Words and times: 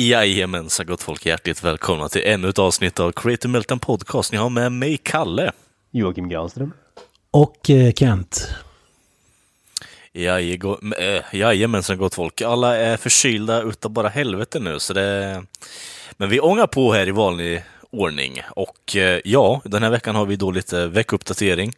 Jajamensan 0.00 0.86
gott 0.86 1.02
folk, 1.02 1.26
hjärtligt 1.26 1.64
välkomna 1.64 2.08
till 2.08 2.22
ännu 2.24 2.48
ett 2.48 2.58
avsnitt 2.58 3.00
av 3.00 3.12
Creative 3.12 3.52
Meltdown 3.52 3.78
Podcast. 3.78 4.32
Ni 4.32 4.38
har 4.38 4.50
med 4.50 4.72
mig 4.72 4.96
Kalle. 4.96 5.52
Joakim 5.90 6.28
Granström. 6.28 6.72
Och 7.30 7.70
eh, 7.70 7.92
Kent. 7.92 8.48
Äh, 10.12 11.22
jajamensan 11.32 11.98
gott 11.98 12.14
folk. 12.14 12.40
Alla 12.40 12.76
är 12.76 12.96
förkylda 12.96 13.62
utav 13.62 13.90
bara 13.90 14.08
helvete 14.08 14.60
nu, 14.60 14.78
så 14.78 14.92
det... 14.92 15.42
Men 16.16 16.28
vi 16.28 16.40
ångar 16.40 16.66
på 16.66 16.92
här 16.92 17.08
i 17.08 17.10
vanlig 17.10 17.64
ordning. 17.90 18.40
Och 18.50 18.96
eh, 18.96 19.20
ja, 19.24 19.60
den 19.64 19.82
här 19.82 19.90
veckan 19.90 20.14
har 20.14 20.26
vi 20.26 20.36
då 20.36 20.50
lite 20.50 20.86
veckuppdatering. 20.86 21.72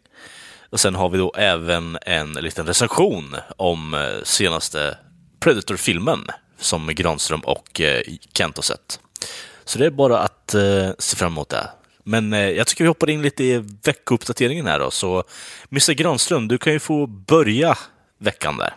Och 0.70 0.80
sen 0.80 0.94
har 0.94 1.08
vi 1.08 1.18
då 1.18 1.32
även 1.36 1.98
en 2.02 2.32
liten 2.32 2.66
recension 2.66 3.36
om 3.56 3.94
eh, 3.94 4.24
senaste 4.24 4.98
Predator-filmen 5.40 6.26
som 6.60 6.86
Granström 6.86 7.40
och 7.40 7.80
eh, 7.80 8.00
Kent 8.32 8.56
har 8.56 8.62
sett. 8.62 9.00
Så 9.64 9.78
det 9.78 9.86
är 9.86 9.90
bara 9.90 10.18
att 10.18 10.54
eh, 10.54 10.90
se 10.98 11.16
fram 11.16 11.32
emot 11.32 11.48
det. 11.48 11.70
Men 12.04 12.32
eh, 12.32 12.38
jag 12.38 12.66
tycker 12.66 12.84
vi 12.84 12.88
hoppar 12.88 13.10
in 13.10 13.22
lite 13.22 13.44
i 13.44 13.64
veckouppdateringen 13.84 14.66
här 14.66 14.78
då. 14.78 14.90
Så 14.90 15.24
Mr 15.70 15.92
Granström, 15.92 16.48
du 16.48 16.58
kan 16.58 16.72
ju 16.72 16.78
få 16.78 17.06
börja 17.06 17.78
veckan 18.18 18.56
där. 18.56 18.74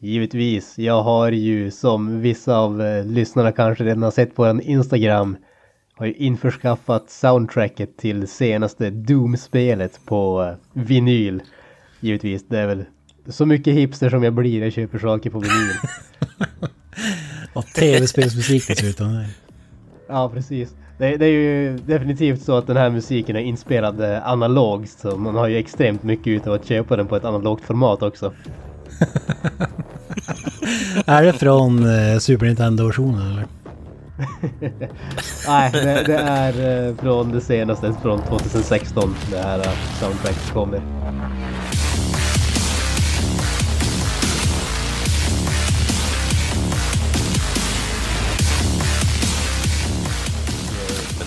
Givetvis. 0.00 0.78
Jag 0.78 1.02
har 1.02 1.32
ju 1.32 1.70
som 1.70 2.20
vissa 2.20 2.56
av 2.56 2.82
lyssnarna 3.06 3.52
kanske 3.52 3.84
redan 3.84 4.02
har 4.02 4.10
sett 4.10 4.36
på 4.36 4.44
en 4.44 4.60
Instagram 4.60 5.36
har 5.98 6.06
ju 6.06 6.14
införskaffat 6.14 7.10
soundtracket 7.10 7.96
till 7.96 8.28
senaste 8.28 8.90
Doom-spelet 8.90 10.00
på 10.04 10.54
vinyl. 10.72 11.42
Givetvis, 12.00 12.48
det 12.48 12.58
är 12.58 12.66
väl 12.66 12.84
så 13.28 13.46
mycket 13.46 13.74
hipster 13.74 14.10
som 14.10 14.22
jag 14.22 14.32
blir, 14.32 14.62
jag 14.62 14.72
köper 14.72 14.98
saker 14.98 15.30
på 15.30 15.38
vinyl. 15.38 15.76
Och 17.52 17.66
tv-spelsmusik 17.66 18.68
dessutom. 18.68 19.24
Ja, 20.08 20.30
precis. 20.34 20.74
Det, 20.98 21.16
det, 21.16 21.26
är 21.26 21.30
ju 21.30 21.78
definitivt 21.78 22.42
så 22.42 22.56
att 22.56 22.66
den 22.66 22.76
här 22.76 22.90
musiken 22.90 23.36
är 23.36 23.40
inspelad 23.40 24.00
eh, 24.00 24.28
analogt 24.28 24.90
så 24.90 25.16
man 25.16 25.34
har 25.34 25.48
ju 25.48 25.56
extremt 25.56 26.02
mycket 26.02 26.26
ut 26.26 26.46
av 26.46 26.54
att 26.54 26.66
köpa 26.66 26.96
den 26.96 27.06
på 27.06 27.16
ett 27.16 27.24
analogt 27.24 27.64
format 27.64 28.02
också. 28.02 28.32
är 31.06 31.22
det 31.22 31.32
från 31.32 31.78
eh, 31.78 32.18
Super 32.18 32.46
Nintendo-versionen 32.46 33.32
eller? 33.32 33.46
Nej, 35.48 35.70
det, 35.72 36.02
det, 36.06 36.18
är 36.18 36.88
eh, 36.88 36.94
från 36.96 37.32
det 37.32 37.40
senaste, 37.40 37.94
från 38.02 38.22
2016 38.22 39.14
det 39.30 39.38
här 39.38 39.62
soundtracket 40.00 40.52
kommer. 40.52 40.80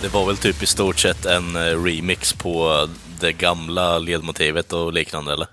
Det 0.02 0.14
var 0.14 0.26
väl 0.26 0.38
typ 0.38 0.64
i 0.64 0.66
stort 0.66 1.00
sett 1.00 1.26
en 1.26 1.56
eh, 1.56 1.84
remix 1.84 2.34
på 2.34 2.88
det 3.22 3.32
gamla 3.32 4.00
ledmotivet 4.00 4.74
och 4.74 4.94
liknande, 4.94 5.34
eller? 5.34 5.48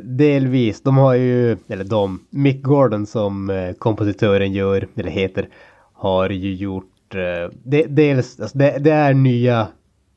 Delvis. 0.00 0.82
De 0.82 0.96
har 0.96 1.14
ju, 1.14 1.56
eller 1.68 1.84
de, 1.84 2.26
Mick 2.30 2.62
Gordon 2.62 3.06
som 3.06 3.50
eh, 3.50 3.72
kompositören 3.72 4.52
gör, 4.52 4.88
eller 4.96 5.10
heter, 5.10 5.48
har 5.92 6.30
ju 6.30 6.54
gjort 6.54 7.14
eh, 7.14 7.56
de, 7.64 7.86
dels, 7.86 8.40
alltså 8.40 8.58
det, 8.58 8.78
det, 8.78 8.92
är 8.92 9.14
nya, 9.14 9.68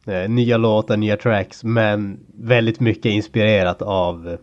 eh, 0.06 0.30
nya 0.30 0.58
låtar, 0.58 0.98
nya 0.98 1.18
tracks, 1.18 1.64
men 1.64 2.20
väldigt 2.34 2.80
mycket 2.80 3.06
inspirerat 3.06 3.82
av 3.82 4.38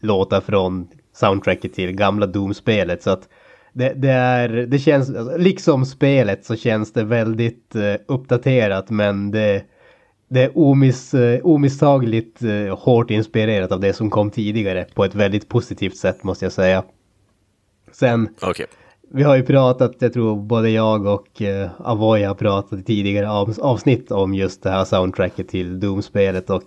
låtar 0.00 0.40
från 0.40 0.88
soundtracket 1.14 1.74
till 1.74 1.92
gamla 1.92 2.26
Doom-spelet. 2.26 3.02
Så 3.02 3.10
att 3.10 3.28
det, 3.76 3.92
det, 3.96 4.10
är, 4.10 4.48
det 4.48 4.78
känns, 4.78 5.10
alltså, 5.10 5.36
liksom 5.36 5.86
spelet 5.86 6.44
så 6.44 6.56
känns 6.56 6.92
det 6.92 7.04
väldigt 7.04 7.76
uh, 7.76 7.94
uppdaterat 8.06 8.90
men 8.90 9.30
det, 9.30 9.62
det 10.28 10.42
är 10.42 10.58
omiss, 10.58 11.14
uh, 11.14 11.38
omissagligt 11.42 12.42
uh, 12.42 12.76
hårt 12.78 13.10
inspirerat 13.10 13.72
av 13.72 13.80
det 13.80 13.92
som 13.92 14.10
kom 14.10 14.30
tidigare 14.30 14.86
på 14.94 15.04
ett 15.04 15.14
väldigt 15.14 15.48
positivt 15.48 15.96
sätt 15.96 16.24
måste 16.24 16.44
jag 16.44 16.52
säga. 16.52 16.84
Sen, 17.92 18.28
okay. 18.42 18.66
vi 19.12 19.22
har 19.22 19.36
ju 19.36 19.42
pratat, 19.42 19.92
jag 19.98 20.12
tror 20.12 20.36
både 20.36 20.70
jag 20.70 21.06
och 21.06 21.42
Avoy 21.78 22.22
har 22.22 22.34
pratat 22.34 22.78
i 22.78 22.82
tidigare 22.82 23.30
av, 23.30 23.54
avsnitt 23.60 24.10
om 24.10 24.34
just 24.34 24.62
det 24.62 24.70
här 24.70 24.84
soundtracket 24.84 25.48
till 25.48 25.80
Doom-spelet 25.80 26.50
och 26.50 26.64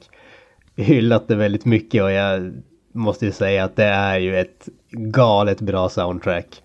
hyllat 0.76 1.28
det 1.28 1.36
väldigt 1.36 1.66
mycket 1.66 2.04
och 2.04 2.12
jag 2.12 2.54
måste 2.94 3.26
ju 3.26 3.32
säga 3.32 3.64
att 3.64 3.76
det 3.76 3.84
är 3.86 4.20
ju 4.20 4.40
ett 4.40 4.70
galet 4.92 5.62
bra 5.62 5.90
soundtrack. 5.90 6.64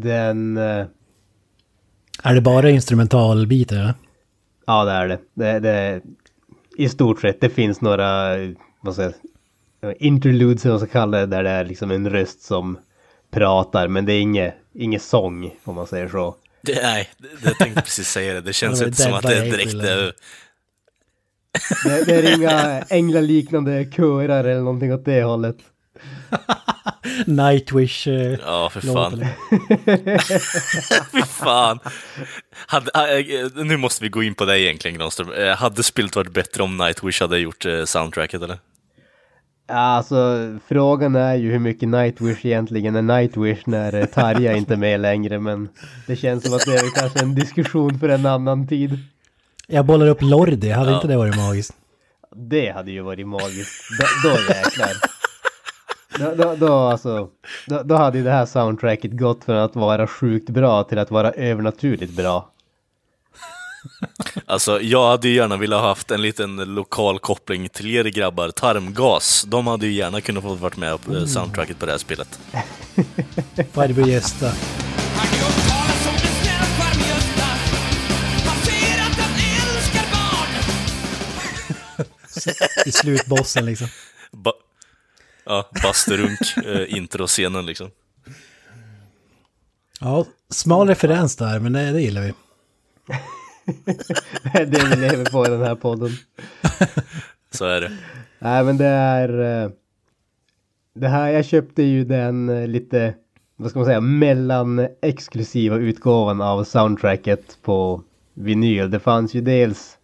Den... 0.00 0.56
Eh, 0.56 0.86
är 2.22 2.34
det 2.34 2.40
bara 2.40 2.70
instrumentalbitar? 2.70 3.76
Ja? 3.76 3.94
ja, 4.66 4.84
det 4.84 4.92
är 4.92 5.08
det. 5.08 5.18
det, 5.34 5.60
det 5.60 6.00
I 6.76 6.88
stort 6.88 7.20
sett. 7.20 7.40
Det 7.40 7.50
finns 7.50 7.80
några, 7.80 8.36
vad 8.80 9.14
jag 9.80 10.02
interludes 10.02 10.62
som 10.62 10.70
man 10.70 10.80
ska 10.80 10.88
kalla 10.88 11.18
det, 11.18 11.26
där 11.26 11.42
det 11.42 11.50
är 11.50 11.64
liksom 11.64 11.90
en 11.90 12.10
röst 12.10 12.42
som 12.42 12.78
pratar, 13.30 13.88
men 13.88 14.04
det 14.04 14.12
är 14.12 14.20
inget, 14.20 14.54
inget 14.74 15.02
sång, 15.02 15.54
om 15.64 15.74
man 15.74 15.86
säger 15.86 16.08
så. 16.08 16.36
Det, 16.62 16.82
nej, 16.82 17.08
jag 17.44 17.58
tänkte 17.58 17.82
precis 17.82 18.08
säga 18.08 18.34
det. 18.34 18.40
Det 18.40 18.52
känns 18.52 18.82
inte 18.82 19.02
som 19.02 19.14
att 19.14 19.22
det 19.22 19.36
är 19.36 19.44
direkt... 19.44 19.72
Det, 19.72 20.12
det 22.06 22.12
är 22.12 22.36
inga 22.36 22.82
änglaliknande 22.82 23.90
körar 23.96 24.44
eller 24.44 24.60
någonting 24.60 24.92
åt 24.92 25.04
det 25.04 25.22
hållet. 25.22 25.56
Nightwish. 27.26 28.08
Eh, 28.08 28.38
ja, 28.46 28.70
för 28.70 28.80
fan. 28.80 29.24
fy 31.12 31.22
fan. 31.22 31.78
Hade, 32.66 33.18
äh, 33.20 33.64
nu 33.64 33.76
måste 33.76 34.04
vi 34.04 34.08
gå 34.08 34.22
in 34.22 34.34
på 34.34 34.44
det 34.44 34.60
egentligen, 34.60 34.98
Granström. 34.98 35.32
Äh, 35.32 35.56
hade 35.56 35.82
spelet 35.82 36.16
varit 36.16 36.32
bättre 36.32 36.62
om 36.62 36.76
Nightwish 36.76 37.20
hade 37.20 37.38
gjort 37.38 37.66
äh, 37.66 37.84
soundtracket, 37.84 38.42
eller? 38.42 38.58
Alltså, 39.68 40.48
frågan 40.68 41.16
är 41.16 41.34
ju 41.34 41.52
hur 41.52 41.58
mycket 41.58 41.88
Nightwish 41.88 42.44
egentligen 42.46 42.96
är 42.96 43.02
Nightwish 43.02 43.62
när 43.66 44.06
Tarja 44.06 44.56
inte 44.56 44.72
är 44.72 44.78
med 44.78 45.00
längre, 45.00 45.40
men 45.40 45.68
det 46.06 46.16
känns 46.16 46.44
som 46.44 46.54
att 46.54 46.64
det 46.66 46.74
är 46.74 47.00
kanske 47.00 47.20
en 47.20 47.34
diskussion 47.34 47.98
för 47.98 48.08
en 48.08 48.26
annan 48.26 48.68
tid. 48.68 48.98
Jag 49.66 49.84
bollar 49.84 50.06
upp 50.06 50.22
Lordi, 50.22 50.70
hade 50.70 50.90
ja. 50.90 50.96
inte 50.96 51.08
det 51.08 51.16
varit 51.16 51.36
magiskt? 51.36 51.74
Det 52.36 52.70
hade 52.70 52.90
ju 52.90 53.00
varit 53.00 53.26
magiskt. 53.26 53.84
Då, 54.22 54.28
då 54.28 54.36
jäklar. 54.54 54.92
Då, 56.18 56.34
då, 56.34 56.56
då, 56.56 56.72
alltså, 56.72 57.28
då, 57.66 57.82
då 57.82 57.96
hade 57.96 58.18
ju 58.18 58.24
det 58.24 58.30
här 58.30 58.46
soundtracket 58.46 59.12
gått 59.12 59.44
från 59.44 59.56
att 59.56 59.76
vara 59.76 60.06
sjukt 60.06 60.50
bra 60.50 60.84
till 60.84 60.98
att 60.98 61.10
vara 61.10 61.30
övernaturligt 61.32 62.12
bra. 62.12 62.50
Alltså, 64.46 64.80
jag 64.80 65.08
hade 65.08 65.28
ju 65.28 65.34
gärna 65.34 65.56
velat 65.56 65.80
ha 65.80 65.88
haft 65.88 66.10
en 66.10 66.22
liten 66.22 66.56
lokal 66.56 67.18
koppling 67.18 67.68
till 67.68 67.96
er 67.96 68.04
grabbar, 68.04 68.48
Tarmgas. 68.48 69.44
De 69.48 69.66
hade 69.66 69.86
ju 69.86 69.92
gärna 69.92 70.20
kunnat 70.20 70.42
få 70.42 70.54
varit 70.54 70.76
med 70.76 71.00
på 71.00 71.10
mm. 71.10 71.26
soundtracket 71.26 71.78
på 71.78 71.86
det 71.86 71.92
här 71.92 71.98
spelet. 71.98 72.40
Farbror 73.72 74.08
Gösta. 74.08 74.52
I 82.86 82.92
slutbossen 82.92 83.66
liksom. 83.66 83.88
Ba 84.32 84.52
Ja, 85.44 85.70
Basterunk, 85.82 86.56
eh, 86.64 86.96
introscenen 86.96 87.66
liksom. 87.66 87.90
Ja, 90.00 90.26
smal 90.50 90.88
referens 90.88 91.36
där, 91.36 91.60
men 91.60 91.72
det, 91.72 91.92
det 91.92 92.00
gillar 92.00 92.22
vi. 92.22 92.34
det 93.84 94.60
är 94.60 94.66
det 94.66 94.96
vi 94.96 94.96
lever 94.96 95.24
på 95.24 95.46
i 95.46 95.50
den 95.50 95.62
här 95.62 95.74
podden. 95.74 96.10
Så 97.50 97.64
är 97.64 97.80
det. 97.80 97.92
Nej, 98.38 98.64
men 98.64 98.76
det 98.76 98.86
är... 98.86 99.62
Eh, 99.64 99.70
det 100.94 101.08
här, 101.08 101.30
jag 101.30 101.44
köpte 101.44 101.82
ju 101.82 102.04
den 102.04 102.48
eh, 102.48 102.66
lite, 102.68 103.14
vad 103.56 103.70
ska 103.70 103.78
man 103.78 103.86
säga, 103.86 104.00
mellan 104.00 104.88
exklusiva 105.02 105.76
utgåvan 105.76 106.40
av 106.40 106.64
soundtracket 106.64 107.58
på 107.62 108.02
vinyl. 108.34 108.90
Det 108.90 109.00
fanns 109.00 109.34
ju 109.34 109.40
dels 109.40 109.98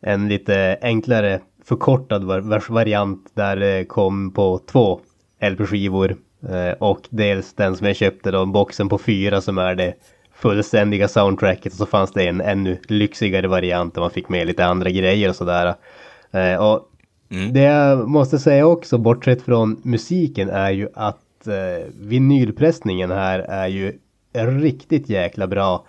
en 0.00 0.28
lite 0.28 0.78
enklare 0.82 1.40
förkortad 1.70 2.24
variant 2.68 3.30
där 3.34 3.56
det 3.56 3.84
kom 3.84 4.30
på 4.30 4.60
två 4.66 5.00
LP-skivor 5.50 6.16
Eh, 6.48 6.72
och 6.78 7.00
dels 7.10 7.54
den 7.54 7.76
som 7.76 7.86
jag 7.86 7.96
köpte 7.96 8.30
då, 8.30 8.46
boxen 8.46 8.88
på 8.88 8.98
fyra 8.98 9.40
som 9.40 9.58
är 9.58 9.74
det 9.74 9.94
fullständiga 10.34 11.08
soundtracket. 11.08 11.72
Och 11.72 11.78
så 11.78 11.86
fanns 11.86 12.12
det 12.12 12.28
en 12.28 12.40
ännu 12.40 12.78
lyxigare 12.88 13.48
variant 13.48 13.94
där 13.94 14.00
man 14.00 14.10
fick 14.10 14.28
med 14.28 14.46
lite 14.46 14.64
andra 14.64 14.90
grejer 14.90 15.28
och 15.28 15.36
sådär. 15.36 15.74
Eh, 16.30 16.54
och 16.54 16.86
Mm. 17.32 17.52
det 17.52 17.60
jag 17.60 18.08
måste 18.08 18.38
säga 18.38 18.66
också, 18.66 18.98
bortsett 18.98 19.42
från 19.42 19.80
musiken, 19.84 20.50
är 20.50 20.70
ju 20.70 20.88
att 20.94 21.46
eh, 21.46 21.86
vinylpressningen 22.00 23.10
här 23.10 23.38
är 23.38 23.68
ju 23.68 23.98
riktigt 24.32 25.08
jäkla 25.08 25.46
bra. 25.46 25.86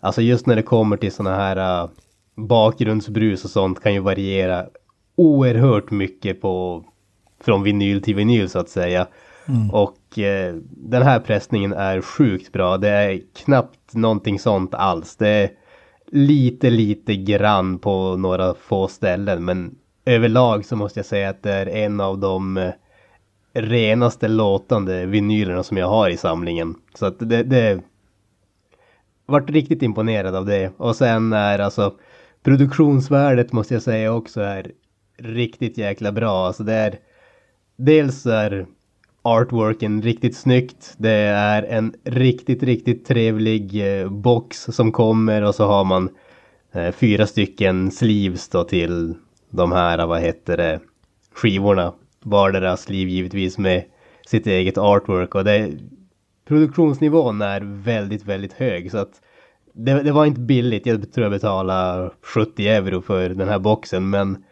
Alltså 0.00 0.22
just 0.22 0.46
när 0.46 0.56
det 0.56 0.62
kommer 0.62 0.96
till 0.96 1.12
sådana 1.12 1.36
här 1.36 1.88
bakgrundsbrus 2.36 3.44
och 3.44 3.50
sånt 3.50 3.82
kan 3.82 3.94
ju 3.94 4.00
variera 4.00 4.66
oerhört 5.16 5.90
mycket 5.90 6.40
på 6.40 6.84
från 7.40 7.62
vinyl 7.62 8.02
till 8.02 8.14
vinyl 8.14 8.48
så 8.48 8.58
att 8.58 8.68
säga. 8.68 9.06
Och 9.72 10.18
eh, 10.18 10.54
den 10.70 11.02
här 11.02 11.20
pressningen 11.20 11.72
är 11.72 12.00
sjukt 12.00 12.52
bra. 12.52 12.78
Det 12.78 12.88
är 12.88 13.20
knappt 13.44 13.94
någonting 13.94 14.38
sånt 14.38 14.74
alls. 14.74 15.16
Det 15.16 15.28
är 15.28 15.50
lite, 16.06 16.70
lite 16.70 17.16
grann 17.16 17.78
på 17.78 18.16
några 18.16 18.54
få 18.54 18.88
ställen. 18.88 19.44
Men 19.44 19.74
överlag 20.04 20.64
så 20.64 20.76
måste 20.76 20.98
jag 20.98 21.06
säga 21.06 21.30
att 21.30 21.42
det 21.42 21.52
är 21.52 21.66
en 21.66 22.00
av 22.00 22.18
de 22.18 22.56
eh, 22.56 22.72
renaste 23.54 24.28
låtande 24.28 25.06
vinylerna 25.06 25.62
som 25.62 25.76
jag 25.76 25.88
har 25.88 26.10
i 26.10 26.16
samlingen. 26.16 26.74
Så 26.94 27.06
att 27.06 27.18
det, 27.18 27.42
det 27.42 27.80
vart 29.26 29.50
riktigt 29.50 29.82
imponerad 29.82 30.34
av 30.34 30.46
det. 30.46 30.72
Och 30.76 30.96
sen 30.96 31.32
är 31.32 31.58
alltså 31.58 31.94
produktionsvärdet 32.42 33.52
måste 33.52 33.74
jag 33.74 33.82
säga 33.82 34.12
också 34.12 34.40
är 34.40 34.70
riktigt 35.16 35.78
jäkla 35.78 36.12
bra. 36.12 36.46
Alltså 36.46 36.62
det 36.62 36.72
är 36.72 36.98
dels 37.76 38.26
är 38.26 38.66
artworken 39.22 40.02
riktigt 40.02 40.36
snyggt. 40.36 40.94
Det 40.96 41.10
är 41.10 41.62
en 41.62 41.94
riktigt, 42.04 42.62
riktigt 42.62 43.06
trevlig 43.06 44.00
eh, 44.00 44.10
box 44.10 44.62
som 44.62 44.92
kommer 44.92 45.42
och 45.42 45.54
så 45.54 45.66
har 45.66 45.84
man 45.84 46.08
eh, 46.72 46.92
fyra 46.92 47.26
stycken 47.26 47.90
sleeves 47.90 48.48
då 48.48 48.64
till 48.64 49.14
de 49.50 49.72
här, 49.72 50.06
vad 50.06 50.20
heter 50.20 50.56
det, 50.56 50.80
skivorna. 51.34 51.92
Vardera 52.22 52.76
sleeve 52.76 53.10
givetvis 53.10 53.58
med 53.58 53.84
sitt 54.26 54.46
eget 54.46 54.78
artwork 54.78 55.34
och 55.34 55.44
det 55.44 55.70
produktionsnivån 56.48 57.42
är 57.42 57.60
väldigt, 57.84 58.24
väldigt 58.24 58.52
hög 58.52 58.90
så 58.90 58.98
att 58.98 59.20
det, 59.72 60.02
det 60.02 60.12
var 60.12 60.26
inte 60.26 60.40
billigt. 60.40 60.86
Jag 60.86 61.12
tror 61.12 61.24
jag 61.24 61.32
betalade 61.32 62.10
70 62.22 62.68
euro 62.68 63.02
för 63.02 63.28
den 63.28 63.48
här 63.48 63.58
boxen 63.58 64.10
men 64.10 64.44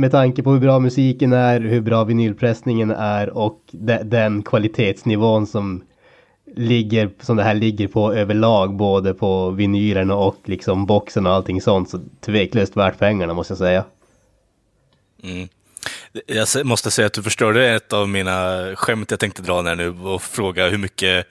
med 0.00 0.10
tanke 0.10 0.42
på 0.42 0.52
hur 0.52 0.60
bra 0.60 0.78
musiken 0.78 1.32
är, 1.32 1.60
hur 1.60 1.80
bra 1.80 2.04
vinylpressningen 2.04 2.90
är 2.90 3.30
och 3.30 3.60
de, 3.70 3.98
den 4.02 4.42
kvalitetsnivån 4.42 5.46
som 5.46 5.84
ligger, 6.56 7.10
som 7.20 7.36
det 7.36 7.42
här 7.42 7.54
ligger 7.54 7.88
på 7.88 8.14
överlag, 8.14 8.76
både 8.76 9.14
på 9.14 9.50
vinylerna 9.50 10.14
och 10.14 10.36
liksom 10.44 10.86
boxen 10.86 11.26
och 11.26 11.32
allting 11.32 11.60
sånt, 11.60 11.90
så 11.90 12.00
tveklöst 12.20 12.76
värt 12.76 12.98
pengarna 12.98 13.34
måste 13.34 13.52
jag 13.52 13.58
säga. 13.58 13.84
Mm. 15.22 15.48
Jag 16.26 16.66
måste 16.66 16.90
säga 16.90 17.06
att 17.06 17.12
du 17.12 17.22
förstörde 17.22 17.68
ett 17.68 17.92
av 17.92 18.08
mina 18.08 18.66
skämt 18.76 19.10
jag 19.10 19.20
tänkte 19.20 19.42
dra 19.42 19.62
när 19.62 19.76
nu 19.76 19.88
och 19.88 20.22
fråga 20.22 20.68
hur 20.68 20.78
mycket 20.78 21.26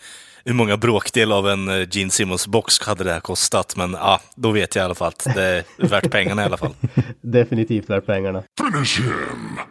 hur 0.45 0.53
många 0.53 0.77
bråkdel 0.77 1.31
av 1.31 1.49
en 1.49 1.69
eh, 1.69 1.87
Gene 1.91 2.11
Simmons 2.11 2.47
box 2.47 2.79
hade 2.79 3.03
det 3.03 3.13
här 3.13 3.19
kostat? 3.19 3.73
Men 3.77 3.91
ja, 3.91 3.99
ah, 4.01 4.21
då 4.35 4.51
vet 4.51 4.75
jag 4.75 4.83
i 4.83 4.85
alla 4.85 4.95
fall 4.95 5.07
att 5.07 5.35
det 5.35 5.43
är 5.43 5.87
värt 5.87 6.11
pengarna 6.11 6.41
i 6.41 6.45
alla 6.45 6.57
fall. 6.57 6.73
Definitivt 7.21 7.89
värt 7.89 8.05
pengarna. 8.05 8.43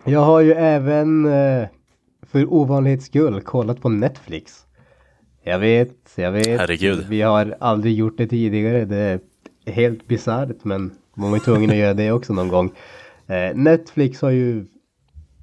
Jag 0.05 0.21
har 0.21 0.41
ju 0.41 0.53
även 0.53 1.27
eh, 1.27 1.69
för 2.33 2.53
ovanlighets 2.53 3.07
skull 3.07 3.41
kollat 3.41 3.81
på 3.81 3.89
Netflix. 3.89 4.53
Jag 5.45 5.59
vet, 5.59 6.13
jag 6.15 6.33
vet. 6.33 6.61
Herregud. 6.61 7.07
Vi 7.09 7.23
har 7.23 7.57
aldrig 7.61 7.95
gjort 7.95 8.19
det 8.19 8.27
tidigare. 8.27 8.85
Det 8.85 9.21
är 9.65 9.73
helt 9.73 10.09
bisarrt 10.09 10.65
men 10.65 10.91
man 11.17 11.31
var 11.31 11.39
tvungen 11.39 11.71
att 11.71 11.77
göra 11.77 11.95
det 11.95 12.13
också 12.13 12.33
någon 12.33 12.49
gång. 12.49 12.73
Eh, 13.27 13.55
Netflix 13.55 14.23
har 14.23 14.31
ju 14.31 14.67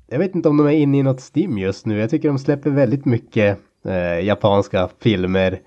jag 0.07 0.19
vet 0.19 0.35
inte 0.35 0.49
om 0.49 0.57
de 0.57 0.67
är 0.67 0.71
inne 0.71 0.97
i 0.97 1.03
något 1.03 1.21
stim 1.21 1.57
just 1.57 1.85
nu. 1.85 1.99
Jag 1.99 2.09
tycker 2.09 2.27
de 2.27 2.39
släpper 2.39 2.69
väldigt 2.69 3.05
mycket 3.05 3.59
Eh, 3.85 4.25
japanska 4.25 4.89
filmer. 4.99 5.59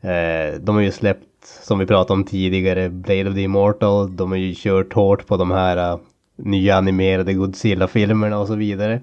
Eh, 0.00 0.60
de 0.60 0.74
har 0.74 0.82
ju 0.82 0.90
släppt, 0.90 1.46
som 1.62 1.78
vi 1.78 1.86
pratade 1.86 2.12
om 2.12 2.24
tidigare, 2.24 2.88
Blade 2.88 3.28
of 3.28 3.34
the 3.34 3.40
Immortal. 3.40 4.16
De 4.16 4.30
har 4.30 4.38
ju 4.38 4.54
kört 4.56 4.92
hårt 4.92 5.26
på 5.26 5.36
de 5.36 5.50
här 5.50 5.76
eh, 5.76 5.98
nya 6.36 6.76
animerade 6.76 7.34
Godzilla-filmerna 7.34 8.38
och 8.38 8.46
så 8.46 8.54
vidare. 8.54 9.00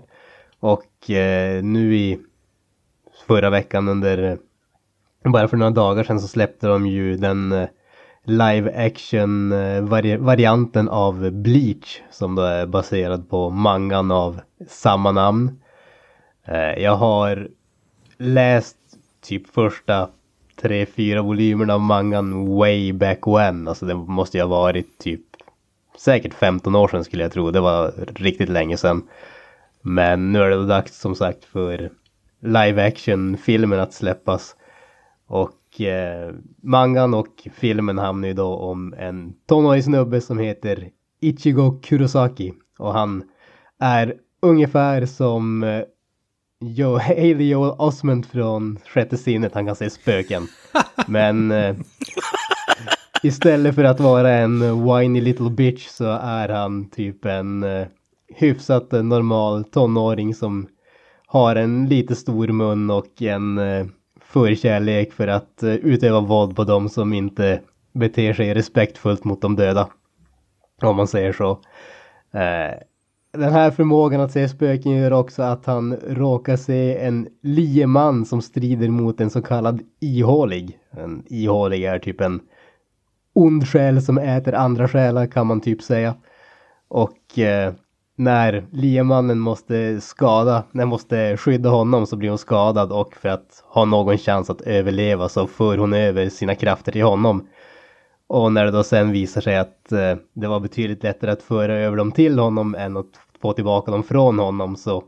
Och 0.59 1.09
eh, 1.09 1.63
nu 1.63 1.95
i 1.95 2.19
förra 3.27 3.49
veckan 3.49 3.87
under, 3.87 4.37
bara 5.23 5.47
för 5.47 5.57
några 5.57 5.71
dagar 5.71 6.03
sedan 6.03 6.19
så 6.19 6.27
släppte 6.27 6.67
de 6.67 6.87
ju 6.87 7.17
den 7.17 7.51
eh, 7.51 7.67
live 8.23 8.85
action 8.85 9.49
vari 9.89 10.17
varianten 10.17 10.89
av 10.89 11.31
Bleach 11.31 12.01
som 12.11 12.35
då 12.35 12.41
är 12.41 12.65
baserad 12.65 13.29
på 13.29 13.49
mangan 13.49 14.11
av 14.11 14.39
samma 14.67 15.11
namn. 15.11 15.59
Jag 16.77 16.95
har 16.95 17.47
läst 18.17 18.77
typ 19.21 19.47
första 19.47 20.09
tre, 20.61 20.85
fyra 20.85 21.21
volymerna 21.21 21.73
av 21.73 21.81
mangan 21.81 22.55
way 22.57 22.93
back 22.93 23.27
when. 23.27 23.67
Alltså 23.67 23.85
det 23.85 23.95
måste 23.95 24.37
ju 24.37 24.43
ha 24.43 24.49
varit 24.49 24.97
typ 24.97 25.21
säkert 25.97 26.33
15 26.33 26.75
år 26.75 26.87
sedan 26.87 27.03
skulle 27.03 27.23
jag 27.23 27.31
tro. 27.31 27.51
Det 27.51 27.59
var 27.59 27.93
riktigt 28.15 28.49
länge 28.49 28.77
sedan. 28.77 29.03
Men 29.81 30.31
nu 30.31 30.41
är 30.41 30.49
det 30.49 30.65
dags 30.65 30.99
som 30.99 31.15
sagt 31.15 31.45
för 31.45 31.89
live 32.39 32.87
action 32.87 33.37
filmen 33.37 33.79
att 33.79 33.93
släppas. 33.93 34.55
Och 35.27 35.81
eh, 35.81 36.33
mangan 36.63 37.13
och 37.13 37.47
filmen 37.53 37.97
handlar 37.97 38.27
ju 38.27 38.33
då 38.33 38.55
om 38.55 38.93
en 38.93 39.33
tonårig 39.45 39.83
snubbe 39.83 40.21
som 40.21 40.39
heter 40.39 40.89
Ichigo 41.21 41.79
Kurosaki. 41.83 42.53
Och 42.79 42.93
han 42.93 43.23
är 43.79 44.15
ungefär 44.41 45.05
som 45.05 45.63
eh, 45.63 45.83
Jo, 46.59 46.97
Haley 47.01 47.49
Joel 47.49 47.75
Osment 47.77 48.25
från 48.25 48.79
Sjätte 48.85 49.17
sinnet. 49.17 49.53
Han 49.53 49.65
kan 49.65 49.75
se 49.75 49.89
spöken. 49.89 50.43
Men 51.07 51.51
eh, 51.51 51.75
istället 53.23 53.75
för 53.75 53.83
att 53.83 53.99
vara 53.99 54.31
en 54.31 54.85
whiny 54.85 55.21
little 55.21 55.49
bitch 55.49 55.87
så 55.87 56.05
är 56.11 56.49
han 56.49 56.89
typ 56.89 57.25
en 57.25 57.63
eh, 57.63 57.87
hyfsat 58.35 58.91
normal 58.91 59.63
tonåring 59.63 60.35
som 60.35 60.67
har 61.27 61.55
en 61.55 61.85
lite 61.85 62.15
stor 62.15 62.47
mun 62.47 62.89
och 62.89 63.21
en 63.21 63.57
eh, 63.57 63.85
förkärlek 64.21 65.13
för 65.13 65.27
att 65.27 65.63
eh, 65.63 65.73
utöva 65.73 66.19
våld 66.19 66.55
på 66.55 66.63
dem 66.63 66.89
som 66.89 67.13
inte 67.13 67.61
beter 67.93 68.33
sig 68.33 68.53
respektfullt 68.53 69.23
mot 69.23 69.41
de 69.41 69.55
döda. 69.55 69.89
Om 70.81 70.95
man 70.95 71.07
säger 71.07 71.33
så. 71.33 71.51
Eh, 72.33 72.73
den 73.37 73.53
här 73.53 73.71
förmågan 73.71 74.21
att 74.21 74.31
se 74.31 74.49
spöken 74.49 74.91
gör 74.91 75.13
också 75.13 75.43
att 75.43 75.65
han 75.65 75.95
råkar 76.07 76.55
se 76.55 76.97
en 76.97 77.27
lieman 77.41 78.25
som 78.25 78.41
strider 78.41 78.89
mot 78.89 79.21
en 79.21 79.29
så 79.29 79.41
kallad 79.41 79.81
ihålig. 79.99 80.79
En 80.91 81.23
ihålig 81.27 81.83
är 81.83 81.99
typ 81.99 82.21
en 82.21 82.39
ond 83.33 83.67
själ 83.67 84.01
som 84.01 84.17
äter 84.17 84.53
andra 84.53 84.87
själar 84.87 85.25
kan 85.25 85.47
man 85.47 85.61
typ 85.61 85.81
säga. 85.81 86.15
Och 86.87 87.39
eh, 87.39 87.73
när 88.15 88.65
liemannen 88.71 89.39
måste 89.39 90.01
skada, 90.01 90.63
när 90.71 90.85
måste 90.85 91.37
skydda 91.37 91.69
honom 91.69 92.05
så 92.05 92.15
blir 92.15 92.29
hon 92.29 92.37
skadad 92.37 92.91
och 92.91 93.15
för 93.15 93.29
att 93.29 93.63
ha 93.65 93.85
någon 93.85 94.17
chans 94.17 94.49
att 94.49 94.61
överleva 94.61 95.29
så 95.29 95.47
för 95.47 95.77
hon 95.77 95.93
över 95.93 96.29
sina 96.29 96.55
krafter 96.55 96.91
till 96.91 97.03
honom. 97.03 97.47
Och 98.27 98.53
när 98.53 98.65
det 98.65 98.71
då 98.71 98.83
sen 98.83 99.11
visar 99.11 99.41
sig 99.41 99.57
att 99.57 99.91
eh, 99.91 100.15
det 100.33 100.47
var 100.47 100.59
betydligt 100.59 101.03
lättare 101.03 101.31
att 101.31 101.41
föra 101.41 101.75
över 101.75 101.97
dem 101.97 102.11
till 102.11 102.39
honom 102.39 102.75
än 102.75 102.97
att 102.97 103.05
få 103.41 103.53
tillbaka 103.53 103.91
dem 103.91 104.03
från 104.03 104.39
honom 104.39 104.75
så 104.75 105.03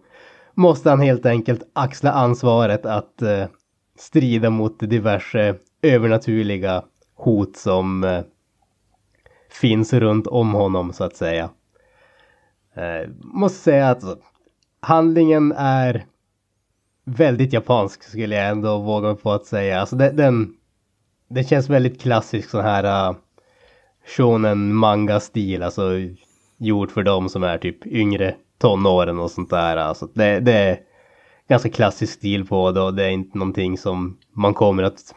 måste 0.54 0.90
han 0.90 1.02
helt 1.02 1.26
enkelt 1.26 1.70
axla 1.74 2.12
ansvaret 2.12 2.86
att 2.86 3.22
eh, 3.22 3.46
strida 3.98 4.50
mot 4.50 4.80
diverse 4.80 5.56
övernaturliga 5.82 6.84
hot 7.16 7.58
som 7.58 8.04
eh, 8.04 8.22
finns 9.50 9.94
runt 9.94 10.28
om 10.28 10.54
honom 10.54 10.94
så 10.94 11.04
att 11.04 11.16
säga. 11.16 11.50
Eh, 12.76 13.10
måste 13.22 13.60
säga 13.60 13.90
att 13.90 14.04
handlingen 14.82 15.54
är 15.58 16.06
väldigt 17.06 17.54
japansk 17.54 18.04
skulle 18.04 18.36
jag 18.36 18.50
ändå 18.50 18.78
våga 18.78 19.08
mig 19.08 19.18
på 19.18 19.32
att 19.32 19.46
säga. 19.46 19.80
Alltså 19.80 19.96
det, 19.96 20.12
den, 20.12 20.54
den 21.30 21.44
känns 21.44 21.70
väldigt 21.70 22.02
klassisk 22.02 22.50
sån 22.50 22.64
här 22.64 22.84
eh, 22.84 23.10
uh, 23.10 23.18
shonen 24.18 24.74
manga 24.74 25.20
stil, 25.20 25.64
alltså 25.64 25.92
gjort 26.60 26.92
för 26.92 27.04
dem 27.04 27.30
som 27.30 27.44
är 27.44 27.58
typ 27.58 27.88
yngre 27.88 28.36
tonåren 28.58 29.20
och 29.20 29.32
sånt 29.32 29.50
där. 29.50 29.78
Alltså 29.78 30.08
det, 30.14 30.40
det 30.40 30.54
är 30.54 30.80
ganska 31.50 31.70
klassisk 31.70 32.14
stil 32.14 32.48
på 32.48 32.72
det 32.72 32.82
och 32.82 32.94
det 32.94 33.04
är 33.04 33.10
inte 33.10 33.38
någonting 33.38 33.78
som 33.78 34.18
man 34.34 34.54
kommer 34.54 34.84
att 34.84 35.16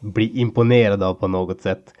bli 0.00 0.38
imponerad 0.40 1.02
av 1.02 1.14
på 1.14 1.28
något 1.28 1.60
sätt. 1.60 1.94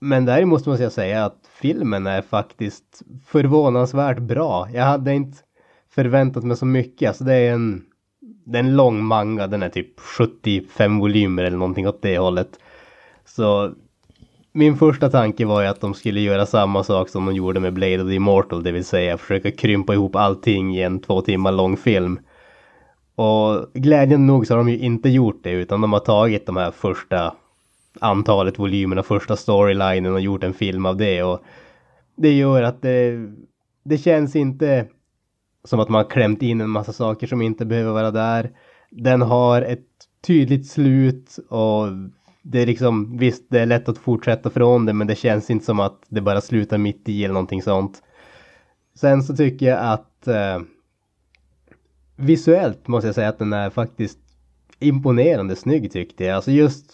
Men 0.00 0.24
däremot 0.24 0.66
måste 0.66 0.82
jag 0.82 0.92
säga 0.92 1.24
att 1.24 1.38
filmen 1.60 2.06
är 2.06 2.22
faktiskt 2.22 3.02
förvånansvärt 3.26 4.18
bra. 4.18 4.68
Jag 4.72 4.84
hade 4.84 5.14
inte 5.14 5.38
förväntat 5.94 6.44
mig 6.44 6.56
så 6.56 6.66
mycket. 6.66 7.08
Alltså 7.08 7.24
det 7.24 7.34
är 7.34 7.52
en 7.52 7.84
det 8.20 8.58
är 8.58 8.62
en 8.62 8.76
lång 8.76 9.04
manga, 9.04 9.46
den 9.46 9.62
är 9.62 9.68
typ 9.68 10.00
75 10.00 10.98
volymer 10.98 11.44
eller 11.44 11.56
någonting 11.56 11.88
åt 11.88 12.02
det 12.02 12.18
hållet. 12.18 12.60
Så 13.24 13.74
min 14.58 14.76
första 14.76 15.10
tanke 15.10 15.44
var 15.44 15.62
ju 15.62 15.68
att 15.68 15.80
de 15.80 15.94
skulle 15.94 16.20
göra 16.20 16.46
samma 16.46 16.84
sak 16.84 17.08
som 17.08 17.26
de 17.26 17.34
gjorde 17.34 17.60
med 17.60 17.72
Blade 17.72 18.02
of 18.02 18.08
the 18.08 18.14
Immortal, 18.14 18.62
det 18.62 18.72
vill 18.72 18.84
säga 18.84 19.18
försöka 19.18 19.50
krympa 19.50 19.94
ihop 19.94 20.16
allting 20.16 20.76
i 20.76 20.82
en 20.82 21.00
två 21.00 21.20
timmar 21.20 21.52
lång 21.52 21.76
film. 21.76 22.18
Och 23.14 23.66
glädjande 23.74 24.26
nog 24.26 24.46
så 24.46 24.54
har 24.54 24.58
de 24.58 24.68
ju 24.68 24.78
inte 24.78 25.08
gjort 25.08 25.40
det 25.42 25.50
utan 25.50 25.80
de 25.80 25.92
har 25.92 26.00
tagit 26.00 26.46
de 26.46 26.56
här 26.56 26.70
första 26.70 27.34
antalet 28.00 28.58
volymerna, 28.58 29.02
första 29.02 29.36
storylinen 29.36 30.12
och 30.12 30.20
gjort 30.20 30.44
en 30.44 30.54
film 30.54 30.86
av 30.86 30.96
det. 30.96 31.22
Och 31.22 31.42
det 32.16 32.32
gör 32.32 32.62
att 32.62 32.82
det, 32.82 33.18
det 33.84 33.98
känns 33.98 34.36
inte 34.36 34.86
som 35.64 35.80
att 35.80 35.88
man 35.88 36.02
har 36.04 36.10
klämt 36.10 36.42
in 36.42 36.60
en 36.60 36.70
massa 36.70 36.92
saker 36.92 37.26
som 37.26 37.42
inte 37.42 37.66
behöver 37.66 37.92
vara 37.92 38.10
där. 38.10 38.50
Den 38.90 39.22
har 39.22 39.62
ett 39.62 39.86
tydligt 40.26 40.66
slut 40.66 41.38
och 41.48 41.86
det 42.50 42.62
är 42.62 42.66
liksom, 42.66 43.18
visst 43.18 43.44
det 43.48 43.60
är 43.60 43.66
lätt 43.66 43.88
att 43.88 43.98
fortsätta 43.98 44.50
från 44.50 44.86
det 44.86 44.92
men 44.92 45.06
det 45.06 45.14
känns 45.14 45.50
inte 45.50 45.64
som 45.64 45.80
att 45.80 46.02
det 46.08 46.20
bara 46.20 46.40
slutar 46.40 46.78
mitt 46.78 47.08
i 47.08 47.24
eller 47.24 47.34
någonting 47.34 47.62
sånt. 47.62 48.02
Sen 48.94 49.22
så 49.22 49.36
tycker 49.36 49.66
jag 49.66 49.78
att 49.78 50.28
eh, 50.28 50.60
visuellt 52.16 52.88
måste 52.88 53.08
jag 53.08 53.14
säga 53.14 53.28
att 53.28 53.38
den 53.38 53.52
är 53.52 53.70
faktiskt 53.70 54.18
imponerande 54.78 55.56
snygg 55.56 55.92
tyckte 55.92 56.24
jag. 56.24 56.36
Alltså 56.36 56.50
just 56.50 56.84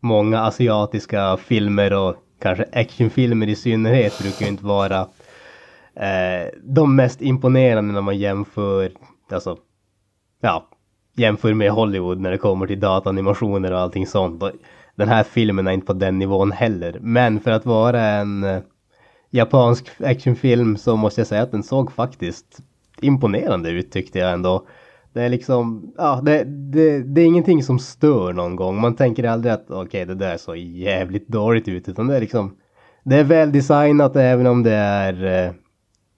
många 0.00 0.40
asiatiska 0.40 1.36
filmer 1.36 1.92
och 1.92 2.16
kanske 2.42 2.64
actionfilmer 2.72 3.48
i 3.48 3.54
synnerhet 3.54 4.18
brukar 4.22 4.44
ju 4.46 4.50
inte 4.50 4.64
vara 4.66 5.00
eh, 5.94 6.48
de 6.62 6.96
mest 6.96 7.22
imponerande 7.22 7.92
när 7.94 8.00
man 8.00 8.18
jämför, 8.18 8.92
alltså, 9.30 9.56
ja, 10.40 10.68
jämför 11.16 11.54
med 11.54 11.70
Hollywood 11.70 12.20
när 12.20 12.30
det 12.30 12.38
kommer 12.38 12.66
till 12.66 12.80
datanimationer 12.80 13.72
och 13.72 13.78
allting 13.78 14.06
sånt. 14.06 14.42
Den 14.98 15.08
här 15.08 15.22
filmen 15.22 15.66
är 15.66 15.72
inte 15.72 15.86
på 15.86 15.92
den 15.92 16.18
nivån 16.18 16.52
heller. 16.52 16.98
Men 17.00 17.40
för 17.40 17.50
att 17.50 17.66
vara 17.66 18.02
en 18.02 18.44
eh, 18.44 18.60
japansk 19.30 19.90
actionfilm 20.00 20.76
så 20.76 20.96
måste 20.96 21.20
jag 21.20 21.28
säga 21.28 21.42
att 21.42 21.50
den 21.50 21.62
såg 21.62 21.92
faktiskt 21.92 22.58
imponerande 23.00 23.70
ut 23.70 23.92
tyckte 23.92 24.18
jag 24.18 24.32
ändå. 24.32 24.66
Det 25.12 25.22
är 25.22 25.28
liksom, 25.28 25.92
ja, 25.96 26.20
det, 26.24 26.44
det, 26.44 27.02
det 27.02 27.20
är 27.20 27.24
ingenting 27.24 27.62
som 27.62 27.78
stör 27.78 28.32
någon 28.32 28.56
gång. 28.56 28.80
Man 28.80 28.96
tänker 28.96 29.24
aldrig 29.24 29.52
att 29.52 29.70
okej, 29.70 29.82
okay, 29.82 30.04
det 30.04 30.14
där 30.14 30.36
så 30.36 30.56
jävligt 30.56 31.28
dåligt 31.28 31.68
ut, 31.68 31.88
utan 31.88 32.06
det 32.06 32.16
är 32.16 32.20
liksom, 32.20 32.56
det 33.04 33.16
är 33.16 33.24
väl 33.24 33.52
designat 33.52 34.16
även 34.16 34.46
om 34.46 34.62
det 34.62 34.74
är 34.74 35.46
eh, 35.46 35.52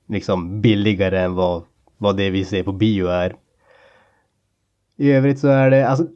liksom 0.09 0.61
billigare 0.61 1.19
än 1.19 1.35
vad, 1.35 1.63
vad 1.99 2.17
det 2.17 2.31
vi 2.31 2.45
ser 2.45 2.63
på 2.63 2.73
bio 2.73 3.07
är. 3.07 3.35
I 4.97 5.13
övrigt 5.13 5.39
så 5.39 5.49
är 5.49 5.71
det, 5.71 5.89
alltså, 5.89 6.07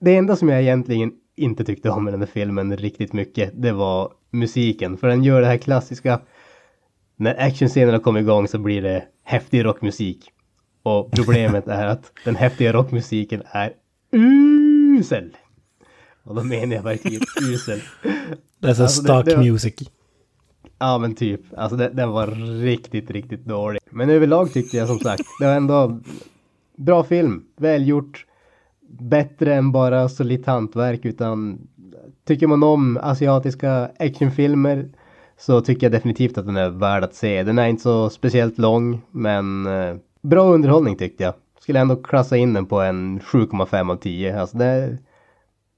det 0.00 0.16
enda 0.16 0.36
som 0.36 0.48
jag 0.48 0.62
egentligen 0.62 1.12
inte 1.36 1.64
tyckte 1.64 1.90
om 1.90 2.04
med 2.04 2.12
den 2.12 2.20
här 2.20 2.26
filmen 2.26 2.76
riktigt 2.76 3.12
mycket, 3.12 3.50
det 3.54 3.72
var 3.72 4.12
musiken. 4.30 4.96
För 4.96 5.08
den 5.08 5.24
gör 5.24 5.40
det 5.40 5.46
här 5.46 5.58
klassiska, 5.58 6.20
när 7.16 7.46
actionscenerna 7.46 7.98
kommer 7.98 8.20
igång 8.20 8.48
så 8.48 8.58
blir 8.58 8.82
det 8.82 9.04
häftig 9.24 9.64
rockmusik. 9.64 10.30
Och 10.82 11.12
problemet 11.12 11.68
är 11.68 11.86
att 11.86 12.12
den 12.24 12.36
häftiga 12.36 12.72
rockmusiken 12.72 13.42
är 13.46 13.72
usel. 14.12 15.36
Och 16.22 16.34
då 16.34 16.42
menar 16.42 16.76
jag 16.76 16.82
verkligen 16.82 17.22
usel. 17.42 17.80
Det 18.58 18.68
är 18.68 18.74
så 18.74 18.82
alltså, 18.82 19.02
det, 19.02 19.22
det 19.22 19.36
var, 19.36 19.44
music. 19.44 19.74
Ja 20.78 20.98
men 20.98 21.14
typ, 21.14 21.40
alltså 21.56 21.76
det, 21.76 21.88
den 21.88 22.10
var 22.10 22.26
riktigt, 22.62 23.10
riktigt 23.10 23.44
dålig. 23.44 23.80
Men 23.90 24.10
överlag 24.10 24.52
tyckte 24.52 24.76
jag 24.76 24.88
som 24.88 24.98
sagt, 24.98 25.22
det 25.40 25.46
var 25.46 25.54
ändå 25.54 26.00
bra 26.76 27.04
film, 27.04 27.44
välgjort. 27.56 28.25
Bättre 28.88 29.54
än 29.54 29.72
bara 29.72 30.08
solitt 30.08 30.46
hantverk 30.46 31.04
utan 31.04 31.58
tycker 32.26 32.46
man 32.46 32.62
om 32.62 32.98
asiatiska 33.02 33.90
actionfilmer 33.98 34.88
så 35.38 35.60
tycker 35.60 35.86
jag 35.86 35.92
definitivt 35.92 36.38
att 36.38 36.46
den 36.46 36.56
är 36.56 36.68
värd 36.68 37.04
att 37.04 37.14
se. 37.14 37.42
Den 37.42 37.58
är 37.58 37.66
inte 37.66 37.82
så 37.82 38.10
speciellt 38.10 38.58
lång 38.58 39.02
men 39.10 39.66
eh, 39.66 39.96
bra 40.22 40.52
underhållning 40.54 40.96
tyckte 40.96 41.24
jag. 41.24 41.34
Skulle 41.60 41.80
ändå 41.80 41.96
klassa 41.96 42.36
in 42.36 42.52
den 42.52 42.66
på 42.66 42.80
en 42.80 43.20
7,5 43.20 43.92
av 43.92 43.96
10. 43.96 44.40
Alltså 44.40 44.58
det, 44.58 44.98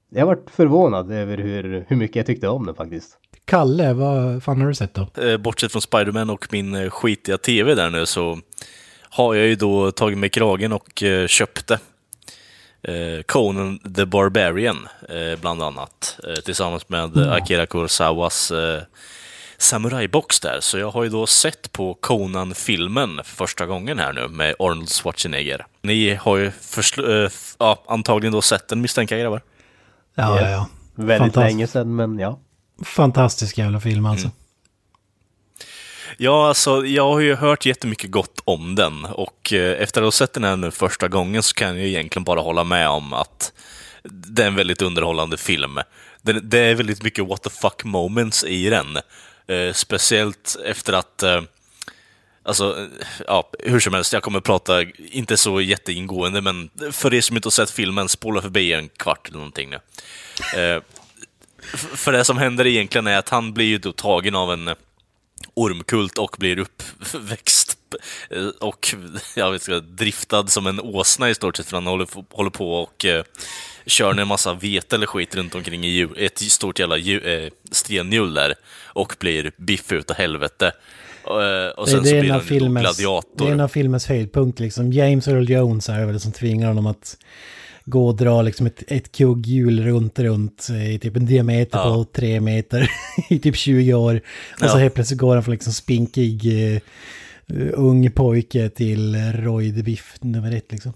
jag 0.09 0.25
varit 0.25 0.49
förvånad 0.49 1.11
över 1.11 1.37
hur, 1.37 1.85
hur 1.87 1.95
mycket 1.95 2.15
jag 2.15 2.25
tyckte 2.25 2.47
om 2.47 2.65
den 2.65 2.75
faktiskt. 2.75 3.17
Kalle, 3.45 3.93
vad 3.93 4.43
fan 4.43 4.61
har 4.61 4.67
du 4.67 4.75
sett 4.75 4.93
då? 4.93 5.21
Eh, 5.23 5.37
bortsett 5.37 5.71
från 5.71 5.81
Spiderman 5.81 6.29
och 6.29 6.47
min 6.51 6.75
eh, 6.75 6.89
skitiga 6.89 7.37
TV 7.37 7.75
där 7.75 7.89
nu 7.89 8.05
så 8.05 8.39
har 9.09 9.35
jag 9.35 9.47
ju 9.47 9.55
då 9.55 9.91
tagit 9.91 10.17
mig 10.17 10.29
kragen 10.29 10.71
och 10.71 11.03
eh, 11.03 11.27
köpte 11.27 11.79
Conan 13.25 13.79
the 13.95 14.05
Barbarian, 14.05 14.87
bland 15.41 15.63
annat, 15.63 16.19
tillsammans 16.45 16.89
med 16.89 17.17
mm. 17.17 17.29
Akira 17.29 17.65
Kurosawas 17.65 18.51
samurajbox 19.57 20.39
där. 20.39 20.57
Så 20.61 20.77
jag 20.77 20.91
har 20.91 21.03
ju 21.03 21.09
då 21.09 21.27
sett 21.27 21.71
på 21.71 21.93
Conan-filmen 21.93 23.21
för 23.23 23.35
första 23.35 23.65
gången 23.65 23.99
här 23.99 24.13
nu 24.13 24.27
med 24.27 24.55
Arnold 24.59 24.89
Schwarzenegger. 24.89 25.65
Ni 25.81 26.15
har 26.15 26.37
ju 26.37 26.45
äh, 26.47 27.31
ja, 27.59 27.83
antagligen 27.87 28.33
då 28.33 28.41
sett 28.41 28.67
den 28.67 28.81
misstänker 28.81 29.15
jag 29.15 29.23
grabbar? 29.23 29.41
Ja, 30.15 30.41
ja, 30.41 30.49
ja. 30.49 30.67
Väldigt 30.95 31.35
länge 31.35 31.67
sedan, 31.67 31.95
men 31.95 32.19
ja. 32.19 32.39
Fantastisk 32.83 33.57
jävla 33.57 33.79
film 33.79 34.05
alltså. 34.05 34.27
Mm. 34.27 34.35
Ja, 36.21 36.47
alltså 36.47 36.85
jag 36.85 37.03
har 37.03 37.19
ju 37.19 37.35
hört 37.35 37.65
jättemycket 37.65 38.11
gott 38.11 38.41
om 38.45 38.75
den 38.75 39.05
och 39.05 39.53
eh, 39.53 39.81
efter 39.81 40.01
att 40.01 40.05
ha 40.05 40.11
sett 40.11 40.33
den 40.33 40.43
här 40.43 40.55
nu 40.55 40.71
första 40.71 41.07
gången 41.07 41.43
så 41.43 41.53
kan 41.53 41.77
jag 41.77 41.87
egentligen 41.87 42.23
bara 42.23 42.39
hålla 42.39 42.63
med 42.63 42.89
om 42.89 43.13
att 43.13 43.53
det 44.03 44.43
är 44.43 44.47
en 44.47 44.55
väldigt 44.55 44.81
underhållande 44.81 45.37
film. 45.37 45.79
Det, 46.21 46.59
är 46.59 46.75
väldigt 46.75 47.03
mycket 47.03 47.27
what 47.27 47.43
the 47.43 47.49
fuck 47.49 47.83
moments 47.83 48.43
i 48.43 48.69
den. 48.69 48.97
Eh, 49.47 49.73
speciellt 49.73 50.57
efter 50.65 50.93
att 50.93 51.23
eh, 51.23 51.41
Alltså, 52.43 52.87
ja, 53.27 53.49
hur 53.59 53.79
som 53.79 53.93
helst, 53.93 54.13
jag 54.13 54.23
kommer 54.23 54.39
prata, 54.39 54.81
inte 54.97 55.37
så 55.37 55.61
jätteingående, 55.61 56.41
men 56.41 56.69
för 56.91 57.13
er 57.13 57.21
som 57.21 57.35
inte 57.35 57.45
har 57.45 57.51
sett 57.51 57.71
filmen, 57.71 58.09
spola 58.09 58.41
förbi 58.41 58.73
en 58.73 58.89
kvart 58.89 59.27
eller 59.27 59.37
någonting 59.37 59.69
nu. 59.69 59.79
Eh, 60.59 60.81
för 61.73 62.11
det 62.11 62.23
som 62.23 62.37
händer 62.37 62.67
egentligen 62.67 63.07
är 63.07 63.17
att 63.17 63.29
han 63.29 63.53
blir 63.53 63.65
ju 63.65 63.77
då 63.77 63.91
tagen 63.91 64.35
av 64.35 64.53
en 64.53 64.75
ormkult 65.59 66.17
och 66.17 66.35
blir 66.39 66.59
uppväxt 66.59 67.79
och 68.59 68.95
jag 69.35 69.51
vet 69.51 69.67
inte, 69.67 69.79
driftad 69.79 70.47
som 70.47 70.67
en 70.67 70.79
åsna 70.79 71.29
i 71.29 71.35
stort 71.35 71.57
sett 71.57 71.65
för 71.65 71.77
han 71.77 71.87
håller, 71.87 72.07
håller 72.35 72.49
på 72.49 72.73
och 72.73 73.05
eh, 73.05 73.23
kör 73.85 74.19
en 74.19 74.27
massa 74.27 74.53
vete 74.53 74.95
eller 74.95 75.05
skit 75.05 75.35
runt 75.35 75.55
omkring 75.55 75.85
i 75.85 76.07
ett 76.17 76.39
stort 76.39 76.79
jävla 76.79 76.97
eh, 76.97 77.51
stenhjul 77.71 78.33
där 78.33 78.53
och 78.85 79.15
blir 79.19 79.51
biffig 79.57 79.95
utav 79.95 80.17
helvete. 80.17 80.71
Eh, 81.25 81.69
och 81.77 81.89
sen 81.89 82.03
det, 82.03 82.09
det 82.09 82.09
så 82.09 82.21
blir 82.21 82.31
han 82.31 82.41
filmens, 82.41 82.83
gladiator. 82.83 83.45
Det 83.45 83.47
är 83.47 83.51
en 83.51 83.59
av 83.59 83.67
filmens 83.67 84.05
höjdpunkt 84.05 84.59
liksom. 84.59 84.93
James 84.93 85.27
Earl 85.27 85.49
Jones 85.49 85.89
är 85.89 86.05
väl 86.05 86.19
som 86.19 86.31
tvingar 86.31 86.67
honom 86.67 86.87
att 86.87 87.17
gå 87.89 88.07
och 88.07 88.15
dra 88.15 88.41
liksom 88.41 88.65
ett, 88.67 88.83
ett 88.87 89.11
kugghjul 89.11 89.83
runt, 89.83 90.19
runt 90.19 90.69
i 90.69 90.99
typ 90.99 91.15
en 91.15 91.25
diameter 91.25 91.77
ja. 91.77 91.83
på 91.83 92.03
tre 92.03 92.39
meter 92.39 92.91
i 93.29 93.39
typ 93.39 93.55
20 93.55 93.93
år. 93.93 94.21
Och 94.51 94.61
ja. 94.61 94.69
så 94.69 94.77
helt 94.77 94.93
plötsligt 94.93 95.19
går 95.19 95.35
han 95.35 95.43
från 95.43 95.51
liksom 95.51 95.73
spinkig 95.73 96.45
uh, 96.45 97.69
ung 97.73 98.11
pojke 98.11 98.69
till 98.69 99.15
Royd 99.15 99.83
Biff 99.83 100.15
nummer 100.21 100.55
ett 100.55 100.71
liksom. 100.71 100.93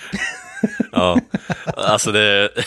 ja, 0.92 1.20
alltså 1.64 2.12
det... 2.12 2.50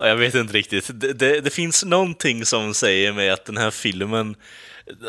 Jag 0.00 0.16
vet 0.16 0.34
inte 0.34 0.54
riktigt. 0.54 0.90
Det, 0.94 1.12
det, 1.12 1.40
det, 1.40 1.50
finns 1.50 1.84
någonting 1.84 2.46
som 2.46 2.74
säger 2.74 3.12
mig 3.12 3.30
att 3.30 3.44
den 3.44 3.56
här 3.56 3.70
filmen 3.70 4.34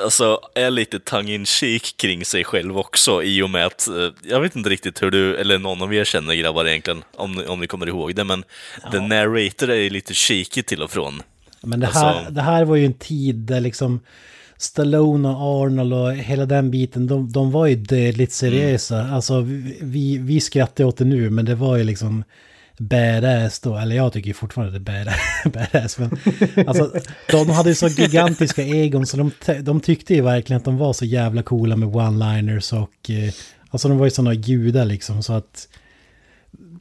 alltså, 0.04 0.40
är 0.56 0.72
lite 0.72 1.00
tongue 1.00 1.34
in 1.34 1.46
cheek 1.46 1.98
kring 1.98 2.26
sig 2.26 2.44
själv 2.44 2.78
också 2.78 3.24
i 3.24 3.42
och 3.42 3.50
med 3.50 3.66
att, 3.66 3.88
eh, 3.88 4.10
jag 4.24 4.42
vet 4.42 4.56
inte 4.56 4.70
riktigt 4.70 5.02
hur 5.02 5.12
du, 5.12 5.38
eller 5.38 5.60
någon 5.60 5.82
av 5.82 5.94
er 5.94 6.04
känner 6.04 6.34
grabbar 6.34 6.66
egentligen, 6.66 7.04
om, 7.12 7.44
om 7.48 7.60
ni 7.60 7.68
kommer 7.68 7.88
ihåg 7.88 8.16
det, 8.16 8.24
men 8.24 8.44
ja. 8.84 8.92
the 8.92 9.00
narrator 9.00 9.70
är 9.70 9.90
lite 9.90 10.14
cheeky 10.14 10.64
till 10.64 10.82
och 10.82 10.92
från. 10.92 11.22
Men 11.62 11.80
det 11.80 11.88
här, 11.88 12.14
alltså... 12.14 12.34
det 12.34 12.42
här 12.42 12.66
var 12.66 12.76
ju 12.76 12.86
en 12.86 12.94
tid 12.94 13.36
där 13.36 13.60
liksom 13.60 14.00
Stallone 14.58 15.30
och 15.30 15.64
Arnold 15.64 15.94
och 15.94 16.14
hela 16.14 16.46
den 16.46 16.72
biten, 16.72 17.08
de, 17.08 17.32
de 17.32 17.52
var 17.52 17.68
ju 17.68 17.76
dödligt 17.76 18.32
seriösa. 18.32 19.00
Mm. 19.00 19.14
Alltså 19.14 19.42
vi, 19.82 20.18
vi 20.18 20.40
skrattar 20.40 20.84
åt 20.84 20.98
det 20.98 21.06
nu, 21.06 21.30
men 21.30 21.46
det 21.46 21.56
var 21.56 21.78
ju 21.78 21.84
liksom 21.84 22.24
badass 22.78 23.60
då, 23.60 23.78
eller 23.78 23.96
jag 23.96 24.14
tycker 24.14 24.34
fortfarande 24.34 24.80
det 24.80 24.92
är 24.92 25.16
badass, 25.50 25.98
men 26.00 26.18
alltså 26.68 26.92
de 27.32 27.50
hade 27.50 27.70
ju 27.70 27.76
så 27.76 27.88
gigantiska 27.88 28.64
egon 28.64 29.06
så 29.06 29.18
de, 29.18 29.32
de 29.62 29.80
tyckte 29.80 30.14
ju 30.14 30.22
verkligen 30.22 30.58
att 30.58 30.66
de 30.66 30.78
var 30.78 30.94
så 30.94 31.06
jävla 31.06 31.44
coola 31.44 31.76
med 31.76 31.90
one-liners 31.90 32.82
och 32.82 33.10
eh, 33.10 33.34
alltså 33.70 33.88
de 33.88 33.98
var 33.98 34.06
ju 34.06 34.12
sådana 34.12 34.36
gudar 34.36 34.86
liksom 34.86 35.24
så 35.24 35.34
att 35.34 35.68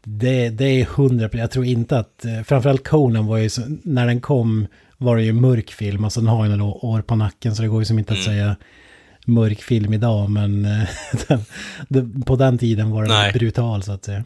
det, 0.04 0.48
det 0.48 0.64
är 0.64 0.84
hundra, 0.84 1.28
jag 1.32 1.50
tror 1.50 1.64
inte 1.64 1.98
att, 1.98 2.24
eh, 2.24 2.42
framförallt 2.42 2.88
Conan 2.88 3.26
var 3.26 3.36
ju, 3.36 3.48
så, 3.48 3.62
när 3.82 4.06
den 4.06 4.20
kom 4.20 4.66
var 4.98 5.16
det 5.16 5.22
ju 5.22 5.32
mörk 5.32 5.70
film, 5.70 6.04
alltså 6.04 6.20
den 6.20 6.28
har 6.28 6.46
ju 6.46 6.56
några 6.56 6.86
år 6.86 7.02
på 7.02 7.16
nacken 7.16 7.56
så 7.56 7.62
det 7.62 7.68
går 7.68 7.80
ju 7.80 7.84
som 7.84 7.98
inte 7.98 8.12
att 8.12 8.26
mm. 8.26 8.26
säga 8.26 8.56
mörk 9.26 9.62
film 9.62 9.94
idag, 9.94 10.30
men 10.30 10.62
den, 11.88 12.22
på 12.22 12.36
den 12.36 12.58
tiden 12.58 12.90
var 12.90 13.02
den 13.02 13.10
Nej. 13.10 13.32
brutal 13.32 13.82
så 13.82 13.92
att 13.92 14.04
säga. 14.04 14.24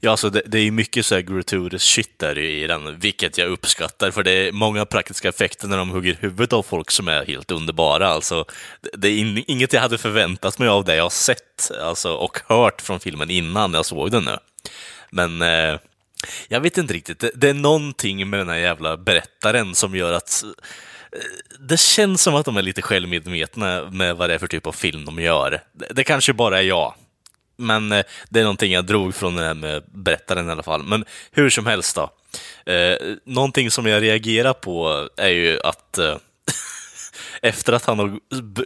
Ja, 0.00 0.10
alltså 0.10 0.30
det, 0.30 0.42
det 0.46 0.58
är 0.58 0.62
ju 0.62 0.70
mycket 0.70 1.06
så 1.06 1.14
här 1.14 1.22
gratuitous 1.22 1.82
shit 1.82 2.18
där 2.18 2.38
i 2.38 2.66
den, 2.66 2.98
vilket 2.98 3.38
jag 3.38 3.48
uppskattar, 3.48 4.10
för 4.10 4.22
det 4.22 4.30
är 4.30 4.52
många 4.52 4.84
praktiska 4.84 5.28
effekter 5.28 5.68
när 5.68 5.76
de 5.76 5.90
hugger 5.90 6.16
huvudet 6.20 6.52
av 6.52 6.62
folk 6.62 6.90
som 6.90 7.08
är 7.08 7.26
helt 7.26 7.50
underbara. 7.50 8.08
Alltså, 8.08 8.44
det, 8.92 9.08
är 9.08 9.18
in, 9.18 9.44
inget 9.46 9.72
jag 9.72 9.80
hade 9.80 9.98
förväntat 9.98 10.58
mig 10.58 10.68
av 10.68 10.84
det 10.84 10.96
jag 10.96 11.02
har 11.02 11.10
sett 11.10 11.70
alltså, 11.82 12.12
och 12.12 12.38
hört 12.46 12.82
från 12.82 13.00
filmen 13.00 13.30
innan 13.30 13.74
jag 13.74 13.86
såg 13.86 14.10
den 14.10 14.24
nu. 14.24 14.36
Men 15.10 15.42
eh, 15.42 15.78
jag 16.48 16.60
vet 16.60 16.78
inte 16.78 16.94
riktigt, 16.94 17.18
det, 17.18 17.30
det 17.34 17.48
är 17.48 17.54
någonting 17.54 18.30
med 18.30 18.40
den 18.40 18.48
här 18.48 18.56
jävla 18.56 18.96
berättaren 18.96 19.74
som 19.74 19.96
gör 19.96 20.12
att 20.12 20.44
eh, 21.12 21.18
det 21.68 21.80
känns 21.80 22.22
som 22.22 22.34
att 22.34 22.44
de 22.44 22.56
är 22.56 22.62
lite 22.62 22.82
självmedvetna 22.82 23.90
med 23.90 24.16
vad 24.16 24.30
det 24.30 24.34
är 24.34 24.38
för 24.38 24.46
typ 24.46 24.66
av 24.66 24.72
film 24.72 25.04
de 25.04 25.18
gör. 25.18 25.62
Det, 25.72 25.86
det 25.94 26.04
kanske 26.04 26.32
bara 26.32 26.58
är 26.58 26.62
jag, 26.62 26.94
men 27.62 27.92
eh, 27.92 28.04
det 28.28 28.40
är 28.40 28.44
någonting 28.44 28.72
jag 28.72 28.86
drog 28.86 29.14
från 29.14 29.36
den 29.36 29.44
här 29.44 29.54
med 29.54 29.82
berättaren 29.86 30.48
i 30.48 30.52
alla 30.52 30.62
fall. 30.62 30.82
Men 30.82 31.04
hur 31.30 31.50
som 31.50 31.66
helst 31.66 31.96
då. 31.96 32.10
Eh, 32.72 32.96
någonting 33.24 33.70
som 33.70 33.86
jag 33.86 34.02
reagerar 34.02 34.52
på 34.52 35.08
är 35.16 35.28
ju 35.28 35.60
att 35.60 35.98
eh, 35.98 36.16
efter 37.42 37.72
att 37.72 37.84
han 37.84 37.98
har 37.98 38.18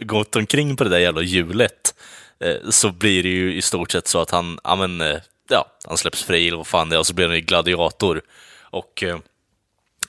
gått 0.05 0.35
omkring 0.35 0.75
på 0.75 0.83
det 0.83 0.89
där 0.89 0.99
jävla 0.99 1.21
hjulet 1.21 1.95
eh, 2.39 2.69
så 2.69 2.91
blir 2.91 3.23
det 3.23 3.29
ju 3.29 3.55
i 3.55 3.61
stort 3.61 3.91
sett 3.91 4.07
så 4.07 4.19
att 4.19 4.31
han, 4.31 4.59
ja 4.63 4.75
men, 4.75 5.01
eh, 5.01 5.17
ja, 5.49 5.65
han 5.87 5.97
släpps 5.97 6.23
fri 6.23 6.47
eller 6.47 6.57
vad 6.57 6.67
fan 6.67 6.89
det 6.89 6.95
är 6.95 6.99
och 6.99 7.07
så 7.07 7.13
blir 7.13 7.27
han 7.27 7.35
ju 7.35 7.41
gladiator. 7.41 8.21
Och 8.61 9.03
eh, 9.03 9.17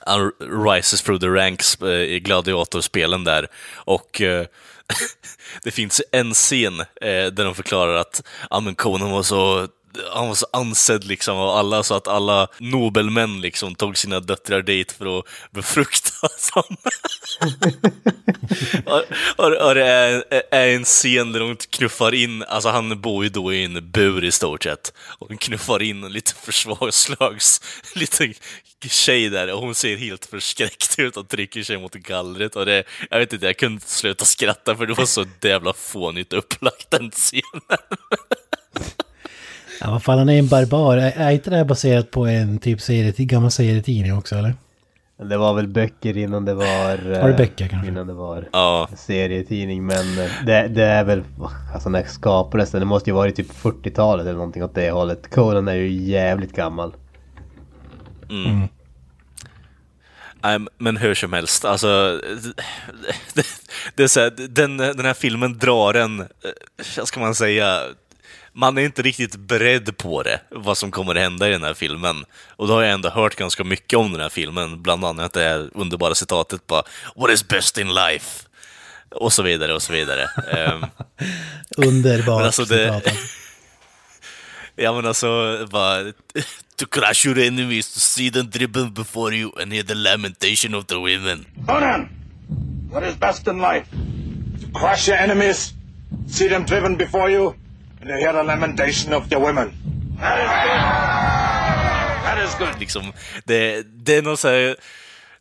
han 0.05 0.31
rises 0.65 1.01
through 1.01 1.21
the 1.21 1.27
ranks 1.27 1.81
eh, 1.81 1.87
i 1.89 2.19
gladiatorspelen 2.19 3.23
där. 3.23 3.47
Och 3.73 4.21
eh, 4.21 4.45
det 5.63 5.71
finns 5.71 6.01
en 6.11 6.33
scen 6.33 6.79
eh, 6.79 6.85
där 7.25 7.43
de 7.43 7.55
förklarar 7.55 7.95
att 7.95 8.23
ah, 8.49 8.59
men 8.59 8.75
Conan 8.75 9.11
var 9.11 9.23
så 9.23 9.67
han 10.13 10.27
var 10.27 10.35
så 10.35 10.45
ansedd 10.53 11.03
liksom 11.03 11.37
av 11.37 11.49
alla 11.49 11.83
så 11.83 11.95
att 11.95 12.07
alla 12.07 12.47
nobelmän 12.57 13.41
liksom 13.41 13.75
tog 13.75 13.97
sina 13.97 14.19
döttrar 14.19 14.61
dit 14.61 14.91
för 14.91 15.19
att 15.19 15.25
befrukta 15.51 16.27
honom. 16.53 16.77
och, 18.85 19.03
och, 19.37 19.67
och 19.67 19.75
det 19.75 19.85
är, 19.85 20.23
är, 20.51 20.75
en 20.75 20.83
scen 20.83 21.31
där 21.31 21.39
de 21.39 21.55
knuffar 21.55 22.13
in, 22.13 22.43
alltså 22.43 22.69
han 22.69 23.01
bor 23.01 23.23
ju 23.23 23.29
då 23.29 23.53
i 23.53 23.63
en 23.63 23.91
bur 23.91 24.23
i 24.23 24.31
stort 24.31 24.63
sett, 24.63 24.93
och 25.19 25.27
de 25.27 25.37
knuffar 25.37 25.81
in 25.81 26.03
en 26.03 26.13
lite 26.13 26.33
försvarslags 26.33 27.61
liten 27.95 28.33
tjej 28.87 29.29
där 29.29 29.53
och 29.53 29.61
hon 29.61 29.75
ser 29.75 29.97
helt 29.97 30.25
förskräckt 30.25 30.99
ut 30.99 31.17
och 31.17 31.29
trycker 31.29 31.63
sig 31.63 31.77
mot 31.77 31.93
gallret 31.93 32.55
och 32.55 32.65
det, 32.65 32.83
jag 33.09 33.19
vet 33.19 33.33
inte, 33.33 33.45
jag 33.45 33.57
kunde 33.57 33.73
inte 33.73 33.89
sluta 33.89 34.25
skratta 34.25 34.75
för 34.75 34.85
det 34.85 34.93
var 34.93 35.05
så 35.05 35.25
jävla 35.41 35.73
fånigt 35.73 36.33
upplagt 36.33 36.91
den 36.91 37.11
scenen. 37.11 37.61
Ja, 39.81 39.91
vad 39.91 40.03
fan, 40.03 40.17
han 40.17 40.29
är 40.29 40.39
en 40.39 40.47
barbar. 40.47 40.97
Är, 40.97 41.11
är 41.15 41.31
inte 41.31 41.49
det 41.49 41.55
här 41.55 41.63
baserat 41.65 42.11
på 42.11 42.25
en 42.27 42.59
typ 42.59 42.81
serie, 42.81 43.13
gammal 43.17 43.51
serietidning 43.51 44.17
också, 44.17 44.35
eller? 44.35 44.53
Det 45.29 45.37
var 45.37 45.53
väl 45.53 45.67
böcker 45.67 46.17
innan 46.17 46.45
det 46.45 46.53
var... 46.53 47.19
Var 47.21 47.29
det 47.29 47.37
böcker 47.37 47.67
kanske? 47.67 47.87
Innan 47.87 48.07
det 48.07 48.13
var 48.13 48.47
Ja. 48.51 48.89
serietidning. 48.97 49.85
Men 49.85 50.15
det, 50.45 50.67
det 50.67 50.83
är 50.83 51.03
väl... 51.03 51.23
Alltså 51.73 51.89
när 51.89 52.03
skapades 52.03 52.71
den? 52.71 52.79
Det 52.79 52.85
måste 52.85 53.09
ju 53.09 53.13
varit 53.13 53.35
typ 53.35 53.51
40-talet 53.51 54.23
eller 54.25 54.37
någonting 54.37 54.63
åt 54.63 54.75
det 54.75 54.91
hållet. 54.91 55.31
Conan 55.35 55.67
är 55.67 55.73
ju 55.73 55.89
jävligt 55.91 56.55
gammal. 56.55 56.93
Mm. 58.29 58.67
Nej, 60.41 60.59
men 60.77 60.97
hur 60.97 61.15
som 61.15 61.33
helst, 61.33 61.65
alltså... 61.65 61.87
Det, 63.33 63.45
det 63.95 64.03
är 64.03 64.07
så 64.07 64.19
här, 64.19 64.33
den, 64.49 64.77
den 64.77 65.05
här 65.05 65.13
filmen 65.13 65.57
drar 65.57 65.93
en, 65.93 66.19
eh, 66.19 66.25
vad 66.97 67.07
ska 67.07 67.19
man 67.19 67.35
säga, 67.35 67.79
man 68.59 68.77
är 68.77 68.81
inte 68.81 69.01
riktigt 69.01 69.35
beredd 69.35 69.97
på 69.97 70.23
det, 70.23 70.39
vad 70.51 70.77
som 70.77 70.91
kommer 70.91 71.15
att 71.15 71.21
hända 71.21 71.47
i 71.47 71.51
den 71.51 71.63
här 71.63 71.73
filmen. 71.73 72.25
Och 72.49 72.67
då 72.67 72.73
har 72.73 72.81
jag 72.81 72.91
ändå 72.93 73.09
hört 73.09 73.35
ganska 73.35 73.63
mycket 73.63 73.99
om 73.99 74.11
den 74.11 74.21
här 74.21 74.29
filmen, 74.29 74.81
bland 74.81 75.05
annat 75.05 75.33
det 75.33 75.41
här 75.43 75.69
underbara 75.73 76.15
citatet 76.15 76.67
på 76.67 76.83
“What 77.15 77.31
is 77.31 77.47
best 77.47 77.77
in 77.77 77.93
life?” 77.93 78.45
och 79.11 79.33
så 79.33 79.43
vidare 79.43 79.73
och 79.73 79.81
så 79.81 79.93
vidare. 79.93 80.29
um, 80.73 80.85
Underbart 81.87 82.43
alltså 82.43 82.65
det- 82.65 83.01
ja 84.75 84.93
men 84.93 85.05
alltså, 85.05 85.27
bara... 85.71 86.03
To 86.75 86.85
crush 86.85 87.25
your 87.27 87.39
enemies, 87.39 87.93
to 87.93 87.99
see 87.99 88.31
them 88.31 88.49
dribble 88.49 88.85
before 88.85 89.35
you 89.35 89.51
and 89.61 89.73
hear 89.73 89.83
the 89.83 89.93
lamentation 89.95 90.75
of 90.75 90.85
the 90.85 90.95
women. 90.95 91.45
Conan, 91.67 92.09
what 92.91 93.03
is 93.03 93.15
best 93.19 93.47
in 93.47 93.57
life? 93.61 93.85
To 94.61 94.79
crush 94.79 95.09
your 95.09 95.17
enemies, 95.19 95.73
see 96.29 96.49
them 96.49 96.63
driven 96.65 96.95
before 96.97 97.31
you, 97.31 97.53
and 98.01 98.09
to 98.09 98.15
hear 98.15 98.33
the 98.33 98.43
lamentation 98.43 99.13
of 99.13 99.29
the 99.29 99.35
women. 99.35 99.71
That 100.19 100.39
is 100.39 100.49
good. 100.63 100.81
That 102.23 102.49
is 102.49 102.55
good. 102.59 102.79
liksom, 102.79 103.13
det, 103.45 103.83
det 103.83 104.15
är 104.15 104.21
något 104.21 104.39
så 104.39 104.47
här, 104.47 104.75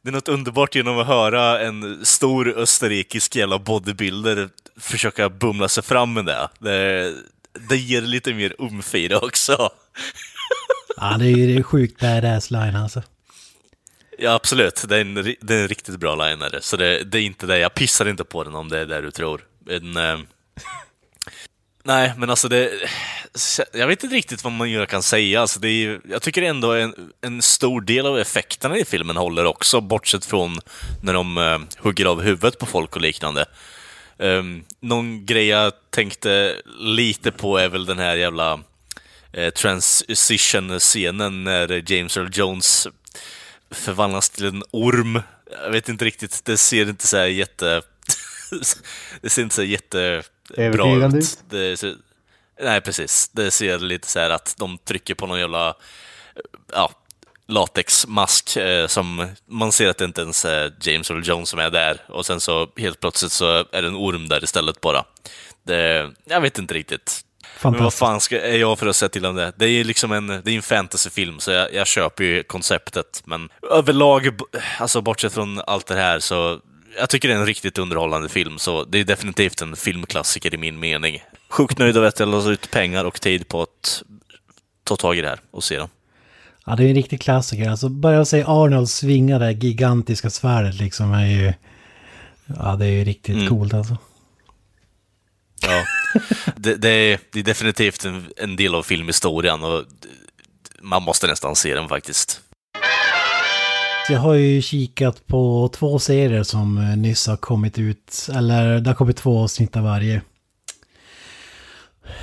det 0.03 0.09
är 0.09 0.12
något 0.12 0.29
underbart 0.29 0.75
genom 0.75 0.99
att 0.99 1.07
höra 1.07 1.61
en 1.61 2.07
stor 2.07 2.59
österrikisk 2.59 3.37
jävla 3.37 3.59
bodybuilder 3.59 4.49
försöka 4.81 5.29
bumla 5.29 5.68
sig 5.68 5.83
fram 5.83 6.12
med 6.12 6.25
det. 6.25 6.49
Det, 6.59 7.14
det 7.68 7.77
ger 7.77 8.01
lite 8.01 8.35
mer 8.35 8.55
umf 8.59 8.94
i 8.94 9.09
det 9.09 9.16
också. 9.16 9.71
Ja, 10.97 11.16
det 11.18 11.25
är 11.25 11.37
ju 11.37 11.47
det 11.47 11.59
är 11.59 11.62
sjukt 11.62 12.01
badass 12.01 12.51
line 12.51 12.77
alltså. 12.77 13.03
Ja, 14.18 14.33
absolut. 14.35 14.85
Det 14.88 14.97
är 14.97 15.01
en, 15.01 15.14
det 15.14 15.55
är 15.55 15.62
en 15.62 15.68
riktigt 15.68 15.97
bra 15.97 16.14
linare. 16.14 16.61
Så 16.61 16.77
det, 16.77 17.05
det 17.05 17.18
är 17.18 17.23
inte 17.23 17.47
det. 17.47 17.59
Jag 17.59 17.75
pissar 17.75 18.09
inte 18.09 18.25
på 18.25 18.44
den 18.44 18.55
om 18.55 18.68
det 18.68 18.79
är 18.79 18.87
det 18.87 19.01
du 19.01 19.11
tror. 19.11 19.40
Men, 19.66 19.97
eh, 19.97 20.18
nej, 21.88 22.12
men 22.16 22.31
alltså 22.31 22.48
det... 22.48 22.70
Jag 23.72 23.87
vet 23.87 24.05
inte 24.05 24.16
riktigt 24.16 24.44
vad 24.44 24.53
man 24.53 24.87
kan 24.87 25.03
säga. 25.03 25.40
Alltså 25.40 25.61
det 25.61 25.68
är, 25.68 26.01
jag 26.09 26.22
tycker 26.22 26.42
ändå 26.42 26.72
en, 26.72 27.12
en 27.20 27.42
stor 27.42 27.81
del 27.81 28.07
av 28.07 28.18
effekterna 28.18 28.79
i 28.79 28.85
filmen 28.85 29.16
håller 29.16 29.44
också, 29.44 29.81
bortsett 29.81 30.24
från 30.24 30.59
när 31.03 31.12
de 31.12 31.37
uh, 31.37 31.61
hugger 31.79 32.07
av 32.07 32.22
huvudet 32.22 32.59
på 32.59 32.66
folk 32.66 32.96
och 32.96 33.03
liknande. 33.03 33.44
Um, 34.16 34.64
någon 34.81 35.27
grej 35.27 35.46
jag 35.46 35.72
tänkte 35.90 36.57
lite 36.79 37.31
på 37.31 37.59
är 37.59 37.68
väl 37.68 37.87
den 37.87 37.98
här 37.98 38.16
jävla 38.16 38.55
uh, 39.38 39.51
transition-scenen 39.51 41.44
när 41.44 41.92
James 41.92 42.16
Earl 42.16 42.31
Jones 42.33 42.88
förvandlas 43.70 44.31
till 44.31 44.46
en 44.46 44.62
orm. 44.70 45.22
Jag 45.64 45.70
vet 45.70 45.88
inte 45.88 46.05
riktigt, 46.05 46.44
det 46.44 46.57
ser 46.57 46.88
inte 46.88 47.07
så 47.07 47.16
här 47.16 47.27
jätte... 47.27 47.83
det 49.20 49.31
ser 49.31 49.42
inte 49.42 49.55
så 49.55 49.62
här 49.62 49.68
Övertygande 50.56 51.18
ut. 51.18 51.38
Det 51.50 51.76
ser... 51.76 51.96
Nej, 52.62 52.80
precis. 52.80 53.28
Det 53.32 53.50
ser 53.50 53.78
lite 53.78 54.08
så 54.08 54.18
här 54.18 54.30
att 54.30 54.54
de 54.58 54.78
trycker 54.78 55.14
på 55.14 55.26
någon 55.26 55.40
jävla 55.40 55.74
ja, 56.72 56.90
latexmask 57.48 58.56
eh, 58.56 58.87
som 58.87 59.28
man 59.46 59.72
ser 59.72 59.88
att 59.88 59.98
det 59.98 60.04
inte 60.04 60.20
ens 60.20 60.44
är 60.44 60.74
James 60.80 61.11
Earl 61.11 61.22
Jones 61.28 61.48
som 61.48 61.58
är 61.58 61.70
där 61.70 62.00
och 62.08 62.26
sen 62.26 62.40
så 62.40 62.68
helt 62.76 63.00
plötsligt 63.00 63.32
så 63.32 63.64
är 63.72 63.82
det 63.82 63.88
en 63.88 63.96
orm 63.96 64.28
där 64.28 64.44
istället 64.44 64.80
bara. 64.80 65.04
Det, 65.62 66.11
jag 66.24 66.40
vet 66.40 66.58
inte 66.58 66.74
riktigt. 66.74 67.24
Men 67.62 67.84
vad 67.84 67.94
fan 67.94 68.20
ska, 68.20 68.40
är 68.40 68.58
jag 68.58 68.78
för 68.78 68.87
att 68.87 68.96
säga 68.96 69.08
till 69.08 69.26
om 69.26 69.37
det? 69.37 69.52
Det 69.56 69.64
är 69.64 69.70
ju 69.70 69.84
liksom 69.84 70.12
en, 70.12 70.26
det 70.26 70.50
är 70.50 70.56
en 70.56 70.62
fantasyfilm, 70.62 71.40
så 71.40 71.50
jag, 71.50 71.74
jag 71.74 71.87
köper 71.87 72.24
ju 72.24 72.42
konceptet. 72.42 73.22
Men 73.24 73.48
överlag, 73.70 74.28
alltså 74.78 75.00
bortsett 75.00 75.32
från 75.32 75.61
allt 75.61 75.87
det 75.87 75.94
här, 75.94 76.18
så 76.18 76.61
jag 76.98 77.11
tycker 77.11 77.28
det 77.28 77.34
är 77.34 77.38
en 77.38 77.46
riktigt 77.46 77.78
underhållande 77.78 78.28
film. 78.28 78.58
Så 78.58 78.84
det 78.84 78.98
är 78.98 79.04
definitivt 79.04 79.62
en 79.62 79.76
filmklassiker 79.76 80.54
i 80.54 80.56
min 80.56 80.78
mening. 80.78 81.22
Sjukt 81.48 81.78
nöjd 81.78 81.96
över 81.96 82.08
att 82.08 82.20
jag 82.20 82.28
la 82.28 82.50
ut 82.50 82.70
pengar 82.70 83.04
och 83.04 83.20
tid 83.20 83.48
på 83.48 83.62
att 83.62 84.02
ta 84.84 84.96
tag 84.96 85.18
i 85.18 85.20
det 85.20 85.28
här 85.28 85.40
och 85.50 85.64
se 85.64 85.78
den. 85.78 85.88
Ja, 86.66 86.76
det 86.76 86.84
är 86.84 86.88
en 86.88 86.94
riktig 86.94 87.20
klassiker. 87.20 87.70
Alltså, 87.70 87.88
bara 87.88 88.20
att 88.20 88.28
se 88.28 88.44
Arnold 88.46 88.88
svinga 88.88 89.38
det 89.38 89.44
här 89.44 89.52
gigantiska 89.52 90.30
svärdet 90.30 90.74
liksom 90.74 91.12
är 91.12 91.26
ju... 91.26 91.52
Ja, 92.58 92.76
det 92.76 92.87
är 92.87 92.90
ju 92.90 93.04
riktigt 93.04 93.37
Mm. 93.37 93.48
coolt 93.48 93.74
alltså. 93.74 93.96
Ja. 95.62 95.84
det, 96.56 96.74
det, 96.74 96.88
är, 96.88 97.20
det 97.32 97.38
är 97.38 97.44
definitivt 97.44 98.04
en, 98.04 98.30
en 98.37 98.56
del 98.56 98.74
av 98.74 98.82
filmhistorien 98.82 99.62
och 99.62 99.84
man 100.82 101.02
måste 101.02 101.26
nästan 101.26 101.56
se 101.56 101.74
den 101.74 101.88
faktiskt. 101.88 102.40
Jag 104.11 104.18
har 104.18 104.35
ju 104.35 104.62
kikat 104.62 105.27
på 105.27 105.71
två 105.73 105.99
serier 105.99 106.42
som 106.42 106.79
eh, 106.79 106.97
nyss 106.97 107.27
har 107.27 107.37
kommit 107.37 107.79
ut. 107.79 108.29
Eller 108.35 108.81
det 108.81 108.90
har 108.90 108.94
kommit 108.94 109.16
två 109.16 109.38
avsnitt 109.38 109.77
av 109.77 109.83
varje. 109.83 110.23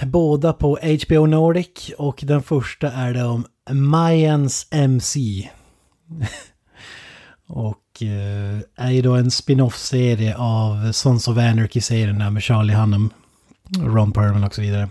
Båda 0.03 0.53
på 0.53 0.79
HBO 1.05 1.25
Nordic 1.25 1.91
och 1.97 2.19
den 2.23 2.43
första 2.43 2.91
är 2.91 3.13
det 3.13 3.23
om 3.23 3.45
Mayans 3.71 4.67
MC. 4.71 5.49
och 7.47 8.01
eh, 8.03 8.85
är 8.85 8.91
ju 8.91 9.01
då 9.01 9.13
en 9.15 9.31
spin-off-serie 9.31 10.35
av 10.37 10.91
Sons 10.91 11.27
of 11.27 11.37
Anarchy-serien 11.37 12.19
där 12.19 12.29
med 12.29 12.43
Charlie 12.43 12.73
Hunnam, 12.73 13.09
Ron 13.79 14.11
Perlman 14.11 14.43
och 14.43 14.55
så 14.55 14.61
vidare. 14.61 14.89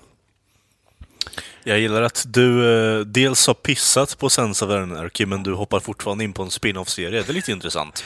Jag 1.64 1.78
gillar 1.80 2.02
att 2.02 2.24
du 2.28 2.76
eh, 2.98 3.00
dels 3.06 3.46
har 3.46 3.54
pissat 3.54 4.18
på 4.18 4.30
Sense 4.30 4.64
of 4.64 4.70
Anarchy, 4.70 5.26
men 5.26 5.42
du 5.42 5.54
hoppar 5.54 5.80
fortfarande 5.80 6.24
in 6.24 6.32
på 6.32 6.42
en 6.42 6.50
spin-off-serie. 6.50 7.22
Det 7.22 7.28
är 7.28 7.34
lite 7.34 7.52
intressant. 7.52 8.04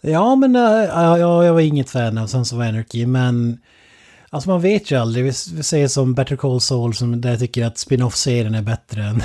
Ja, 0.00 0.36
men 0.36 0.56
äh, 0.56 0.62
ja, 0.62 1.18
ja, 1.18 1.44
jag 1.44 1.52
var 1.52 1.60
inget 1.60 1.90
fan 1.90 2.18
av 2.18 2.26
of 2.52 2.60
Anarchy, 2.60 3.06
men... 3.06 3.58
Alltså 4.32 4.48
man 4.50 4.60
vet 4.60 4.90
ju 4.90 4.96
aldrig. 5.00 5.24
Vi, 5.24 5.32
vi 5.54 5.62
säger 5.62 5.88
som 5.88 6.14
Better 6.14 6.36
Call 6.36 6.60
Saul, 6.60 6.94
som 6.94 7.20
där 7.20 7.30
jag 7.30 7.38
tycker 7.38 7.64
att 7.66 7.78
spin-off-serien 7.78 8.54
är 8.54 8.62
bättre 8.62 9.02
än, 9.04 9.22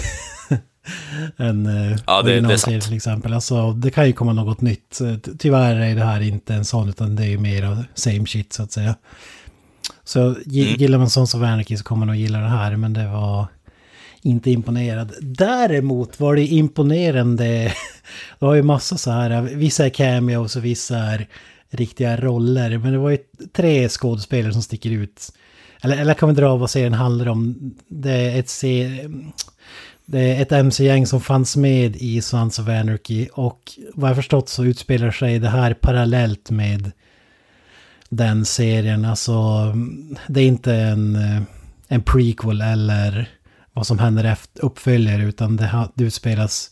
en 1.37 1.65
eh, 1.91 1.97
Ja, 2.07 2.21
det- 2.21 2.39
det 2.41 2.53
är 2.53 2.57
sant. 2.57 2.83
till 2.83 2.95
exempel. 2.95 3.33
Alltså, 3.33 3.71
det 3.71 3.91
kan 3.91 4.07
ju 4.07 4.13
komma 4.13 4.33
något 4.33 4.61
nytt. 4.61 5.01
Eh, 5.01 5.15
ty- 5.17 5.31
Tyvärr 5.39 5.75
är 5.75 5.95
det 5.95 6.03
här 6.05 6.21
inte 6.21 6.53
en 6.53 6.65
sån, 6.65 6.89
utan 6.89 7.15
det 7.15 7.23
är 7.23 7.27
ju 7.27 7.37
mer 7.37 7.63
av 7.63 7.83
same 7.95 8.25
shit 8.27 8.53
så 8.53 8.63
att 8.63 8.71
säga. 8.71 8.95
Så 10.03 10.19
Mm. 10.21 10.41
gillar 10.45 10.97
man 10.97 11.09
Sons 11.09 11.35
of 11.35 11.41
Anarchy 11.41 11.77
så 11.77 11.83
kommer 11.83 11.99
man 11.99 12.07
nog 12.07 12.15
gilla 12.15 12.39
det 12.39 12.49
här, 12.49 12.75
men 12.75 12.93
det 12.93 13.07
var 13.07 13.47
inte 14.25 14.51
imponerad. 14.51 15.13
Däremot 15.21 16.19
var 16.19 16.35
det 16.35 16.45
imponerande, 16.45 17.45
det 18.39 18.45
var 18.45 18.55
ju 18.55 18.63
massa 18.63 18.97
så 18.97 19.11
här, 19.11 19.41
vissa 19.41 19.85
är 19.85 19.89
cameos 19.89 20.55
och 20.55 20.65
vissa 20.65 20.97
är 20.97 21.27
riktiga 21.69 22.17
roller, 22.17 22.77
men 22.77 22.91
det 22.91 22.97
var 22.97 23.09
ju 23.09 23.17
tre 23.53 23.89
skådespelare 23.89 24.53
som 24.53 24.61
sticker 24.61 24.89
ut. 24.89 25.31
Eller, 25.81 25.97
eller 25.97 26.13
kan 26.13 26.29
vi 26.29 26.35
dra 26.35 26.57
vad 26.57 26.69
serien 26.69 26.93
handlar 26.93 27.27
om? 27.27 27.55
Det 27.87 28.11
är 28.11 28.39
ett, 28.39 28.61
det 30.05 30.19
är 30.19 30.41
ett 30.41 30.51
MC-gäng 30.51 31.07
som 31.07 31.21
fanns 31.21 31.55
med 31.55 31.95
i 31.95 32.21
Sons 32.21 32.59
of 32.59 32.67
Anarchy 32.67 33.27
och 33.33 33.71
vad 33.93 34.09
jag 34.09 34.15
förstått 34.15 34.49
så 34.49 34.65
utspelar 34.65 35.11
sig 35.11 35.39
det 35.39 35.49
här 35.49 35.73
parallellt 35.73 36.49
med 36.49 36.91
den 38.09 38.45
serien. 38.45 39.05
Alltså 39.05 39.33
det 40.27 40.41
är 40.41 40.47
inte 40.47 40.73
en, 40.73 41.17
en 41.87 42.01
prequel 42.01 42.61
eller 42.61 43.34
vad 43.75 43.87
som 43.87 43.99
händer 43.99 44.23
efter 44.23 44.65
uppföljare 44.65 45.23
utan 45.23 45.57
det, 45.57 45.89
det 45.95 46.03
utspelas 46.03 46.71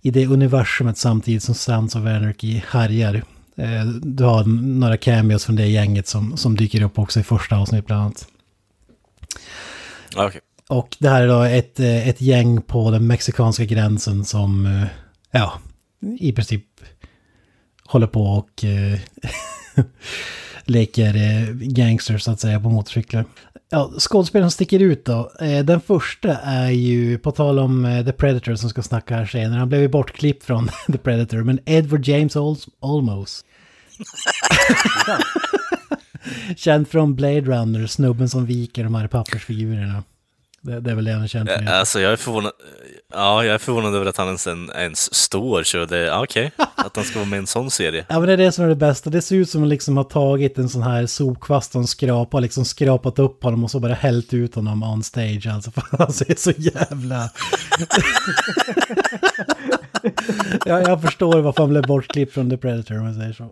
i 0.00 0.10
det 0.10 0.26
universumet 0.26 0.98
samtidigt 0.98 1.42
som 1.42 1.54
Sons 1.54 1.96
of 1.96 2.00
Anarchy 2.00 2.62
härjar. 2.68 3.14
Eh, 3.56 3.84
Du 3.86 4.24
har 4.24 4.44
några 4.78 4.96
cameos 4.96 5.44
från 5.44 5.56
det 5.56 5.66
gänget 5.66 6.08
som, 6.08 6.36
som 6.36 6.56
dyker 6.56 6.82
upp 6.82 6.98
också 6.98 7.20
i 7.20 7.22
första 7.22 7.56
avsnittet 7.56 7.86
bland 7.86 8.02
annat. 8.02 8.28
Ja, 10.14 10.26
okej. 10.26 10.40
Och 10.68 10.96
det 10.98 11.08
här 11.08 11.22
är 11.22 11.28
då 11.28 11.42
ett, 11.42 11.80
eh, 11.80 12.08
ett 12.08 12.20
gäng 12.20 12.62
på 12.62 12.90
den 12.90 13.06
mexikanska 13.06 13.64
gränsen 13.64 14.24
som, 14.24 14.66
eh, 14.66 14.86
ja, 15.30 15.52
i 16.18 16.32
princip 16.32 16.64
håller 17.86 18.06
på 18.06 18.22
och 18.24 18.64
leker 20.64 21.52
gangsters 21.52 22.22
så 22.22 22.30
att 22.30 22.40
säga 22.40 22.60
på 22.60 22.68
motorcyklar. 22.70 23.24
Ja, 23.74 23.90
skådespelare 23.98 24.50
som 24.50 24.54
sticker 24.54 24.80
ut 24.80 25.04
då. 25.04 25.30
Eh, 25.40 25.64
Den 25.64 25.80
första 25.80 26.34
är 26.36 26.70
ju, 26.70 27.18
på 27.18 27.30
tal 27.32 27.58
om 27.58 27.84
eh, 27.84 28.04
The 28.04 28.12
Predator 28.12 28.54
som 28.54 28.70
ska 28.70 28.82
snacka 28.82 29.16
här 29.16 29.26
senare, 29.26 29.58
han 29.58 29.68
blev 29.68 29.80
ju 29.80 29.88
bortklippt 29.88 30.44
från 30.44 30.68
The 30.92 30.98
Predator, 30.98 31.42
men 31.42 31.58
Edward 31.66 32.06
James 32.08 32.36
Ol- 32.36 32.56
Olmos. 32.80 33.44
Känd 36.56 36.88
från 36.88 37.14
Blade 37.14 37.40
Runner, 37.40 37.86
snubben 37.86 38.28
som 38.28 38.46
viker 38.46 38.84
de 38.84 38.94
här 38.94 39.06
pappersfigurerna. 39.08 40.02
Det, 40.64 40.80
det 40.80 40.90
är 40.90 40.94
väl 40.94 41.04
det 41.04 41.12
han 41.12 41.22
är 41.22 41.26
känd 41.26 41.48
för. 41.48 41.66
Alltså 41.66 42.00
jag 42.00 42.12
är 42.12 42.16
förvånad, 42.16 42.52
ja, 43.12 43.44
jag 43.44 43.54
är 43.54 43.58
förvånad 43.58 43.94
över 43.94 44.06
att 44.06 44.16
han 44.16 44.26
ens, 44.26 44.46
ens 44.74 45.14
står, 45.14 45.62
så 45.62 45.84
det, 45.84 45.98
ja, 45.98 46.22
okej, 46.22 46.52
att 46.74 46.96
han 46.96 47.04
ska 47.04 47.18
vara 47.18 47.28
med 47.28 47.36
i 47.36 47.40
en 47.40 47.46
sån 47.46 47.70
serie. 47.70 48.04
Ja 48.08 48.18
men 48.18 48.26
det 48.26 48.32
är 48.32 48.36
det 48.36 48.52
som 48.52 48.64
är 48.64 48.68
det 48.68 48.74
bästa. 48.74 49.10
Det 49.10 49.22
ser 49.22 49.36
ut 49.36 49.50
som 49.50 49.62
att 49.62 49.68
liksom 49.68 49.96
har 49.96 50.04
tagit 50.04 50.58
en 50.58 50.68
sån 50.68 50.82
här 50.82 51.06
sopkvast 51.06 51.74
och 51.74 51.80
en 51.80 51.86
skrapa, 51.86 52.40
liksom 52.40 52.64
skrapat 52.64 53.18
upp 53.18 53.42
honom 53.42 53.64
och 53.64 53.70
så 53.70 53.80
bara 53.80 53.94
hällt 53.94 54.34
ut 54.34 54.54
honom 54.54 54.82
on 54.82 55.02
stage. 55.02 55.46
Alltså 55.46 55.70
för 55.70 55.82
han 55.98 56.12
ser 56.12 56.34
så 56.34 56.50
jävla... 56.56 57.30
ja, 60.64 60.80
jag 60.80 61.02
förstår 61.02 61.40
varför 61.40 61.62
han 61.62 61.70
blev 61.70 61.82
bortklippt 61.82 62.34
från 62.34 62.50
The 62.50 62.56
Predator 62.56 62.98
om 62.98 63.06
jag 63.06 63.14
säger 63.14 63.32
så. 63.32 63.50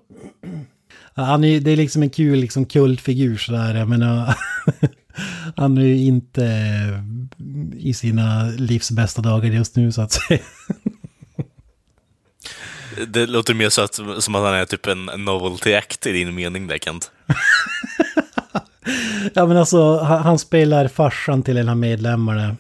Han 1.14 1.44
är, 1.44 1.60
det 1.60 1.70
är 1.70 1.76
liksom 1.76 2.02
en 2.02 2.10
kul 2.10 2.38
liksom 2.38 2.64
kultfigur 2.64 3.36
sådär, 3.36 3.74
jag 3.74 3.88
menar... 3.88 4.34
Han 5.56 5.78
är 5.78 5.82
ju 5.82 5.96
inte 5.96 6.44
i 7.76 7.94
sina 7.94 8.44
livs 8.44 8.90
bästa 8.90 9.22
dagar 9.22 9.50
just 9.50 9.76
nu 9.76 9.92
så 9.92 10.02
att 10.02 10.12
säga. 10.12 10.40
Det 13.08 13.26
låter 13.26 13.54
mer 13.54 13.68
så 13.68 13.82
att, 13.82 13.94
som 13.94 14.34
att 14.34 14.42
han 14.42 14.54
är 14.54 14.64
typ 14.64 14.86
en 14.86 15.04
novelty 15.04 15.74
act 15.74 16.06
i 16.06 16.12
din 16.12 16.34
mening 16.34 16.66
där 16.66 16.78
Kent. 16.78 17.10
Ja 19.34 19.46
men 19.46 19.56
alltså 19.56 19.98
han, 19.98 20.38
spelar 20.38 20.88
farsan 20.88 21.42
till 21.42 21.56
en 21.56 21.68
av 21.68 21.76
medlemmarna. 21.76 22.56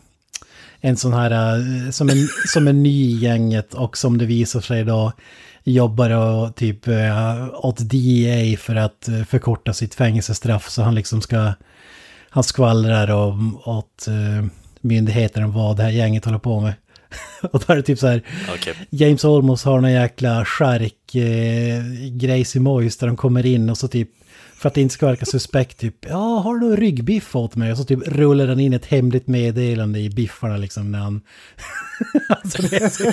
En 0.80 0.96
sån 0.96 1.12
här 1.12 1.30
eh, 1.30 1.90
som 1.90 2.08
en, 2.10 2.28
som 2.46 2.68
en 2.68 2.82
ny 2.82 3.04
i 3.04 3.18
gänget 3.18 3.74
och 3.74 3.98
som 3.98 4.18
det 4.18 4.26
visar 4.26 4.60
sig 4.60 4.84
då 4.84 5.12
jobbar 5.64 6.10
och 6.10 6.56
typ 6.56 6.88
eh, 6.88 7.48
åt 7.52 7.90
DEA 7.90 8.56
för 8.58 8.76
att 8.76 9.08
eh, 9.08 9.24
förkorta 9.24 9.72
sitt 9.72 9.94
fängelsestraff 9.94 10.68
så 10.68 10.82
han 10.82 10.94
liksom 10.94 11.20
ska 11.20 11.52
han 12.32 12.44
skvallrar 12.44 13.10
om 13.10 13.58
åt 13.64 14.08
eh, 14.08 14.46
myndigheter 14.80 15.44
om 15.44 15.52
vad 15.52 15.76
det 15.76 15.82
här 15.82 15.90
gänget 15.90 16.24
håller 16.24 16.38
på 16.38 16.60
med. 16.60 16.74
och 17.52 17.64
då 17.66 17.72
är 17.72 17.76
det 17.76 17.82
typ 17.82 17.98
så 17.98 18.06
här 18.06 18.22
Okej. 18.54 18.74
James 18.90 19.24
Olmos 19.24 19.64
har 19.64 19.80
någon 19.80 19.92
jäkla 19.92 20.44
skärk 20.44 21.14
eh, 21.14 21.82
grejs 22.10 22.56
i 22.56 22.60
mojs 22.60 22.96
där 22.96 23.06
de 23.06 23.16
kommer 23.16 23.46
in 23.46 23.70
och 23.70 23.78
så 23.78 23.88
typ 23.88 24.08
för 24.54 24.68
att 24.68 24.74
det 24.74 24.80
inte 24.80 24.94
ska 24.94 25.06
verka 25.06 25.26
suspekt 25.26 25.78
typ 25.78 26.06
ja 26.08 26.38
har 26.38 26.58
du 26.58 26.76
ryggbiff 26.76 27.36
åt 27.36 27.56
mig 27.56 27.72
och 27.72 27.78
så 27.78 27.84
typ 27.84 28.00
rullar 28.06 28.48
han 28.48 28.60
in 28.60 28.72
ett 28.72 28.86
hemligt 28.86 29.26
meddelande 29.26 29.98
i 29.98 30.10
biffarna 30.10 30.56
liksom 30.56 30.92
när 30.92 30.98
han 30.98 31.20
alltså 32.28 32.62
det 32.62 32.76
är 32.76 32.88
så 32.88 33.04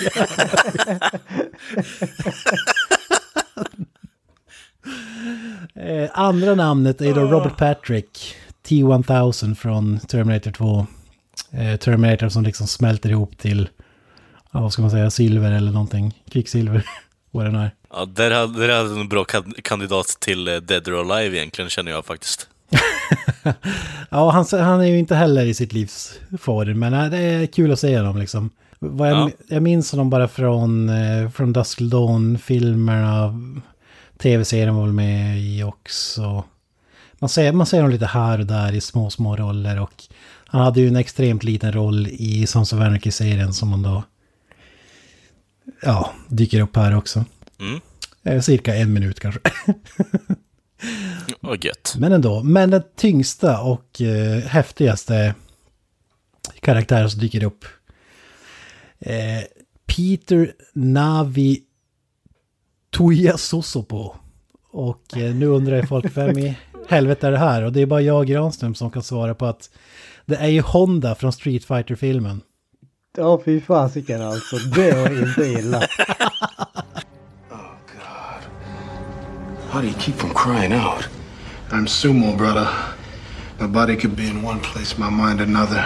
eh, 5.80 6.10
andra 6.12 6.54
namnet 6.54 7.00
är 7.00 7.14
då 7.14 7.20
Robert 7.20 7.56
Patrick 7.56 8.36
T-1000 8.70 9.54
från 9.54 9.98
Terminator 9.98 10.50
2 10.50 10.86
eh, 11.52 11.76
Terminator 11.76 12.28
som 12.28 12.42
liksom 12.42 12.66
smälter 12.66 13.10
ihop 13.10 13.38
till 13.38 13.68
ja, 14.52 14.60
vad 14.60 14.72
ska 14.72 14.82
man 14.82 14.90
säga, 14.90 15.10
silver 15.10 15.52
eller 15.52 15.72
någonting. 15.72 16.22
Kvicksilver, 16.30 16.82
vad 17.30 17.44
det 17.46 17.50
nu 17.52 17.58
är. 17.58 17.70
Ja, 17.90 18.04
där 18.04 18.30
hade, 18.30 18.66
där 18.66 18.76
hade 18.76 19.00
en 19.00 19.08
bra 19.08 19.24
kandidat 19.62 20.06
till 20.20 20.48
eh, 20.48 20.56
Dead 20.56 20.88
or 20.88 21.12
Alive 21.12 21.36
egentligen, 21.36 21.70
känner 21.70 21.90
jag 21.90 22.04
faktiskt. 22.06 22.48
Ja, 24.10 24.30
han, 24.30 24.44
han 24.52 24.80
är 24.80 24.86
ju 24.86 24.98
inte 24.98 25.14
heller 25.14 25.46
i 25.46 25.54
sitt 25.54 25.72
livs 25.72 26.12
form, 26.40 26.78
men 26.78 26.94
äh, 26.94 27.10
det 27.10 27.18
är 27.18 27.46
kul 27.46 27.72
att 27.72 27.78
se 27.80 27.98
honom 27.98 28.18
liksom. 28.18 28.50
Vad 28.78 29.10
jag, 29.10 29.16
Ja. 29.18 29.30
jag 29.48 29.62
minns 29.62 29.92
honom 29.92 30.10
bara 30.10 30.28
från, 30.28 30.88
eh, 30.88 31.30
från 31.30 31.52
Dusk 31.52 31.80
Dawn-filmerna. 31.80 33.34
Tv-serien 34.18 34.74
var 34.74 34.84
väl 34.84 34.92
med 34.92 35.40
i 35.40 35.62
också. 35.62 36.44
Man 37.20 37.28
ser, 37.28 37.52
man 37.52 37.66
ser 37.66 37.76
honom 37.76 37.90
lite 37.90 38.06
här 38.06 38.38
och 38.38 38.46
där 38.46 38.72
i 38.72 38.80
små, 38.80 39.10
små 39.10 39.36
roller 39.36 39.80
och 39.80 40.04
han 40.46 40.60
hade 40.60 40.80
ju 40.80 40.88
en 40.88 40.96
extremt 40.96 41.44
liten 41.44 41.72
roll 41.72 42.08
i 42.10 42.46
Sons 42.46 42.72
of 42.72 42.80
Anarchy-serien 42.80 43.52
som 43.52 43.68
man 43.68 43.82
då... 43.82 44.02
Ja, 45.82 46.12
dyker 46.28 46.60
upp 46.60 46.76
här 46.76 46.96
också. 46.96 47.24
Mm. 47.60 47.80
Eh, 48.22 48.40
cirka 48.40 48.74
en 48.74 48.92
minut 48.92 49.20
kanske. 49.20 49.40
Och 51.40 51.64
gött. 51.64 51.94
Men 51.98 52.12
ändå, 52.12 52.42
men 52.42 52.70
den 52.70 52.82
tyngsta 52.96 53.60
och 53.60 54.00
eh, 54.00 54.42
häftigaste 54.42 55.34
karaktären 56.60 57.10
som 57.10 57.20
dyker 57.20 57.44
upp. 57.44 57.64
Eh, 58.98 59.42
Peter 59.86 60.52
Navi 60.72 61.62
Tuija 62.96 63.38
Sosopo. 63.38 64.14
Och 64.70 65.16
eh, 65.16 65.34
nu 65.34 65.46
undrar 65.46 65.76
ju 65.76 65.86
folk 65.86 66.16
vem 66.16 66.38
i 66.38 66.56
helvete 66.90 67.26
är 67.26 67.30
det 67.32 67.38
här? 67.38 67.62
Och 67.62 67.72
det 67.72 67.80
är 67.80 67.86
bara 67.86 68.00
jag 68.00 68.26
Granström 68.26 68.74
som 68.74 68.90
kan 68.90 69.02
svara 69.02 69.34
på 69.34 69.46
att 69.46 69.70
det 70.26 70.36
är 70.36 70.48
ju 70.48 70.60
Honda 70.60 71.14
från 71.14 71.32
Street 71.32 71.64
fighter 71.64 71.94
filmen 71.94 72.40
Ja, 73.16 73.40
fy 73.44 73.60
fasiken 73.60 74.22
alltså. 74.22 74.56
Det 74.56 74.94
var 74.94 75.28
inte 75.28 75.46
illa. 75.46 75.80
How 79.70 79.80
do 79.80 79.86
you 79.86 79.94
keep 79.98 80.16
from 80.16 80.34
crying 80.34 80.72
out? 80.72 81.08
I'm 81.70 81.86
sumo, 81.86 82.36
brother. 82.36 82.68
My 83.60 83.66
body 83.66 83.96
could 83.96 84.16
be 84.16 84.26
in 84.26 84.42
one 84.42 84.60
place, 84.60 84.98
my 84.98 85.10
mind 85.10 85.40
another. 85.40 85.84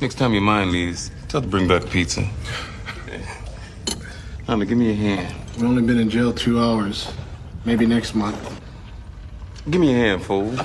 Next 0.00 0.18
time 0.18 0.32
your 0.34 0.42
mind 0.42 0.72
leaves, 0.72 1.10
tell 1.28 1.42
to 1.42 1.48
bring 1.48 1.68
back 1.68 1.88
pizza. 1.90 2.20
Honey, 4.46 4.66
give 4.66 4.78
me 4.78 4.90
a 4.90 4.94
hand. 4.94 5.34
We've 5.56 5.68
only 5.68 5.82
been 5.82 6.00
in 6.00 6.10
jail 6.10 6.32
two 6.32 6.58
hours. 6.58 7.08
Maybe 7.64 7.86
next 7.86 8.14
month. 8.14 8.36
Give 9.66 9.78
me 9.78 9.94
a 9.94 10.10
hand, 10.10 10.22
fool. 10.22 10.56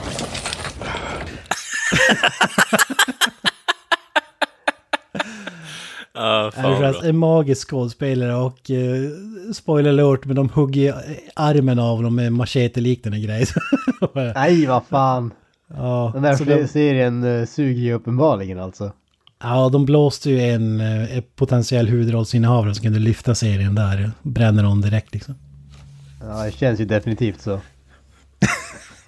Fan 6.53 6.81
vad 6.81 7.05
Är 7.05 7.11
magisk 7.11 7.69
skådespelare 7.69 8.35
och 8.35 8.71
eh, 8.71 9.09
spoiler 9.53 9.89
alert 9.89 10.25
men 10.25 10.35
de 10.35 10.49
hugger 10.49 10.95
armen 11.35 11.79
av 11.79 12.03
dem 12.03 12.15
med 12.15 12.33
machete-liknande 12.33 13.19
grej. 13.19 13.45
Nej, 14.35 14.65
vad 14.65 14.85
fan. 14.85 15.33
ja, 15.67 16.11
Den 16.13 16.23
där 16.23 16.45
de, 16.45 16.67
serien 16.67 17.23
uh, 17.23 17.45
suger 17.45 17.81
ju 17.81 17.93
uppenbarligen 17.93 18.59
alltså. 18.59 18.91
ja, 19.43 19.69
de 19.69 19.85
blåste 19.85 20.29
ju 20.29 20.41
en, 20.41 20.79
en 20.79 21.23
potentiell 21.35 21.87
huvudrollsinnehavare 21.87 22.75
som 22.75 22.83
kunde 22.83 22.99
lyfta 22.99 23.35
serien 23.35 23.75
där. 23.75 24.11
Bränner 24.21 24.63
någon 24.63 24.81
direkt 24.81 25.13
liksom. 25.13 25.35
Ja, 26.21 26.43
det 26.43 26.51
känns 26.51 26.79
ju 26.79 26.85
definitivt 26.85 27.41
så. 27.41 27.59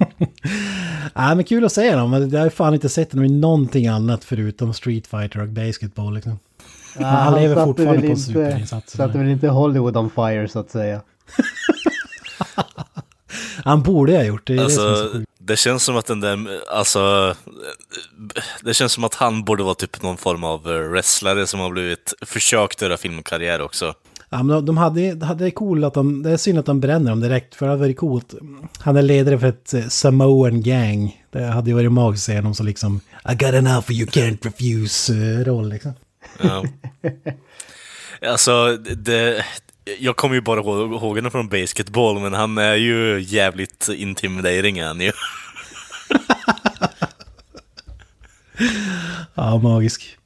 Ja, 1.15 1.35
men 1.35 1.43
kul 1.43 1.65
att 1.65 1.71
se 1.71 1.95
dem. 1.95 2.11
men 2.11 2.29
Jag 2.29 2.39
har 2.39 2.49
fan 2.49 2.73
inte 2.73 2.89
sett 2.89 3.11
dem 3.11 3.23
i 3.23 3.29
någonting 3.29 3.87
annat 3.87 4.23
förutom 4.23 4.73
Street 4.73 5.07
Fighter 5.07 5.41
och 5.41 5.47
Basketball 5.47 6.15
liksom. 6.15 6.39
Ja, 6.99 7.05
han 7.05 7.41
lever 7.41 7.55
satte 7.55 7.65
fortfarande 7.65 8.09
på 8.09 8.15
superinsatser. 8.15 8.97
Satte 8.97 9.17
väl 9.17 9.27
inte 9.27 9.47
Hollywood 9.47 9.97
on 9.97 10.09
fire 10.09 10.47
så 10.47 10.59
att 10.59 10.71
säga. 10.71 11.01
Han 13.63 13.83
borde 13.83 14.15
ha 14.17 14.23
gjort 14.23 14.47
det. 14.47 14.53
det, 14.53 14.61
är 14.61 14.63
det 14.63 14.71
som 14.71 14.87
Alltså, 14.87 15.21
det 15.37 15.55
känns 15.55 15.83
som 15.83 15.97
att 15.97 16.05
den 16.05 16.19
där, 16.19 16.61
alltså, 16.71 17.35
det 18.61 18.73
känns 18.73 18.91
som 18.91 19.03
att 19.03 19.15
han 19.15 19.43
borde 19.43 19.63
vara 19.63 19.75
typ 19.75 20.01
någon 20.01 20.17
form 20.17 20.43
av 20.43 20.71
eh, 20.71 20.79
wrestlare 20.79 21.47
som 21.47 21.59
har 21.59 21.69
blivit 21.69 22.13
försökt 22.21 22.81
göra 22.81 22.97
filmkarriär 22.97 23.61
också. 23.61 23.93
Ja, 24.33 24.43
men 24.43 24.65
de 24.65 24.77
hade, 24.77 25.25
hade 25.25 25.43
det 25.43 25.51
cool 25.51 25.83
att 25.83 25.93
de, 25.93 26.23
det 26.23 26.31
är 26.31 26.37
synd 26.37 26.59
att 26.59 26.65
de 26.65 26.79
bränner 26.79 27.09
dem 27.09 27.19
direkt, 27.19 27.55
för 27.55 27.65
det 27.65 27.71
hade 27.71 27.81
varit 27.81 27.97
coolt. 27.97 28.33
Han 28.79 28.97
är 28.97 29.01
ledare 29.01 29.39
för 29.39 29.47
ett 29.47 29.73
eh, 29.73 29.87
Samoan 29.87 30.61
gang. 30.61 31.23
Det 31.29 31.43
hade 31.43 31.69
ju 31.69 31.75
varit 31.75 31.91
magiskt 31.91 32.29
att 32.29 32.33
se 32.33 32.35
honom 32.35 32.55
som 32.55 32.65
liksom 32.65 33.01
I 33.31 33.35
got 33.35 33.53
an 33.53 33.67
offer 33.67 33.93
you 33.93 34.07
can't 34.07 34.43
refuse-roll 34.43 35.69
liksom. 35.69 35.93
Ja. 36.41 36.63
alltså, 38.31 38.77
det, 38.77 39.45
jag 39.99 40.15
kommer 40.15 40.35
ju 40.35 40.41
bara 40.41 40.59
ihåg 40.59 41.15
honom 41.15 41.31
från 41.31 41.49
basketball, 41.49 42.19
men 42.19 42.33
han 42.33 42.57
är 42.57 42.75
ju 42.75 43.21
jävligt 43.21 43.89
intimidating 43.95 44.77
är 44.77 44.87
han 44.87 45.01
ju. 45.01 45.11
Ja, 49.35 49.57
magisk. 49.57 50.17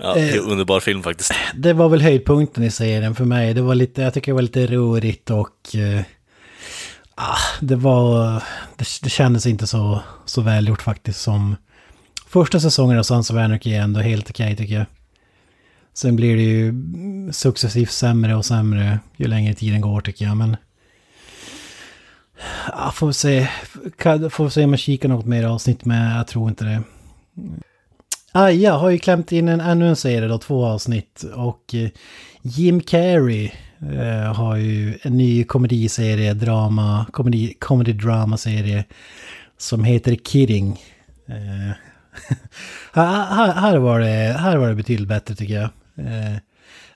Ja, 0.00 0.14
det 0.14 0.20
är 0.20 0.28
Eh. 0.28 0.44
en 0.44 0.50
underbar 0.50 0.80
film 0.80 1.02
faktiskt. 1.02 1.32
Det 1.54 1.72
var 1.72 1.88
väl 1.88 2.00
höjdpunkten 2.02 2.64
i 2.64 2.70
serien 2.70 3.14
för 3.14 3.24
mig. 3.24 3.54
Det 3.54 3.62
var 3.62 3.74
lite, 3.74 4.02
jag 4.02 4.14
tycker 4.14 4.32
det 4.32 4.34
var 4.34 4.42
lite 4.42 4.66
rörigt 4.66 5.30
och... 5.30 5.76
Eh, 5.76 6.02
ah, 7.14 7.36
det 7.60 7.76
var... 7.76 8.42
Det, 8.76 8.86
det 9.02 9.10
kändes 9.10 9.46
inte 9.46 9.66
så, 9.66 10.00
så 10.24 10.40
välgjort 10.40 10.82
faktiskt 10.82 11.20
som... 11.20 11.56
Första 12.28 12.60
säsongen 12.60 12.98
av 12.98 13.02
Sons 13.02 13.30
of 13.30 13.36
Anarchy 13.36 13.74
är 13.74 13.80
ändå 13.80 14.00
helt 14.00 14.30
okej 14.30 14.56
tycker 14.56 14.74
jag. 14.74 14.86
Sen 15.94 16.16
blir 16.16 16.36
det 16.36 16.42
ju 16.42 16.74
successivt 17.32 17.90
sämre 17.90 18.34
och 18.36 18.44
sämre 18.44 18.98
ju 19.16 19.26
längre 19.26 19.54
tiden 19.54 19.80
går 19.80 20.00
tycker 20.00 20.24
jag, 20.24 20.36
men... 20.36 20.56
Ja, 22.68 22.90
får 22.94 23.06
vi 23.06 23.12
se. 23.12 23.48
Får 24.30 24.44
vi 24.44 24.50
se 24.50 24.64
om 24.64 24.70
jag 24.70 24.78
kikar 24.80 25.08
något 25.08 25.26
mer 25.26 25.44
avsnitt, 25.44 25.84
men 25.84 26.16
jag 26.16 26.26
tror 26.26 26.48
inte 26.48 26.64
det. 26.64 26.82
Aja 28.36 28.72
har 28.76 28.90
ju 28.90 28.98
klämt 28.98 29.32
in 29.32 29.48
en, 29.48 29.60
ännu 29.60 29.88
en 29.88 29.96
serie 29.96 30.28
då, 30.28 30.38
två 30.38 30.66
avsnitt. 30.66 31.24
Och 31.34 31.74
eh, 31.74 31.88
Jim 32.42 32.80
Carrey 32.80 33.50
eh, 33.92 34.34
har 34.34 34.56
ju 34.56 34.98
en 35.02 35.16
ny 35.16 35.44
komediserie, 35.44 36.34
drama, 36.34 37.06
komedi, 37.12 37.54
comedy 37.58 37.92
drama 37.92 38.36
serie 38.36 38.84
som 39.58 39.84
heter 39.84 40.16
Kidding. 40.24 40.80
Eh, 41.28 41.74
här, 42.92 43.52
här- 43.52 43.78
var 43.78 44.00
det, 44.00 44.36
här 44.38 44.56
var 44.56 44.68
det 44.68 44.74
betydligt 44.74 45.08
bättre 45.08 45.34
tycker 45.34 45.54
jag. 45.54 45.70
Eh, 46.06 46.36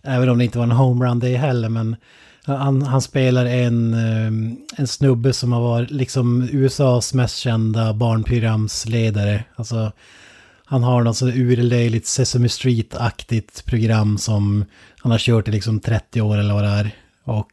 även 0.03 0.29
om 0.29 0.39
det 0.39 0.45
inte 0.45 0.59
var 0.59 0.65
en 0.65 0.71
homerun 0.71 1.19
det 1.19 1.37
heller, 1.37 1.69
men 1.69 1.97
han, 2.45 2.83
han 2.83 3.03
spelar 3.03 3.47
en, 3.47 3.95
eh, 3.95 4.53
en 4.77 4.87
snubbe 4.87 5.33
som 5.33 5.53
har 5.53 5.61
varit 5.61 5.91
liksom 5.91 6.49
USAs 6.53 7.15
mest 7.15 7.37
kända 7.37 7.93
barnprogramsledare. 7.95 9.45
Alltså 9.57 9.93
han 10.71 10.83
har 10.83 11.03
något 11.03 11.17
sådär 11.17 11.37
urlöjligt 11.37 12.07
Sesame 12.07 12.49
Street-aktigt 12.49 13.65
program 13.65 14.19
som 14.19 14.65
han 14.99 15.13
har 15.13 15.19
kört 15.19 15.49
i 15.49 15.51
liksom 15.51 15.81
30 15.81 16.21
år 16.21 16.39
eller 16.39 16.55
vad 16.55 16.65
det 16.65 16.69
är. 16.69 16.91
Och, 17.25 17.53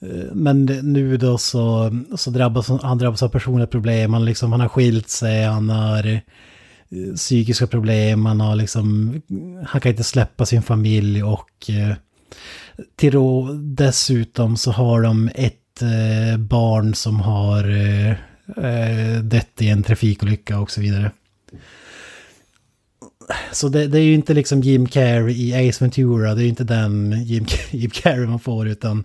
men 0.32 0.64
nu 0.64 1.16
då 1.16 1.38
så, 1.38 1.90
så 2.16 2.30
drabbas 2.30 2.68
han 2.68 2.98
drabbas 2.98 3.22
av 3.22 3.28
personliga 3.28 3.66
problem. 3.66 4.12
Han, 4.12 4.24
liksom, 4.24 4.52
han 4.52 4.60
har 4.60 4.68
skilt 4.68 5.08
sig, 5.08 5.44
han 5.44 5.68
har 5.70 6.06
eh, 6.06 7.14
psykiska 7.16 7.66
problem, 7.66 8.26
han 8.26 8.40
har 8.40 8.56
liksom, 8.56 9.20
han 9.66 9.80
kan 9.80 9.90
inte 9.90 10.04
släppa 10.04 10.46
sin 10.46 10.62
familj 10.62 11.22
och 11.22 11.70
eh, 11.70 11.96
till 12.96 13.12
då 13.12 13.48
dessutom 13.52 14.56
så 14.56 14.70
har 14.72 15.02
de 15.02 15.30
ett 15.34 15.82
eh, 15.82 16.38
barn 16.38 16.94
som 16.94 17.20
har 17.20 17.62
dött 19.22 19.62
i 19.62 19.68
en 19.68 19.82
trafikolycka 19.82 20.60
och 20.60 20.70
så 20.70 20.80
vidare. 20.80 21.10
Så 23.52 23.68
det, 23.68 23.86
det 23.86 23.98
är 23.98 24.02
ju 24.02 24.14
inte 24.14 24.34
liksom 24.34 24.60
Jim 24.60 24.86
Carrey 24.86 25.34
i 25.34 25.68
Ace 25.68 25.84
Ventura, 25.84 26.34
det 26.34 26.40
är 26.40 26.42
ju 26.42 26.48
inte 26.48 26.64
den 26.64 27.12
Jim, 27.24 27.46
Jim 27.70 27.90
Carrey 27.90 28.26
man 28.26 28.38
får 28.38 28.68
utan 28.68 29.04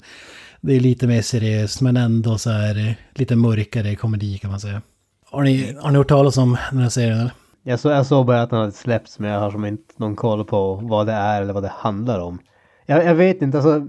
det 0.61 0.75
är 0.75 0.79
lite 0.79 1.07
mer 1.07 1.21
seriöst 1.21 1.81
men 1.81 1.97
ändå 1.97 2.37
så 2.37 2.49
här 2.49 2.73
det 2.73 2.95
lite 3.19 3.35
mörkare 3.35 3.95
komedi 3.95 4.37
kan 4.37 4.51
man 4.51 4.59
säga. 4.59 4.81
Har 5.25 5.43
ni, 5.43 5.75
har 5.79 5.91
ni 5.91 5.97
hört 5.97 6.07
talas 6.07 6.37
om 6.37 6.57
den 6.71 6.79
här 6.79 6.89
serien 6.89 7.19
eller? 7.19 7.31
Jag, 7.63 7.79
så, 7.79 7.89
jag 7.89 8.05
såg 8.05 8.25
bara 8.25 8.41
att 8.41 8.49
den 8.49 8.59
hade 8.59 8.71
släppts 8.71 9.19
men 9.19 9.31
jag 9.31 9.39
har 9.39 9.51
som 9.51 9.65
inte 9.65 9.93
någon 9.97 10.15
koll 10.15 10.45
på 10.45 10.75
vad 10.75 11.07
det 11.07 11.13
är 11.13 11.41
eller 11.41 11.53
vad 11.53 11.63
det 11.63 11.71
handlar 11.75 12.19
om. 12.19 12.39
Jag, 12.85 13.05
jag 13.05 13.15
vet 13.15 13.41
inte, 13.41 13.57
alltså. 13.57 13.87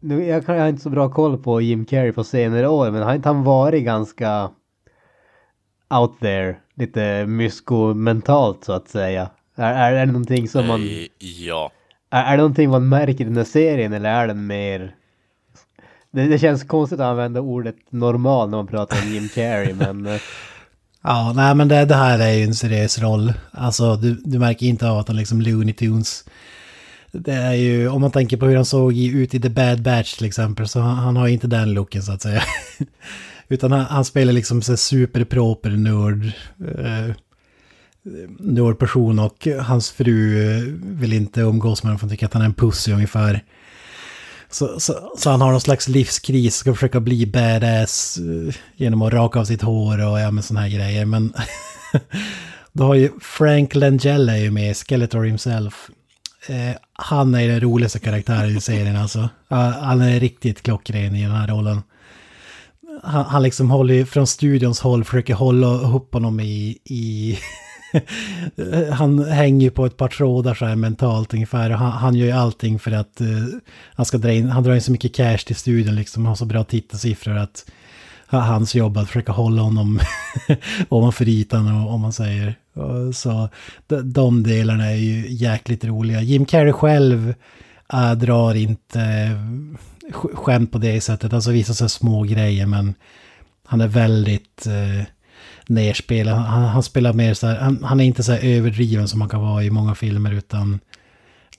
Nu, 0.00 0.24
jag, 0.24 0.44
jag 0.46 0.60
har 0.60 0.68
inte 0.68 0.82
så 0.82 0.90
bra 0.90 1.10
koll 1.10 1.38
på 1.38 1.60
Jim 1.60 1.84
Carrey 1.84 2.12
på 2.12 2.24
senare 2.24 2.68
år 2.68 2.90
men 2.90 3.02
har 3.02 3.14
inte 3.14 3.28
han 3.28 3.44
varit 3.44 3.84
ganska 3.84 4.50
out 5.90 6.20
there, 6.20 6.56
lite 6.74 7.26
mysko-mentalt 7.26 8.64
så 8.64 8.72
att 8.72 8.88
säga? 8.88 9.30
Är, 9.58 9.92
är 9.92 10.06
det 10.06 10.12
någonting 10.12 10.48
som 10.48 10.66
man... 10.66 10.82
Eh, 10.82 11.06
Ja. 11.46 11.72
Är, 12.10 12.24
är 12.24 12.30
det 12.30 12.36
någonting 12.36 12.70
man 12.70 12.88
märker 12.88 13.20
i 13.20 13.24
den 13.24 13.36
här 13.36 13.44
serien 13.44 13.92
eller 13.92 14.10
är 14.10 14.26
den 14.26 14.46
mer... 14.46 14.94
Det, 16.10 16.26
det 16.26 16.38
känns 16.38 16.64
konstigt 16.64 17.00
att 17.00 17.06
använda 17.06 17.40
ordet 17.40 17.76
normal 17.90 18.50
när 18.50 18.56
man 18.58 18.66
pratar 18.66 19.02
om 19.02 19.08
Jim 19.12 19.28
Carrey 19.28 19.74
men... 19.78 20.06
eh, 20.06 20.20
Ja, 21.02 21.32
nej 21.36 21.54
men 21.54 21.68
det, 21.68 21.84
det 21.84 21.94
här 21.94 22.18
är 22.18 22.32
ju 22.32 22.44
en 22.44 22.54
seriös 22.54 22.98
roll. 22.98 23.32
Alltså 23.50 23.96
du, 23.96 24.14
du 24.24 24.38
märker 24.38 24.66
inte 24.66 24.88
av 24.88 24.98
att 24.98 25.08
han 25.08 25.16
liksom 25.16 25.40
Looney 25.40 25.74
Tunes. 25.74 26.24
Det 27.12 27.32
är 27.32 27.52
ju, 27.52 27.88
om 27.88 28.00
man 28.00 28.10
tänker 28.10 28.36
på 28.36 28.46
hur 28.46 28.56
han 28.56 28.64
såg 28.64 28.96
ut 28.96 29.34
i 29.34 29.40
The 29.40 29.48
Bad 29.48 29.82
Batch 29.82 30.16
till 30.16 30.26
exempel, 30.26 30.68
så 30.68 30.80
han, 30.80 30.96
han 30.96 31.16
har 31.16 31.26
ju 31.26 31.32
inte 31.32 31.46
den 31.46 31.74
looken 31.74 32.02
så 32.02 32.12
att 32.12 32.22
säga. 32.22 32.42
Utan 33.48 33.72
han, 33.72 33.80
han 33.80 34.04
spelar 34.04 34.32
liksom 34.32 34.62
så 34.62 34.76
superproper 34.76 35.70
nörd. 35.70 36.24
Eh, 36.78 37.14
nu 38.38 38.60
är 38.68 38.72
person 38.72 39.18
och 39.18 39.48
hans 39.60 39.90
fru 39.90 40.50
eh, 40.50 40.62
vill 40.80 41.12
inte 41.12 41.40
umgås 41.40 41.82
med 41.82 41.88
honom 41.88 41.98
för 41.98 42.06
hon 42.06 42.10
tycker 42.10 42.26
att 42.26 42.32
han 42.32 42.42
är 42.42 42.46
en 42.46 42.54
pussy 42.54 42.92
ungefär. 42.92 43.44
Så, 44.50 44.80
så, 44.80 45.12
så 45.16 45.30
han 45.30 45.40
har 45.40 45.50
någon 45.50 45.60
slags 45.60 45.88
livskris, 45.88 46.56
ska 46.56 46.74
försöka 46.74 47.00
bli 47.00 47.26
badass 47.26 48.18
eh, 48.18 48.54
genom 48.76 49.02
att 49.02 49.12
raka 49.12 49.40
av 49.40 49.44
sitt 49.44 49.62
hår 49.62 50.10
och 50.10 50.20
ja, 50.20 50.42
sådana 50.42 50.60
här 50.60 50.68
grejer. 50.68 51.04
Men 51.04 51.32
då 52.72 52.84
har 52.84 52.94
ju 52.94 53.10
Frank 53.20 53.74
Langella 53.74 54.36
är 54.36 54.40
ju 54.40 54.50
med, 54.50 54.76
Skeletor 54.76 55.24
himself. 55.24 55.90
Eh, 56.48 56.76
han 56.92 57.34
är 57.34 57.48
den 57.48 57.60
roligaste 57.60 57.98
karaktären 57.98 58.56
i 58.56 58.60
serien 58.60 58.96
alltså. 58.96 59.28
Han 59.80 60.00
är 60.00 60.20
riktigt 60.20 60.62
klockren 60.62 61.16
i 61.16 61.22
den 61.22 61.32
här 61.32 61.48
rollen. 61.48 61.82
Han, 63.02 63.24
han 63.24 63.42
liksom 63.42 63.70
håller 63.70 63.94
ju 63.94 64.06
från 64.06 64.26
studions 64.26 64.80
håll, 64.80 65.04
försöker 65.04 65.34
hålla 65.34 65.66
ihop 65.66 66.14
honom 66.14 66.40
i... 66.40 66.78
i 66.84 67.38
han 68.92 69.24
hänger 69.24 69.66
ju 69.66 69.70
på 69.70 69.86
ett 69.86 69.96
par 69.96 70.08
trådar 70.08 70.54
så 70.54 70.66
här 70.66 70.76
mentalt 70.76 71.34
ungefär. 71.34 71.70
Och 71.70 71.78
han, 71.78 71.92
han 71.92 72.14
gör 72.14 72.26
ju 72.26 72.32
allting 72.32 72.78
för 72.78 72.92
att 72.92 73.20
uh, 73.20 73.46
han 73.94 74.06
ska 74.06 74.18
dra 74.18 74.32
in, 74.32 74.48
han 74.48 74.62
drar 74.62 74.74
in 74.74 74.82
så 74.82 74.92
mycket 74.92 75.14
cash 75.14 75.38
till 75.38 75.56
studion 75.56 75.94
liksom, 75.94 76.22
han 76.22 76.28
har 76.28 76.36
så 76.36 76.44
bra 76.44 76.64
tittarsiffror 76.64 77.36
att 77.36 77.70
hans 78.26 78.74
jobb 78.74 78.96
att 78.96 79.06
försöka 79.06 79.32
hålla 79.32 79.62
honom 79.62 80.00
ovanför 80.88 81.28
ytan 81.28 81.86
om 81.86 82.00
man 82.00 82.12
säger. 82.12 82.54
Så 83.14 83.48
de, 84.04 84.42
delarna 84.42 84.90
är 84.90 84.96
ju 84.96 85.32
jäkligt 85.32 85.84
roliga. 85.84 86.20
Jim 86.20 86.44
Carrey 86.46 86.72
själv 86.72 87.34
äh, 87.92 88.12
drar 88.12 88.54
inte 88.54 89.00
eh, 89.00 89.30
sk- 90.12 90.34
skämt 90.34 90.72
på 90.72 90.78
det 90.78 91.00
sättet, 91.00 91.32
alltså 91.32 91.50
vissa 91.50 91.74
så 91.74 91.88
små 91.88 92.22
grejer 92.22 92.66
men 92.66 92.94
han 93.66 93.80
är 93.80 93.88
väldigt 93.88 94.66
eh, 94.66 95.06
nerspelad. 95.68 96.36
Han, 96.36 96.62
han 96.62 96.82
spelar 96.82 97.12
mer 97.12 97.34
så 97.34 97.46
här, 97.46 97.56
han, 97.56 97.84
han 97.84 98.00
är 98.00 98.04
inte 98.04 98.22
så 98.22 98.32
här 98.32 98.44
överdriven 98.44 99.08
som 99.08 99.18
man 99.18 99.28
kan 99.28 99.40
vara 99.40 99.64
i 99.64 99.70
många 99.70 99.94
filmer 99.94 100.32
utan 100.32 100.80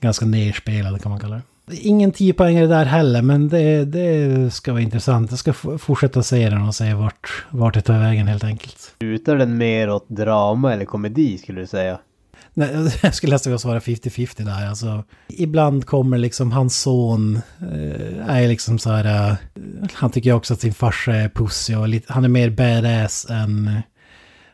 ganska 0.00 0.26
nerspelad 0.26 1.02
kan 1.02 1.10
man 1.10 1.20
kalla 1.20 1.34
det. 1.34 1.42
Ingen 1.72 2.12
10 2.12 2.32
poängare 2.32 2.66
där 2.66 2.84
heller, 2.84 3.22
men 3.22 3.48
det, 3.48 3.84
det 3.84 4.50
ska 4.54 4.72
vara 4.72 4.82
intressant. 4.82 5.30
Jag 5.30 5.38
ska 5.38 5.52
fortsätta 5.78 6.22
se 6.22 6.50
den 6.50 6.62
och 6.62 6.74
se 6.74 6.94
vart, 6.94 7.44
vart 7.50 7.74
det 7.74 7.80
tar 7.80 7.98
vägen 7.98 8.28
helt 8.28 8.44
enkelt. 8.44 8.94
Lutar 9.00 9.36
den 9.36 9.56
mer 9.56 9.90
åt 9.90 10.08
drama 10.08 10.72
eller 10.72 10.84
komedi 10.84 11.38
skulle 11.38 11.60
du 11.60 11.66
säga? 11.66 11.98
Nej, 12.54 12.90
jag 13.02 13.14
skulle 13.14 13.32
nästan 13.32 13.50
vilja 13.50 13.58
svara 13.58 13.78
50-50 13.78 14.44
där. 14.44 14.68
Alltså, 14.68 15.04
ibland 15.28 15.86
kommer 15.86 16.18
liksom 16.18 16.52
hans 16.52 16.80
son, 16.80 17.40
eh, 17.60 18.36
är 18.36 18.48
liksom 18.48 18.78
så 18.78 18.90
här, 18.90 19.30
eh, 19.30 19.36
han 19.92 20.10
tycker 20.10 20.32
också 20.32 20.54
att 20.54 20.60
sin 20.60 20.74
farsa 20.74 21.14
är 21.14 21.28
pussig 21.28 21.78
och 21.78 21.88
lite, 21.88 22.12
han 22.12 22.24
är 22.24 22.28
mer 22.28 22.50
badass 22.50 23.26
än, 23.30 23.82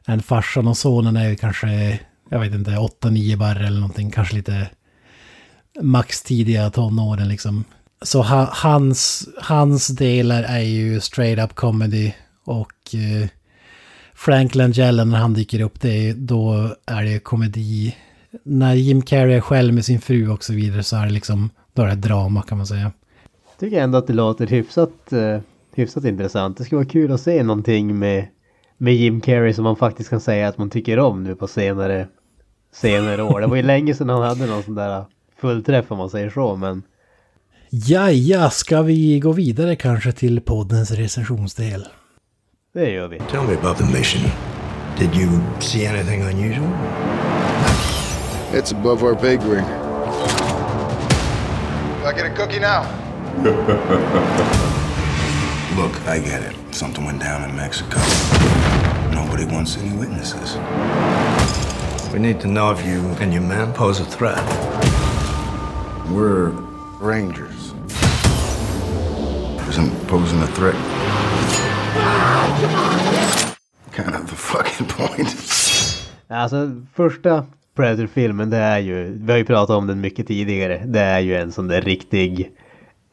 än 0.06 0.22
farsan 0.22 0.68
och 0.68 0.76
sonen 0.76 1.16
är 1.16 1.28
ju 1.28 1.36
kanske, 1.36 2.00
jag 2.28 2.40
vet 2.40 2.54
inte, 2.54 2.70
8-9 2.70 3.36
barr 3.36 3.56
eller 3.56 3.80
någonting, 3.80 4.10
kanske 4.10 4.36
lite 4.36 4.70
max 5.80 6.22
tidiga 6.22 6.70
tonåren 6.70 7.28
liksom. 7.28 7.64
Så 8.02 8.22
ha, 8.22 8.48
hans, 8.52 9.28
hans 9.42 9.88
delar 9.88 10.42
är 10.42 10.60
ju 10.60 11.00
straight 11.00 11.44
up 11.44 11.54
comedy 11.54 12.12
och 12.44 12.94
eh, 12.94 13.28
Frank 14.14 14.54
Langella 14.54 15.04
när 15.04 15.18
han 15.18 15.34
dyker 15.34 15.60
upp, 15.60 15.80
det 15.80 16.08
är, 16.08 16.14
då 16.14 16.74
är 16.86 17.02
det 17.02 17.18
komedi 17.18 17.96
när 18.42 18.74
Jim 18.74 19.02
Carrey 19.02 19.36
är 19.36 19.40
själv 19.40 19.74
med 19.74 19.84
sin 19.84 20.00
fru 20.00 20.28
och 20.28 20.44
så 20.44 20.52
vidare 20.52 20.82
så 20.82 20.96
är 20.96 21.06
det 21.06 21.12
liksom, 21.12 21.50
då 21.72 21.82
är 21.82 21.86
det 21.86 21.94
drama 21.94 22.42
kan 22.42 22.58
man 22.58 22.66
säga. 22.66 22.92
Tycker 23.58 23.80
ändå 23.80 23.98
att 23.98 24.06
det 24.06 24.12
låter 24.12 24.46
hyfsat, 24.46 25.12
uh, 25.12 25.38
hyfsat 25.74 26.04
intressant. 26.04 26.58
Det 26.58 26.64
skulle 26.64 26.76
vara 26.76 26.88
kul 26.88 27.12
att 27.12 27.20
se 27.20 27.42
någonting 27.42 27.98
med, 27.98 28.26
med 28.78 28.94
Jim 28.94 29.20
Carrey 29.20 29.52
som 29.52 29.64
man 29.64 29.76
faktiskt 29.76 30.10
kan 30.10 30.20
säga 30.20 30.48
att 30.48 30.58
man 30.58 30.70
tycker 30.70 30.98
om 30.98 31.24
nu 31.24 31.34
på 31.34 31.46
senare, 31.46 32.08
senare 32.72 33.22
år. 33.22 33.40
Det 33.40 33.46
var 33.46 33.56
ju 33.56 33.62
länge 33.62 33.94
sedan 33.94 34.08
han 34.08 34.22
hade 34.22 34.46
någon 34.46 34.62
sån 34.62 34.74
där 34.74 35.04
fullträff 35.40 35.92
om 35.92 35.98
man 35.98 36.10
säger 36.10 36.30
så, 36.30 36.56
men... 36.56 36.82
Ja, 37.70 38.10
ja, 38.10 38.50
ska 38.50 38.82
vi 38.82 39.20
gå 39.20 39.32
vidare 39.32 39.76
kanske 39.76 40.12
till 40.12 40.40
poddens 40.40 40.90
recensionsdel? 40.90 41.86
Det 42.74 42.90
gör 42.90 43.08
vi. 43.08 43.18
Tell 43.18 43.42
me 43.42 43.54
about 43.54 43.78
the 43.78 43.84
mission. 43.84 44.22
Did 44.98 45.14
you 45.14 45.28
see 45.60 45.86
anything 45.86 46.22
unusual? 46.22 46.68
It's 48.52 48.72
above 48.72 49.02
our 49.02 49.14
pay 49.14 49.36
grade. 49.36 49.64
Do 52.02 52.08
I 52.08 52.12
get 52.12 52.26
a 52.26 52.30
cookie 52.36 52.60
now? 52.60 52.84
Look, 55.76 55.92
I 56.06 56.18
get 56.18 56.42
it. 56.42 56.65
Something 56.76 57.06
went 57.06 57.20
down 57.20 57.48
in 57.48 57.56
Mexico. 57.56 57.96
Nobody 59.10 59.46
wants 59.46 59.78
any 59.78 59.96
witnesses. 59.96 60.56
We 62.12 62.18
need 62.18 62.38
to 62.40 62.48
know 62.48 62.70
if 62.70 62.84
you 62.84 63.00
and 63.18 63.32
your 63.32 63.42
men 63.42 63.72
pose 63.72 63.98
a 64.00 64.04
threat. 64.04 64.44
We're 66.10 66.50
rangers. 67.00 67.72
Isn't 69.70 69.90
posing 70.06 70.42
a 70.42 70.46
threat 70.48 70.76
kind 73.92 74.14
of 74.14 74.28
the 74.28 74.36
fucking 74.36 74.86
point? 74.86 75.34
Alltså 76.28 76.82
första 76.94 77.46
Predator-filmen 77.74 78.50
det 78.50 78.56
är 78.56 78.78
ju, 78.78 79.18
vi 79.22 79.32
har 79.32 79.38
ju 79.38 79.44
pratat 79.44 79.76
om 79.76 79.86
den 79.86 80.00
mycket 80.00 80.26
tidigare, 80.26 80.82
det 80.86 81.00
är 81.00 81.20
ju 81.20 81.36
en 81.36 81.52
sån 81.52 81.68
där 81.68 81.80
riktig 81.80 82.50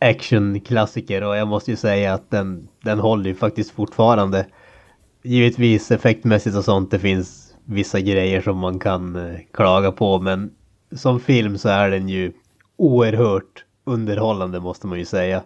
actionklassiker 0.10 1.24
och 1.24 1.38
jag 1.38 1.48
måste 1.48 1.72
ju 1.72 1.78
säga 1.78 2.14
att 2.14 2.32
den, 2.32 2.68
den 2.84 3.00
håller 3.00 3.30
ju 3.30 3.36
faktiskt 3.36 3.72
fortfarande. 3.72 4.46
Givetvis 5.24 5.92
effektmässigt 5.92 6.56
och 6.56 6.66
sånt, 6.66 6.92
det 6.92 7.00
finns 7.00 7.56
vissa 7.66 8.00
grejer 8.00 8.42
som 8.42 8.58
man 8.58 8.80
kan 8.80 9.16
eh, 9.16 9.40
klaga 9.54 9.92
på 9.92 10.20
men 10.20 10.52
som 10.92 11.20
film 11.20 11.58
så 11.58 11.70
är 11.70 11.90
den 11.90 12.10
ju 12.10 12.32
oerhört 12.78 13.66
underhållande 13.86 14.60
måste 14.60 14.88
man 14.88 15.00
ju 15.00 15.06
säga. 15.06 15.44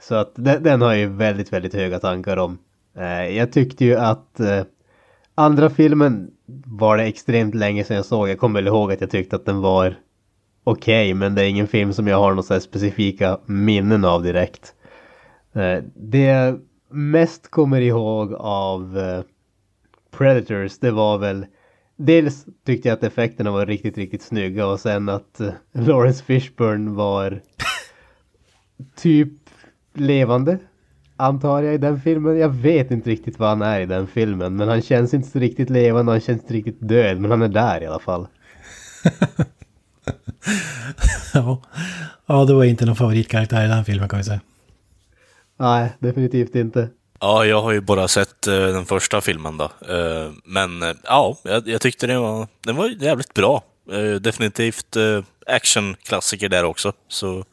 Så 0.00 0.14
att 0.14 0.32
den, 0.34 0.62
den 0.62 0.82
har 0.82 0.94
ju 0.94 1.06
väldigt, 1.06 1.52
väldigt 1.52 1.74
höga 1.74 1.98
tankar 1.98 2.36
om. 2.36 2.58
Eh, 2.96 3.36
jag 3.36 3.52
tyckte 3.52 3.84
ju 3.84 3.96
att 3.96 4.40
eh, 4.40 4.62
andra 5.34 5.70
filmen 5.70 6.30
var 6.66 6.96
det 6.96 7.04
extremt 7.04 7.54
länge 7.54 7.84
sedan 7.84 7.96
jag 7.96 8.06
såg. 8.06 8.28
Jag 8.28 8.38
kommer 8.38 8.60
väl 8.60 8.66
ihåg 8.66 8.92
att 8.92 9.00
jag 9.00 9.10
tyckte 9.10 9.36
att 9.36 9.46
den 9.46 9.60
var 9.60 9.96
okej, 10.70 11.06
okay, 11.06 11.14
men 11.14 11.34
det 11.34 11.42
är 11.42 11.48
ingen 11.48 11.66
film 11.66 11.92
som 11.92 12.06
jag 12.06 12.18
har 12.18 12.34
några 12.34 12.60
specifika 12.60 13.38
minnen 13.46 14.04
av 14.04 14.22
direkt. 14.22 14.74
Eh, 15.52 15.78
det 15.96 16.22
jag 16.22 16.60
mest 16.90 17.50
kommer 17.50 17.80
ihåg 17.80 18.34
av 18.34 18.98
eh, 18.98 19.22
Predators, 20.10 20.78
det 20.78 20.90
var 20.90 21.18
väl 21.18 21.46
Dels 22.00 22.46
tyckte 22.66 22.88
jag 22.88 22.96
att 22.96 23.04
effekterna 23.04 23.50
var 23.50 23.66
riktigt, 23.66 23.98
riktigt 23.98 24.22
snygga 24.22 24.66
och 24.66 24.80
sen 24.80 25.08
att 25.08 25.40
uh, 25.40 25.50
Lawrence 25.72 26.24
Fishburne 26.24 26.90
var 26.90 27.40
typ 28.96 29.32
levande. 29.94 30.58
Antar 31.16 31.62
jag 31.62 31.74
i 31.74 31.78
den 31.78 32.00
filmen. 32.00 32.38
Jag 32.38 32.48
vet 32.48 32.90
inte 32.90 33.10
riktigt 33.10 33.38
vad 33.38 33.48
han 33.48 33.62
är 33.62 33.80
i 33.80 33.86
den 33.86 34.06
filmen. 34.06 34.56
Men 34.56 34.68
han 34.68 34.82
känns 34.82 35.14
inte 35.14 35.38
riktigt 35.38 35.70
levande, 35.70 36.12
han 36.12 36.20
känns 36.20 36.42
inte 36.42 36.54
riktigt 36.54 36.88
död. 36.88 37.20
Men 37.20 37.30
han 37.30 37.42
är 37.42 37.48
där 37.48 37.82
i 37.82 37.86
alla 37.86 37.98
fall. 37.98 38.26
ja. 41.34 41.62
ja, 42.26 42.44
det 42.44 42.54
var 42.54 42.64
inte 42.64 42.86
någon 42.86 42.96
favoritkaraktär 42.96 43.64
i 43.64 43.68
den 43.68 43.84
filmen 43.84 44.08
kan 44.08 44.18
vi 44.18 44.24
säga. 44.24 44.40
Nej, 45.58 45.92
definitivt 45.98 46.54
inte. 46.54 46.88
Ja, 47.20 47.44
jag 47.44 47.62
har 47.62 47.72
ju 47.72 47.80
bara 47.80 48.08
sett 48.08 48.48
uh, 48.48 48.54
den 48.54 48.86
första 48.86 49.20
filmen 49.20 49.56
då. 49.56 49.64
Uh, 49.64 50.32
men 50.44 50.82
uh, 50.82 50.92
ja, 51.04 51.38
jag, 51.42 51.68
jag, 51.68 51.80
tyckte 51.80 52.06
den 52.06 52.20
var, 52.20 52.48
den 52.64 52.76
var 52.76 52.88
jävligt 52.88 53.34
bra. 53.34 53.62
definitivt 54.20 54.96
actionklassiker 55.46 56.48
där 56.48 56.64
också. 56.64 56.92
Så 57.08 57.44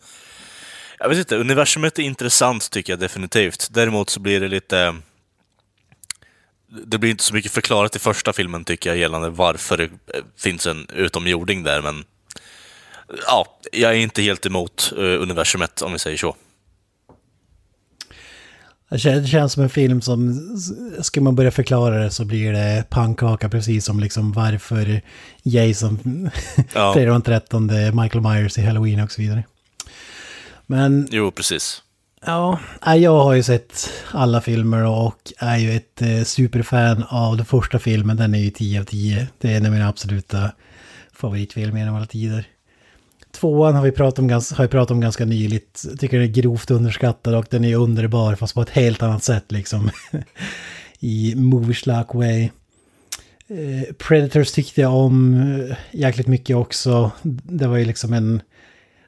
jag 1.00 1.10
vet 1.10 1.18
inte, 1.18 1.36
universumet 1.36 2.00
är 2.00 2.04
intressant 2.04 2.72
tycker 2.72 2.94
jag 2.94 3.00
definitivt. 3.00 3.68
Däremot 3.72 4.10
så 4.10 4.20
blir 4.20 4.40
det 4.40 4.48
lite... 4.48 4.96
Det 6.68 6.98
blir 6.98 7.12
inte 7.12 7.24
så 7.24 7.34
mycket 7.34 7.52
förklarat 7.52 7.96
i 7.96 8.00
första 8.00 8.34
filmen 8.34 8.64
tycker 8.64 8.90
jag 8.90 8.98
gällande 8.98 9.30
varför 9.30 9.78
det 9.78 9.90
finns 10.38 10.68
en 10.68 10.88
utomjording 10.94 11.64
där, 11.64 11.82
men... 11.82 12.04
Ja, 13.28 13.58
jag 13.72 13.92
är 13.92 13.96
inte 13.96 14.22
helt 14.22 14.46
emot 14.46 14.94
universumet 14.96 15.82
om 15.82 15.94
vi 15.94 16.00
säger 16.00 16.18
så. 16.18 16.36
Det 18.90 19.28
känns 19.28 19.54
som 19.54 19.64
en 19.64 19.70
film 19.70 20.02
som, 20.02 20.40
ska 21.02 21.22
man 21.22 21.36
börja 21.36 21.52
förklara 21.52 22.04
det 22.04 22.12
så 22.12 22.26
blir 22.26 22.54
det 22.54 22.86
pannkaka 22.90 23.50
precis 23.50 23.86
som 23.86 24.00
liksom 24.00 24.32
varför 24.32 25.02
Jason, 25.44 26.30
ja. 26.74 26.94
fredag 26.94 27.12
den 27.12 27.22
13, 27.22 27.72
Michael 28.02 28.22
Myers 28.22 28.58
i 28.58 28.62
Halloween 28.62 29.00
och 29.00 29.12
så 29.12 29.22
vidare. 29.22 29.44
Men... 30.66 31.08
Jo, 31.12 31.32
precis. 31.32 31.82
Ja, 32.26 32.60
jag 32.96 33.24
har 33.24 33.34
ju 33.34 33.44
sett 33.44 33.90
alla 34.12 34.42
filmer 34.42 34.86
och 34.86 35.34
är 35.38 35.58
ju 35.58 35.72
ett 35.76 36.02
eh, 36.02 36.24
superfan 36.24 37.04
av 37.10 37.38
den 37.38 37.46
första 37.46 37.80
filmen. 37.80 38.18
Den 38.18 38.36
är 38.36 38.40
ju 38.40 38.50
10 38.50 38.80
av 38.80 38.84
10. 38.84 39.28
Det 39.38 39.54
är 39.54 39.58
en 39.58 39.66
av 39.66 39.72
mina 39.72 39.88
absoluta 39.88 40.52
favoritfilmer 41.14 41.80
genom 41.80 41.96
alla 41.96 42.06
tider. 42.06 42.48
Tvåan 43.36 43.76
har 43.76 43.84
vi 43.84 43.92
pratat 43.92 44.20
om, 44.20 44.30
har 44.30 44.64
jag 44.64 44.70
pratat 44.70 44.92
om 44.92 45.02
ganska 45.02 45.26
nyligt. 45.26 45.86
Tycker 46.00 46.20
den 46.20 46.30
är 46.30 46.34
grovt 46.34 46.72
underskattad 46.72 47.36
och 47.36 47.46
den 47.50 47.66
är 47.66 47.76
underbar 47.76 48.36
fast 48.36 48.54
på 48.54 48.62
ett 48.62 48.70
helt 48.70 49.04
annat 49.04 49.24
sätt 49.24 49.52
liksom. 49.52 49.90
I 51.00 51.36
movie 51.36 52.06
way. 52.14 52.50
Eh, 53.48 53.94
Predators 53.98 54.52
tyckte 54.52 54.82
jag 54.82 54.94
om 54.94 55.34
eh, 55.34 55.78
jäkligt 55.92 56.28
mycket 56.28 56.56
också. 56.56 57.12
Det 57.24 57.68
var 57.68 57.78
ju 57.78 57.86
liksom 57.86 58.14
en... 58.14 58.42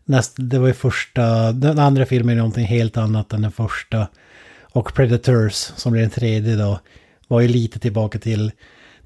Näst, 0.05 0.33
det 0.37 0.59
var 0.59 0.67
ju 0.67 0.73
första... 0.73 1.51
Den 1.51 1.79
andra 1.79 2.05
filmen 2.05 2.33
är 2.33 2.37
någonting 2.37 2.65
helt 2.65 2.97
annat 2.97 3.33
än 3.33 3.41
den 3.41 3.51
första. 3.51 4.07
Och 4.61 4.93
Predators, 4.93 5.53
som 5.53 5.91
blir 5.91 6.01
den 6.01 6.11
tredje 6.11 6.55
då, 6.55 6.79
var 7.27 7.41
ju 7.41 7.47
lite 7.47 7.79
tillbaka 7.79 8.19
till 8.19 8.51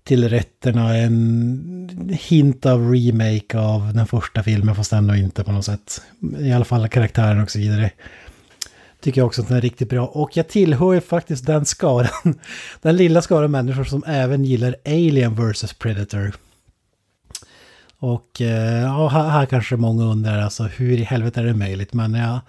till 0.03 0.29
rätterna 0.29 0.97
en 0.97 2.17
hint 2.29 2.65
av 2.65 2.91
remake 2.91 3.59
av 3.59 3.93
den 3.93 4.07
första 4.07 4.43
filmen 4.43 4.75
fast 4.75 4.93
ändå 4.93 5.15
inte 5.15 5.43
på 5.43 5.51
något 5.51 5.65
sätt. 5.65 6.01
I 6.39 6.51
alla 6.51 6.65
fall 6.65 6.89
karaktären 6.89 7.41
och 7.41 7.51
så 7.51 7.59
vidare. 7.59 7.91
Tycker 9.01 9.21
jag 9.21 9.27
också 9.27 9.41
att 9.41 9.47
den 9.47 9.57
är 9.57 9.61
riktigt 9.61 9.89
bra. 9.89 10.05
Och 10.05 10.37
jag 10.37 10.47
tillhör 10.47 10.93
ju 10.93 11.01
faktiskt 11.01 11.45
den 11.45 11.65
skaran. 11.65 12.09
Den 12.81 12.97
lilla 12.97 13.21
skaran 13.21 13.51
människor 13.51 13.83
som 13.83 14.03
även 14.07 14.45
gillar 14.45 14.75
Alien 14.85 15.35
vs 15.35 15.73
Predator. 15.73 16.31
Och 17.99 18.41
eh, 18.41 18.81
ja, 18.81 19.07
här 19.07 19.45
kanske 19.45 19.75
många 19.75 20.03
undrar 20.03 20.41
alltså 20.41 20.63
hur 20.63 20.97
i 20.97 21.03
helvete 21.03 21.39
är 21.39 21.45
det 21.45 21.53
möjligt. 21.53 21.93
Men 21.93 22.13
jag 22.13 22.39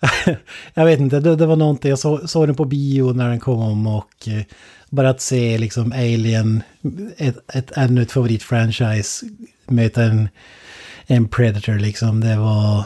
jag 0.74 0.84
vet 0.84 1.00
inte, 1.00 1.20
det, 1.20 1.36
det 1.36 1.46
var 1.46 1.56
någonting, 1.56 1.90
jag 1.90 1.98
så, 1.98 2.28
såg 2.28 2.48
den 2.48 2.56
på 2.56 2.64
bio 2.64 3.12
när 3.12 3.28
den 3.28 3.40
kom 3.40 3.86
och 3.86 4.28
eh, 4.28 4.42
bara 4.90 5.10
att 5.10 5.20
se 5.20 5.58
liksom 5.58 5.92
Alien, 5.92 6.62
ett, 7.16 7.36
ett, 7.54 7.72
ännu 7.76 8.02
ett 8.02 8.12
favoritfranchise, 8.12 9.26
möta 9.66 10.02
en, 10.02 10.28
en 11.06 11.28
Predator 11.28 11.78
liksom, 11.78 12.20
det 12.20 12.36
var, 12.36 12.84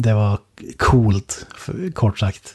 det 0.00 0.14
var 0.14 0.38
coolt, 0.76 1.46
kort 1.94 2.18
sagt. 2.18 2.54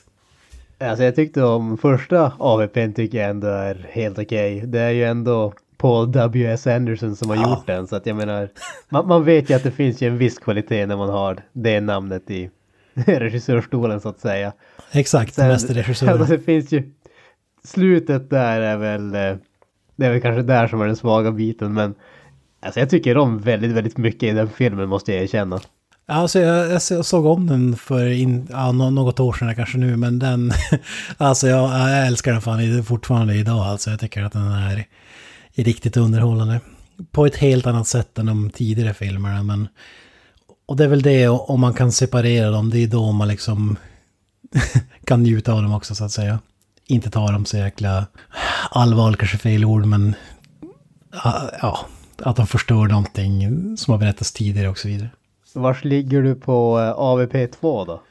Alltså 0.79 1.03
jag 1.03 1.15
tyckte 1.15 1.43
om 1.43 1.77
första 1.77 2.31
AVPn 2.37 2.93
tycker 2.93 3.17
jag 3.17 3.29
ändå 3.29 3.47
är 3.47 3.87
helt 3.91 4.19
okej. 4.19 4.57
Okay. 4.57 4.67
Det 4.67 4.79
är 4.79 4.89
ju 4.89 5.03
ändå 5.03 5.53
Paul 5.77 6.11
W.S. 6.11 6.67
Anderson 6.67 7.15
som 7.15 7.29
har 7.29 7.35
ja. 7.35 7.49
gjort 7.49 7.67
den. 7.67 7.87
Så 7.87 7.95
att 7.95 8.05
jag 8.05 8.15
menar, 8.15 8.49
man, 8.89 9.07
man, 9.07 9.23
vet 9.23 9.49
ju 9.49 9.53
att 9.53 9.63
det 9.63 9.71
finns 9.71 10.01
ju 10.01 10.07
en 10.07 10.17
viss 10.17 10.39
kvalitet 10.39 10.85
när 10.85 10.97
man 10.97 11.09
har 11.09 11.37
det 11.53 11.81
namnet 11.81 12.31
i 12.31 12.49
regissörstolen 13.05 14.01
så 14.01 14.09
att 14.09 14.19
säga. 14.19 14.53
Exakt, 14.91 15.37
mästerregissör. 15.37 16.07
Alltså, 16.11 16.37
det 16.37 16.39
finns 16.39 16.71
ju 16.71 16.91
slutet 17.63 18.29
där 18.29 18.61
är 18.61 18.77
väl, 18.77 19.15
eh, 19.15 19.35
det 19.95 20.05
är 20.05 20.11
väl 20.11 20.21
kanske 20.21 20.41
där 20.41 20.67
som 20.67 20.81
är 20.81 20.85
den 20.85 20.95
svaga 20.95 21.31
biten 21.31 21.73
men 21.73 21.95
alltså 22.59 22.79
jag 22.79 22.89
tycker 22.89 23.17
om 23.17 23.39
väldigt, 23.39 23.71
väldigt 23.71 23.97
mycket 23.97 24.23
i 24.23 24.31
den 24.31 24.49
filmen 24.49 24.89
måste 24.89 25.13
jag 25.13 25.23
erkänna. 25.23 25.59
Alltså 26.09 26.39
jag, 26.39 26.71
jag 26.71 27.05
såg 27.05 27.25
om 27.25 27.47
den 27.47 27.75
för 27.75 28.07
in, 28.07 28.47
ja, 28.51 28.71
något 28.71 29.19
år 29.19 29.33
sedan 29.33 29.55
kanske 29.55 29.77
nu, 29.77 29.97
men 29.97 30.19
den... 30.19 30.51
alltså 31.17 31.47
jag, 31.47 31.89
jag 31.89 32.07
älskar 32.07 32.31
den 32.31 32.41
fan 32.41 32.83
fortfarande 32.83 33.35
idag. 33.35 33.59
Alltså 33.59 33.89
jag 33.89 33.99
tycker 33.99 34.23
att 34.23 34.33
den 34.33 34.51
är, 34.51 34.87
är 35.55 35.63
riktigt 35.63 35.97
underhållande. 35.97 36.59
På 37.11 37.25
ett 37.25 37.35
helt 37.35 37.67
annat 37.67 37.87
sätt 37.87 38.17
än 38.17 38.25
de 38.25 38.49
tidigare 38.49 38.93
filmerna, 38.93 39.43
men... 39.43 39.67
Och 40.67 40.75
det 40.75 40.83
är 40.83 40.87
väl 40.87 41.01
det, 41.01 41.27
om 41.27 41.59
man 41.59 41.73
kan 41.73 41.91
separera 41.91 42.51
dem, 42.51 42.69
det 42.69 42.83
är 42.83 42.87
då 42.87 43.11
man 43.11 43.27
liksom 43.27 43.77
kan 45.05 45.23
njuta 45.23 45.53
av 45.53 45.61
dem 45.61 45.73
också 45.73 45.95
så 45.95 46.03
att 46.03 46.11
säga 46.11 46.39
inte 46.87 47.09
ta 47.09 47.31
dem 47.31 47.45
så 47.45 47.57
jäkla 47.57 48.05
allvarligt, 48.71 49.19
kanske 49.19 49.37
fel 49.37 49.65
ord, 49.65 49.85
men 49.85 50.15
ja, 51.61 51.85
att 52.17 52.35
de 52.35 52.47
förstör 52.47 52.87
någonting 52.87 53.47
som 53.77 53.91
har 53.91 53.99
berättats 53.99 54.31
tidigare 54.31 54.69
och 54.69 54.77
så 54.77 54.87
vidare. 54.87 55.09
Vars 55.53 55.83
ligger 55.83 56.21
du 56.21 56.35
på 56.35 56.79
eh, 56.79 56.99
AVP2 56.99 57.85
då? 57.85 58.01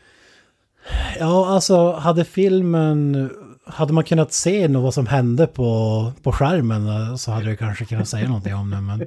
Ja, 1.18 1.46
alltså 1.48 1.92
hade 1.92 2.24
filmen... 2.24 3.30
Hade 3.68 3.92
man 3.92 4.04
kunnat 4.04 4.32
se 4.32 4.68
något 4.68 4.82
vad 4.82 4.94
som 4.94 5.06
hände 5.06 5.46
på, 5.46 6.12
på 6.22 6.32
skärmen 6.32 6.88
eh, 6.88 7.16
så 7.16 7.30
hade 7.32 7.46
du 7.46 7.56
kanske 7.56 7.84
kunnat 7.84 8.08
säga 8.08 8.28
någonting 8.28 8.54
om 8.54 8.70
det, 8.70 8.80
men... 8.80 9.06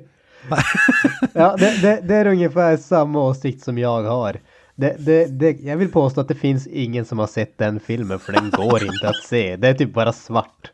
Ja, 1.34 1.56
det, 1.58 1.82
det, 1.82 2.02
det 2.04 2.16
är 2.16 2.28
ungefär 2.28 2.78
samma 2.78 3.20
åsikt 3.20 3.64
som 3.64 3.78
jag 3.78 4.04
har. 4.04 4.40
Det, 4.76 4.96
det, 5.00 5.26
det, 5.26 5.52
jag 5.62 5.78
vill 5.78 5.92
påstå 5.92 6.22
att 6.22 6.28
det 6.28 6.36
finns 6.36 6.68
ingen 6.68 7.06
som 7.06 7.20
har 7.20 7.28
sett 7.28 7.58
den 7.58 7.80
filmen 7.80 8.20
för 8.20 8.34
den 8.34 8.50
går 8.50 8.84
inte 8.84 9.10
att 9.10 9.24
se. 9.24 9.56
Det 9.56 9.68
är 9.68 9.74
typ 9.74 9.94
bara 9.94 10.14
svart. 10.14 10.72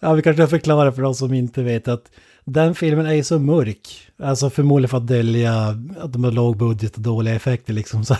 Ja, 0.00 0.12
vi 0.12 0.22
kanske 0.22 0.46
förklarar 0.46 0.90
för 0.90 1.02
de 1.02 1.14
som 1.14 1.34
inte 1.34 1.62
vet 1.62 1.88
att 1.88 2.10
den 2.44 2.74
filmen 2.74 3.06
är 3.06 3.12
ju 3.12 3.24
så 3.24 3.38
mörk. 3.38 4.10
Alltså 4.22 4.50
förmodligen 4.50 4.88
för 4.88 4.96
att 4.96 5.06
dölja 5.06 5.54
att 6.00 6.12
de 6.12 6.24
har 6.24 6.30
låg 6.30 6.56
budget 6.56 6.94
och 6.96 7.02
dåliga 7.02 7.34
effekter 7.34 7.72
liksom. 7.72 8.04
Så, 8.04 8.16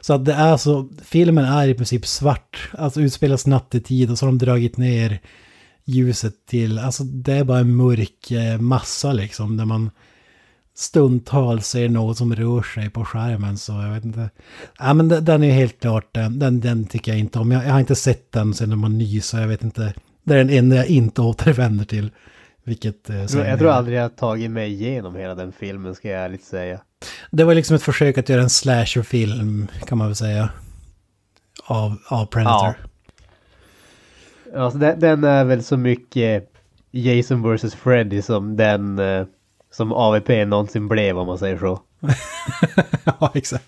så 0.00 0.14
att 0.14 0.24
det 0.24 0.32
är 0.32 0.56
så, 0.56 0.88
filmen 1.04 1.44
är 1.44 1.68
i 1.68 1.74
princip 1.74 2.06
svart. 2.06 2.70
Alltså 2.72 3.00
utspelas 3.00 3.46
nattetid 3.46 4.10
och 4.10 4.18
så 4.18 4.26
har 4.26 4.32
de 4.32 4.38
dragit 4.38 4.76
ner 4.76 5.20
ljuset 5.84 6.46
till, 6.46 6.78
alltså 6.78 7.04
det 7.04 7.32
är 7.32 7.44
bara 7.44 7.58
en 7.58 7.76
mörk 7.76 8.30
eh, 8.30 8.60
massa 8.60 9.12
liksom. 9.12 9.56
Där 9.56 9.64
man 9.64 9.90
stundtals 10.76 11.66
ser 11.66 11.88
något 11.88 12.18
som 12.18 12.34
rör 12.36 12.62
sig 12.62 12.90
på 12.90 13.04
skärmen 13.04 13.58
så 13.58 13.72
jag 13.72 13.90
vet 13.94 14.04
inte. 14.04 14.30
Ja 14.78 14.94
men 14.94 15.08
den 15.08 15.44
är 15.44 15.52
helt 15.52 15.80
klart, 15.80 16.14
den, 16.14 16.60
den 16.60 16.84
tycker 16.86 17.12
jag 17.12 17.18
inte 17.18 17.38
om. 17.38 17.52
Jag, 17.52 17.64
jag 17.64 17.72
har 17.72 17.80
inte 17.80 17.94
sett 17.94 18.32
den 18.32 18.54
sedan 18.54 18.70
den 18.70 18.82
var 18.82 18.88
ny 18.88 19.20
så 19.20 19.36
jag 19.36 19.48
vet 19.48 19.62
inte. 19.62 19.94
Det 20.24 20.34
är 20.34 20.38
den 20.38 20.50
enda 20.50 20.76
jag 20.76 20.86
inte 20.86 21.22
återvänder 21.22 21.84
till. 21.84 22.10
Vilket... 22.64 23.10
eh, 23.10 23.16
Jag 23.16 23.30
tror, 23.30 23.44
jag 23.44 23.58
tror 23.58 23.70
aldrig 23.70 23.98
jag 23.98 24.16
tagit 24.16 24.50
mig 24.50 24.72
igenom 24.72 25.16
hela 25.16 25.34
den 25.34 25.52
filmen 25.52 25.94
ska 25.94 26.08
jag 26.08 26.24
ärligt 26.24 26.44
säga. 26.44 26.80
Det 27.30 27.44
var 27.44 27.54
liksom 27.54 27.76
ett 27.76 27.82
försök 27.82 28.18
att 28.18 28.28
göra 28.28 28.42
en 28.42 28.50
slasherfilm 28.50 29.68
kan 29.86 29.98
man 29.98 30.06
väl 30.06 30.16
säga. 30.16 30.48
Av, 31.64 31.96
av 32.08 32.26
Predator. 32.26 32.74
Alltså 34.56 34.78
den, 34.78 35.00
den 35.00 35.24
är 35.24 35.44
väl 35.44 35.62
så 35.62 35.76
mycket 35.76 36.50
Jason 36.90 37.54
vs 37.54 37.74
Freddy 37.74 38.22
som 38.22 38.56
den 38.56 38.98
eh, 38.98 39.26
som 39.70 39.92
AVP 39.92 40.28
någonsin 40.28 40.88
blev 40.88 41.18
om 41.18 41.26
man 41.26 41.38
säger 41.38 41.58
så. 41.58 41.80
Ja, 43.04 43.30
exakt. 43.34 43.64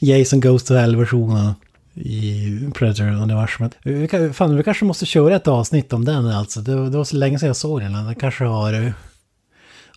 Jason 0.00 0.40
Goes 0.40 0.64
to 0.64 0.74
Hell-versionen 0.74 1.54
i 1.94 2.58
Predator-universumet. 2.74 3.78
Fan, 4.34 4.56
vi 4.56 4.62
kanske 4.62 4.84
måste 4.84 5.06
köra 5.06 5.36
ett 5.36 5.48
avsnitt 5.48 5.92
om 5.92 6.04
den 6.04 6.26
alltså. 6.26 6.60
Det, 6.60 6.90
det 6.90 6.96
var 6.96 7.04
så 7.04 7.16
länge 7.16 7.38
sedan 7.38 7.46
jag 7.46 7.56
såg 7.56 7.80
den. 7.80 7.92
Den 7.92 8.14
kanske 8.14 8.44
har 8.44 8.72
eh, 8.72 8.92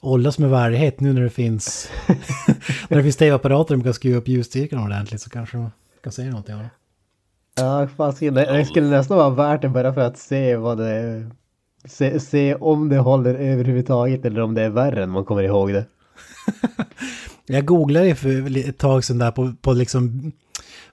åldrats 0.01 0.39
med 0.39 0.49
värdighet 0.49 0.99
nu 0.99 1.13
när 1.13 1.21
det 1.21 1.29
finns... 1.29 1.89
när 2.87 2.97
det 2.97 3.03
finns 3.03 3.17
tv-apparater 3.17 3.75
som 3.75 3.83
kan 3.83 3.93
skruva 3.93 4.17
upp 4.17 4.27
ljusstyrkan 4.27 4.83
ordentligt 4.83 5.21
så 5.21 5.29
kanske 5.29 5.57
man 5.57 5.71
kan 6.03 6.11
säga 6.11 6.29
någonting 6.29 6.55
om 6.55 6.61
det. 6.61 6.69
Ja, 7.55 7.87
fasiken, 7.97 8.33
det, 8.33 8.57
det 8.57 8.65
skulle 8.65 8.87
nästan 8.87 9.17
vara 9.17 9.29
värt 9.29 9.61
det 9.61 9.69
bara 9.69 9.93
för 9.93 10.01
att 10.01 10.17
se 10.17 10.55
vad 10.55 10.77
det 10.77 11.31
Se, 11.85 12.19
se 12.19 12.55
om 12.55 12.89
det 12.89 12.97
håller 12.97 13.33
överhuvudtaget 13.33 14.25
eller 14.25 14.41
om 14.41 14.53
det 14.53 14.61
är 14.61 14.69
värre 14.69 15.03
än 15.03 15.09
man 15.09 15.25
kommer 15.25 15.43
ihåg 15.43 15.73
det. 15.73 15.85
Jag 17.45 17.65
googlade 17.65 18.07
ju 18.07 18.15
för 18.15 18.57
ett 18.57 18.77
tag 18.77 19.03
sedan 19.03 19.17
där 19.17 19.31
på, 19.31 19.53
på 19.61 19.73
liksom... 19.73 20.31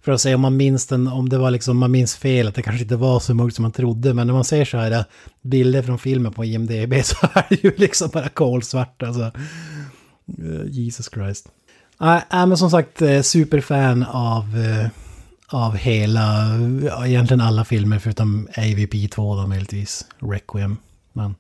För 0.01 0.13
att 0.13 0.21
se 0.21 0.35
om 0.35 0.41
man 0.41 0.57
minns 0.57 0.87
den, 0.87 1.07
om 1.09 1.29
det 1.29 1.39
var 1.39 1.51
liksom, 1.51 1.79
man 1.79 1.91
minns 1.91 2.17
fel, 2.17 2.49
att 2.49 2.55
det 2.55 2.63
kanske 2.63 2.83
inte 2.83 2.97
var 2.97 3.21
så 3.21 3.35
mörkt 3.35 3.57
som 3.57 3.63
man 3.63 3.73
trodde. 3.73 4.15
Men 4.15 4.27
när 4.27 4.35
man 4.35 4.45
ser 4.45 4.65
så 4.65 4.77
här 4.77 4.93
äh, 4.93 5.05
bilder 5.43 5.83
från 5.83 5.99
filmen 5.99 6.33
på 6.33 6.45
IMDB 6.45 6.95
så 7.05 7.17
är 7.33 7.47
det 7.49 7.65
ju 7.65 7.73
liksom 7.77 8.11
bara 8.13 8.29
kolsvart 8.29 9.03
alltså. 9.03 9.23
Eh, 10.39 10.67
Jesus 10.67 11.11
Christ. 11.15 11.49
Nej, 12.01 12.23
äh, 12.33 12.47
men 12.47 12.57
som 12.57 12.71
sagt, 12.71 13.03
eh, 13.03 13.21
superfan 13.21 14.03
av, 14.03 14.45
eh, 14.45 14.91
av 15.49 15.77
hela, 15.77 16.47
ja, 16.85 17.07
egentligen 17.07 17.41
alla 17.41 17.65
filmer 17.65 17.99
förutom 17.99 18.49
AVP 18.57 19.11
2 19.11 19.37
då 19.37 19.47
möjligtvis, 19.47 20.07
Requiem. 20.19 20.77
Men... 21.13 21.35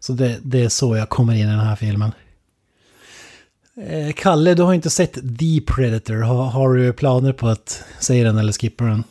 Så 0.00 0.12
det, 0.12 0.38
det 0.42 0.64
är 0.64 0.68
så 0.68 0.96
jag 0.96 1.08
kommer 1.08 1.32
in 1.32 1.48
i 1.48 1.50
den 1.50 1.58
här 1.58 1.76
filmen. 1.76 2.12
Eh, 3.76 4.12
Kalle, 4.12 4.54
du 4.54 4.62
har 4.62 4.74
inte 4.74 4.90
sett 4.90 5.14
The 5.38 5.60
Predator. 5.60 6.14
Har, 6.14 6.44
har 6.44 6.74
du 6.74 6.92
planer 6.92 7.32
på 7.32 7.48
att 7.48 7.84
se 7.98 8.24
den 8.24 8.38
eller 8.38 8.52
skippa 8.52 8.84
den? 8.84 9.04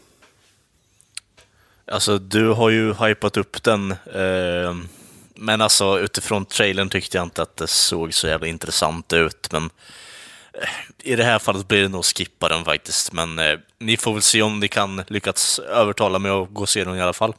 Alltså, 1.92 2.18
du 2.18 2.48
har 2.48 2.70
ju 2.70 2.94
hypat 2.94 3.38
upp 3.38 3.64
den. 3.64 3.92
Eh, 3.92 4.76
men 5.36 5.62
alltså, 5.62 6.00
utifrån 6.00 6.46
trailern 6.46 6.90
tyckte 6.90 7.18
jag 7.18 7.26
inte 7.26 7.42
att 7.42 7.58
det 7.58 7.68
såg 7.68 8.14
så 8.14 8.28
jävla 8.28 8.48
intressant 8.48 9.14
ut. 9.14 9.50
Men 9.52 9.70
i 11.04 11.16
det 11.16 11.24
här 11.24 11.40
fallet 11.40 11.68
blir 11.68 11.82
det 11.82 11.88
nog 11.88 12.06
skippa 12.06 12.50
den 12.50 12.66
faktiskt. 12.66 13.14
Men 13.14 13.40
eh, 13.40 13.60
ni 13.80 13.98
får 13.98 14.14
väl 14.14 14.22
se 14.22 14.42
om 14.42 14.60
ni 14.60 14.68
kan 14.68 15.04
lyckas 15.08 15.60
övertala 15.60 16.20
mig 16.20 16.32
att 16.32 16.50
gå 16.54 16.62
och 16.62 16.70
se 16.70 16.84
den 16.84 16.96
i 16.96 17.02
alla 17.02 17.14
fall. 17.14 17.34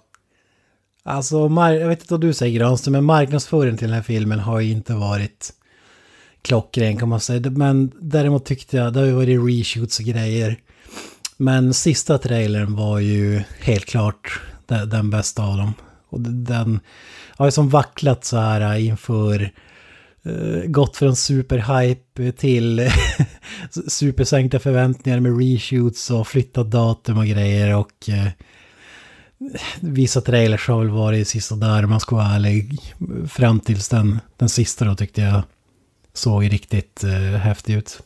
Alltså, 1.04 1.36
mar- 1.48 1.80
jag 1.80 1.88
vet 1.88 2.00
inte 2.00 2.14
vad 2.14 2.20
du 2.20 2.34
säger 2.34 2.58
Granström, 2.58 2.92
men 2.92 3.04
marknadsföringen 3.04 3.78
till 3.78 3.88
den 3.88 3.94
här 3.94 4.02
filmen 4.02 4.38
har 4.38 4.60
ju 4.60 4.72
inte 4.72 4.94
varit 4.94 5.52
klockren 6.42 6.96
kan 6.96 7.08
man 7.08 7.20
säga. 7.20 7.50
Men 7.50 7.92
däremot 8.00 8.44
tyckte 8.44 8.76
jag, 8.76 8.92
det 8.92 9.00
har 9.00 9.06
ju 9.06 9.12
varit 9.12 9.48
reshoots 9.48 9.98
och 9.98 10.04
grejer. 10.04 10.56
Men 11.36 11.74
sista 11.74 12.18
trailern 12.18 12.76
var 12.76 12.98
ju 12.98 13.42
helt 13.60 13.84
klart 13.84 14.40
den, 14.66 14.88
den 14.88 15.10
bästa 15.10 15.42
av 15.42 15.56
dem. 15.56 15.74
Och 16.08 16.20
den 16.20 16.80
har 17.36 17.46
ju 17.46 17.52
som 17.52 17.68
vacklat 17.68 18.24
så 18.24 18.36
här 18.36 18.74
eh, 18.74 18.86
inför 18.86 19.52
Eh, 20.24 20.66
gått 20.66 20.96
från 20.96 21.16
superhype 21.16 22.32
till 22.32 22.90
supersänkta 23.88 24.58
förväntningar 24.58 25.20
med 25.20 25.38
reshoots 25.38 26.10
och 26.10 26.28
flyttat 26.28 26.70
datum 26.70 27.18
och 27.18 27.26
grejer 27.26 27.76
och 27.76 28.08
eh, 28.08 28.28
vissa 29.80 30.20
trailers 30.20 30.68
har 30.68 30.78
väl 30.78 30.90
varit 30.90 31.28
sista 31.28 31.54
där 31.54 31.84
om 31.84 31.90
man 31.90 32.00
ska 32.00 32.16
vara 32.16 32.26
ärlig. 32.26 32.78
Fram 33.28 33.60
tills 33.60 33.88
den, 33.88 34.20
den 34.36 34.48
sista 34.48 34.84
då 34.84 34.94
tyckte 34.94 35.20
jag 35.20 35.42
såg 36.12 36.52
riktigt 36.52 37.04
eh, 37.04 37.38
häftig 37.38 37.74
ut. 37.74 38.02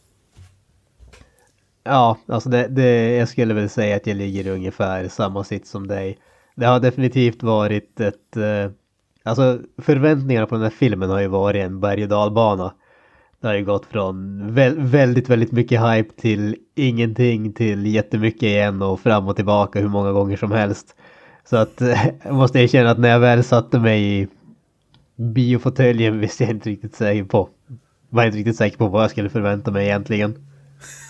Ja, 1.84 2.18
alltså 2.26 2.48
det, 2.48 2.68
det, 2.68 3.16
jag 3.16 3.28
skulle 3.28 3.54
väl 3.54 3.68
säga 3.68 3.96
att 3.96 4.06
jag 4.06 4.16
ligger 4.16 4.46
i 4.46 4.50
ungefär 4.50 5.08
samma 5.08 5.44
sitt 5.44 5.66
som 5.66 5.86
dig. 5.86 6.18
Det 6.56 6.66
har 6.66 6.80
definitivt 6.80 7.42
varit 7.42 8.00
ett... 8.00 8.36
Eh, 8.36 8.70
alltså 9.26 9.58
förväntningarna 9.78 10.46
på 10.46 10.54
den 10.54 10.62
här 10.62 10.70
filmen 10.70 11.10
har 11.10 11.20
ju 11.20 11.28
varit 11.28 11.64
en 11.64 11.80
berg 11.80 12.02
och 12.02 12.08
dalbana. 12.08 12.72
Det 13.40 13.46
har 13.46 13.54
ju 13.54 13.64
gått 13.64 13.86
från 13.86 14.46
vä 14.54 14.70
väldigt, 14.76 15.28
väldigt 15.28 15.52
mycket 15.52 15.80
hype 15.80 16.20
till 16.20 16.56
ingenting 16.74 17.52
till 17.52 17.86
jättemycket 17.86 18.42
igen 18.42 18.82
och 18.82 19.00
fram 19.00 19.28
och 19.28 19.36
tillbaka 19.36 19.80
hur 19.80 19.88
många 19.88 20.12
gånger 20.12 20.36
som 20.36 20.52
helst. 20.52 20.94
Så 21.44 21.56
att 21.56 21.80
jag 22.24 22.34
måste 22.34 22.58
erkänna 22.58 22.90
att 22.90 22.98
när 22.98 23.08
jag 23.08 23.20
väl 23.20 23.44
satte 23.44 23.78
mig 23.78 24.20
i 24.20 24.28
biofåtöljen 25.16 26.20
visste 26.20 26.44
jag 26.44 26.50
inte 26.50 26.70
riktigt 26.70 26.94
säker 26.94 27.24
på. 27.24 27.48
Var 28.10 28.24
inte 28.24 28.38
riktigt 28.38 28.56
säker 28.56 28.76
på 28.76 28.88
vad 28.88 29.02
jag 29.02 29.10
skulle 29.10 29.28
förvänta 29.28 29.70
mig 29.70 29.86
egentligen. 29.86 30.45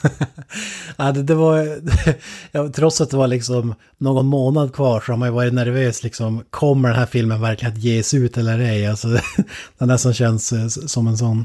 Ja, 0.97 1.13
det, 1.13 1.23
det 1.23 1.35
var, 1.35 1.79
ja, 2.53 2.69
trots 2.69 3.01
att 3.01 3.11
det 3.11 3.17
var 3.17 3.27
liksom 3.27 3.75
någon 3.99 4.27
månad 4.27 4.75
kvar 4.75 5.01
så 5.01 5.13
har 5.13 5.17
man 5.17 5.29
ju 5.29 5.35
varit 5.35 5.55
nervös 5.55 6.03
liksom. 6.03 6.43
Kommer 6.51 6.89
den 6.89 6.99
här 6.99 7.07
filmen 7.07 7.41
verkligen 7.41 7.75
att 7.75 7.83
ges 7.83 8.15
ut 8.15 8.37
eller 8.37 8.59
ej? 8.59 8.87
Alltså, 8.87 9.09
den 9.79 9.89
nästan 9.89 10.15
känns 10.15 10.53
eh, 10.53 10.67
som 10.67 11.07
en 11.07 11.19
sån. 11.19 11.45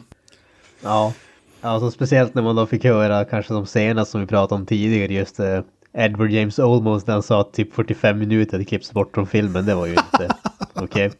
Ja, 0.82 1.13
alltså 1.61 1.91
speciellt 1.91 2.36
när 2.36 2.41
man 2.41 2.55
då 2.55 2.65
fick 2.65 2.84
höra 2.84 3.26
kanske 3.26 3.53
de 3.53 3.65
senaste 3.65 4.11
som 4.11 4.22
vi 4.22 4.28
pratade 4.28 4.61
om 4.61 4.65
tidigare 4.65 5.13
just 5.13 5.39
eh, 5.39 5.59
Edward 5.93 6.32
James 6.32 6.59
Olmos 6.59 7.07
när 7.07 7.13
han 7.13 7.24
sa 7.24 7.41
att 7.41 7.53
typ 7.53 7.74
45 7.74 8.19
minuter 8.19 8.51
hade 8.51 8.65
klippts 8.65 8.91
bort 8.91 9.15
från 9.15 9.28
filmen. 9.28 9.65
Det 9.65 9.76
var 9.76 9.86
ju 9.86 9.91
inte 9.91 10.36
okej. 10.74 11.05
Äh, 11.05 11.11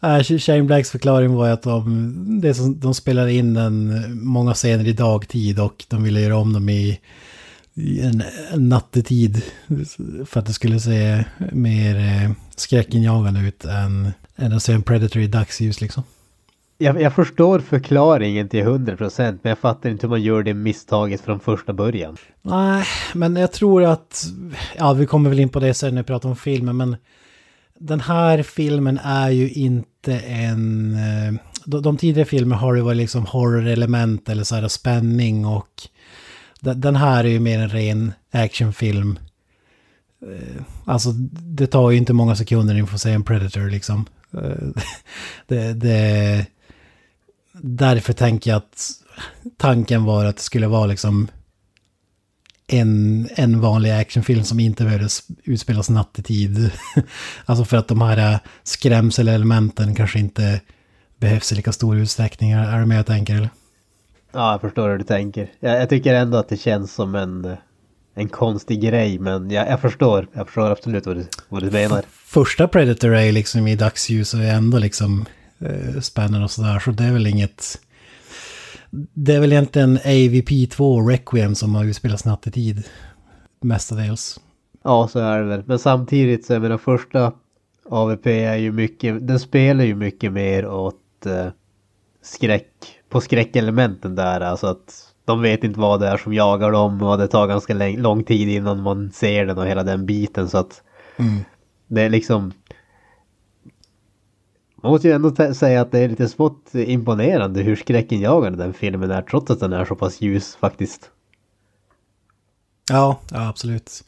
Shane 0.38 0.62
Blacks 0.62 0.90
förklaring 0.90 1.34
var 1.34 1.48
att 1.48 1.62
de, 1.62 2.40
det 2.40 2.54
som, 2.54 2.80
de 2.80 2.94
spelade 2.94 3.32
in 3.32 3.54
den 3.54 4.04
många 4.24 4.54
scener 4.54 4.88
i 4.88 4.92
dagtid 4.92 5.60
och 5.60 5.84
de 5.88 6.02
ville 6.02 6.20
göra 6.20 6.36
om 6.36 6.52
dem 6.52 6.68
i, 6.68 7.00
i 7.74 8.00
en, 8.00 8.22
en 8.52 8.68
nattetid. 8.68 9.42
För 10.26 10.40
att 10.40 10.46
det 10.46 10.52
skulle 10.52 10.80
se 10.80 11.24
mer 11.52 11.96
eh, 11.96 12.30
skräckinjagande 12.56 13.40
ut 13.40 13.64
än, 13.64 14.12
än 14.36 14.52
att 14.52 14.62
se 14.62 14.72
en 14.72 14.82
Predator 14.82 15.22
i 15.22 15.26
dagsljus 15.26 15.80
liksom. 15.80 16.02
Jag, 16.80 17.02
jag 17.02 17.14
förstår 17.14 17.58
förklaringen 17.58 18.48
till 18.48 18.64
100% 18.64 19.38
men 19.42 19.50
jag 19.50 19.58
fattar 19.58 19.90
inte 19.90 20.06
hur 20.06 20.10
man 20.10 20.22
gör 20.22 20.42
det 20.42 20.54
misstaget 20.54 21.20
från 21.20 21.40
första 21.40 21.72
början. 21.72 22.16
Nej, 22.42 22.84
men 23.14 23.36
jag 23.36 23.52
tror 23.52 23.84
att, 23.84 24.24
ja 24.78 24.92
vi 24.92 25.06
kommer 25.06 25.30
väl 25.30 25.40
in 25.40 25.48
på 25.48 25.60
det 25.60 25.74
sen 25.74 25.94
när 25.94 26.02
vi 26.02 26.06
pratar 26.06 26.28
om 26.28 26.36
filmen, 26.36 26.76
men 26.76 26.96
den 27.80 28.00
här 28.00 28.42
filmen 28.42 28.98
är 29.02 29.30
ju 29.30 29.50
inte 29.50 30.18
en... 30.18 30.94
Eh, 30.94 31.34
de, 31.64 31.82
de 31.82 31.96
tidigare 31.96 32.28
filmerna 32.28 32.60
har 32.60 32.74
ju 32.74 32.80
varit 32.80 32.96
liksom 32.96 33.26
horror-element 33.26 34.28
eller 34.28 34.44
så 34.44 34.54
här 34.54 34.68
spänning 34.68 35.46
och 35.46 35.88
den, 36.60 36.96
här 36.96 37.24
är 37.24 37.28
ju 37.28 37.40
mer 37.40 37.58
en 37.58 37.68
ren 37.68 38.12
actionfilm. 38.30 39.18
Eh, 40.22 40.62
alltså 40.84 41.10
det 41.32 41.66
tar 41.66 41.90
ju 41.90 41.96
inte 41.96 42.12
många 42.12 42.36
sekunder 42.36 42.74
innan 42.74 42.86
får 42.86 42.98
se 42.98 43.10
en 43.10 43.24
Predator 43.24 43.70
liksom. 43.70 44.06
Eh, 44.32 44.82
det, 45.46 45.72
det, 45.72 46.46
därför 47.52 48.12
tänker 48.12 48.50
jag 48.50 48.56
att 48.56 48.90
tanken 49.56 50.04
var 50.04 50.24
att 50.24 50.36
det 50.36 50.42
skulle 50.42 50.66
vara 50.66 50.86
liksom 50.86 51.28
en, 52.68 53.28
en 53.34 53.60
vanlig 53.60 53.90
actionfilm 53.90 54.44
som 54.44 54.60
inte 54.60 54.84
behövde 54.84 55.06
s- 55.06 55.22
utspelas 55.44 55.90
nattetid. 55.90 56.70
alltså 57.46 57.64
för 57.64 57.76
att 57.76 57.88
de 57.88 58.00
här 58.02 58.32
eh, 58.32 58.38
skrämselelementen 58.62 59.94
kanske 59.94 60.18
inte 60.18 60.60
behövs 61.20 61.52
i 61.52 61.54
lika 61.54 61.72
stor 61.72 61.96
utsträckning. 61.96 62.50
Är 62.52 62.78
du 62.80 62.86
med 62.86 62.98
jag 62.98 63.06
tänker? 63.06 63.34
Eller? 63.34 63.48
Ja, 64.32 64.52
jag 64.52 64.60
förstår 64.60 64.88
hur 64.90 64.98
du 64.98 65.04
tänker. 65.04 65.50
Jag, 65.60 65.80
jag 65.80 65.88
tycker 65.88 66.14
ändå 66.14 66.38
att 66.38 66.48
det 66.48 66.56
känns 66.56 66.94
som 66.94 67.14
en, 67.14 67.44
eh, 67.44 67.56
en 68.14 68.28
konstig 68.28 68.82
grej, 68.82 69.18
men 69.18 69.50
jag, 69.50 69.68
jag 69.68 69.80
förstår. 69.80 70.26
Jag 70.32 70.46
förstår 70.46 70.70
absolut 70.70 71.06
vad 71.06 71.16
du, 71.16 71.26
vad 71.48 71.62
du 71.62 71.70
menar. 71.70 72.02
Första 72.26 72.68
Predator 72.68 73.14
är 73.14 73.32
liksom 73.32 73.66
i 73.68 73.76
dagsljus 73.76 74.34
och 74.34 74.40
är 74.40 74.54
ändå 74.54 74.78
liksom 74.78 75.24
eh, 75.60 76.00
spännande 76.00 76.44
och 76.44 76.50
sådär. 76.50 76.78
Så 76.78 76.90
det 76.90 77.04
är 77.04 77.12
väl 77.12 77.26
inget... 77.26 77.78
Det 78.90 79.34
är 79.34 79.40
väl 79.40 79.52
egentligen 79.52 79.98
AVP2 79.98 81.08
Requiem 81.08 81.54
som 81.54 81.74
har 81.74 81.84
utspelats 81.84 82.24
nattetid. 82.24 82.84
Mestadels. 83.60 84.40
Ja, 84.84 85.08
så 85.08 85.18
är 85.18 85.38
det 85.38 85.44
väl. 85.44 85.62
Men 85.66 85.78
samtidigt 85.78 86.46
så, 86.46 86.52
jag 86.52 86.62
menar 86.62 86.78
första 86.78 87.32
AVP 87.88 88.26
är 88.26 88.56
ju 88.56 88.72
mycket, 88.72 89.26
den 89.28 89.40
spelar 89.40 89.84
ju 89.84 89.94
mycket 89.94 90.32
mer 90.32 90.66
åt 90.66 91.26
eh, 91.26 91.46
skräck, 92.22 92.72
på 93.08 93.20
skräckelementen 93.20 94.14
där. 94.14 94.40
Alltså 94.40 94.66
att 94.66 95.14
de 95.24 95.42
vet 95.42 95.64
inte 95.64 95.80
vad 95.80 96.00
det 96.00 96.06
är 96.08 96.16
som 96.16 96.34
jagar 96.34 96.72
dem 96.72 97.02
och 97.02 97.18
det 97.18 97.28
tar 97.28 97.46
ganska 97.46 97.74
lång 97.74 98.24
tid 98.24 98.48
innan 98.48 98.82
man 98.82 99.10
ser 99.12 99.46
den 99.46 99.58
och 99.58 99.66
hela 99.66 99.82
den 99.82 100.06
biten. 100.06 100.48
Så 100.48 100.58
att 100.58 100.82
det 101.86 102.02
är 102.02 102.10
liksom... 102.10 102.52
Man 104.82 104.92
måste 104.92 105.08
ju 105.08 105.14
ändå 105.14 105.54
säga 105.54 105.80
att 105.80 105.92
det 105.92 105.98
är 105.98 106.08
lite 106.08 106.28
smått 106.28 106.74
imponerande 106.74 107.62
hur 107.62 107.76
skräckinjagande 107.76 108.64
den 108.64 108.74
filmen 108.74 109.10
är 109.10 109.22
trots 109.22 109.50
att 109.50 109.60
den 109.60 109.72
är 109.72 109.84
så 109.84 109.94
pass 109.94 110.20
ljus 110.20 110.56
faktiskt. 110.60 111.10
Ja, 112.90 113.20
ja 113.30 113.48
absolut. 113.48 114.04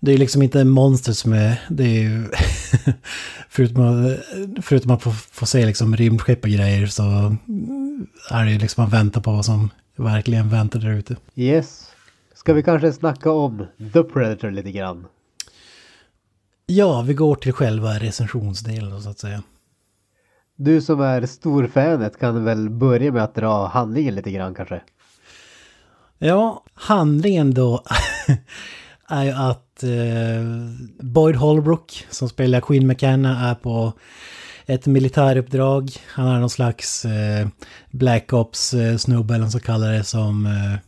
Det 0.00 0.12
är 0.12 0.18
liksom 0.18 0.42
inte 0.42 0.64
monster 0.64 1.12
som 1.12 1.32
är... 1.32 1.60
Det 1.68 1.84
är 1.84 2.02
ju... 2.02 2.28
förutom, 3.48 4.16
förutom 4.62 4.90
att 4.90 5.02
få, 5.02 5.10
få 5.10 5.46
se 5.46 5.66
liksom 5.66 5.96
rymdskepp 5.96 6.44
och 6.44 6.50
grejer 6.50 6.86
så 6.86 7.02
är 8.30 8.44
det 8.44 8.50
ju 8.50 8.58
liksom 8.58 8.84
att 8.84 8.92
vänta 8.92 9.20
på 9.20 9.32
vad 9.32 9.44
som 9.44 9.70
verkligen 9.96 10.48
väntar 10.48 10.80
där 10.80 10.90
ute. 10.90 11.16
Yes. 11.34 11.90
Ska 12.34 12.52
vi 12.52 12.62
kanske 12.62 12.92
snacka 12.92 13.30
om 13.30 13.66
The 13.92 14.02
Predator 14.02 14.50
lite 14.50 14.72
grann? 14.72 15.06
Ja, 16.66 17.02
vi 17.02 17.14
går 17.14 17.34
till 17.34 17.52
själva 17.52 17.98
recensionsdelen 17.98 19.02
så 19.02 19.10
att 19.10 19.18
säga. 19.18 19.42
Du 20.56 20.80
som 20.80 21.00
är 21.00 21.26
storfänet 21.26 22.18
kan 22.18 22.44
väl 22.44 22.70
börja 22.70 23.12
med 23.12 23.24
att 23.24 23.34
dra 23.34 23.66
handlingen 23.66 24.14
lite 24.14 24.30
grann 24.30 24.54
kanske? 24.54 24.80
Ja, 26.18 26.64
handlingen 26.74 27.54
då 27.54 27.82
är 29.08 29.24
ju 29.24 29.30
att 29.30 29.82
eh, 29.82 30.44
Boyd 31.00 31.36
Holbrook 31.36 32.06
som 32.10 32.28
spelar 32.28 32.60
Queen 32.60 32.86
McKenna 32.86 33.50
är 33.50 33.54
på 33.54 33.92
ett 34.66 34.86
militäruppdrag. 34.86 35.90
Han 36.06 36.28
är 36.28 36.40
någon 36.40 36.50
slags 36.50 37.04
eh, 37.04 37.48
Black 37.90 38.32
Ops-snubbe 38.32 39.34
eh, 39.34 39.36
eller 39.36 39.48
så 39.48 39.60
kallar 39.60 39.92
det 39.92 40.04
som... 40.04 40.46
Eh, 40.46 40.78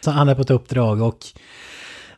så 0.00 0.10
han 0.10 0.28
är 0.28 0.34
på 0.34 0.42
ett 0.42 0.50
uppdrag 0.50 1.02
och 1.02 1.18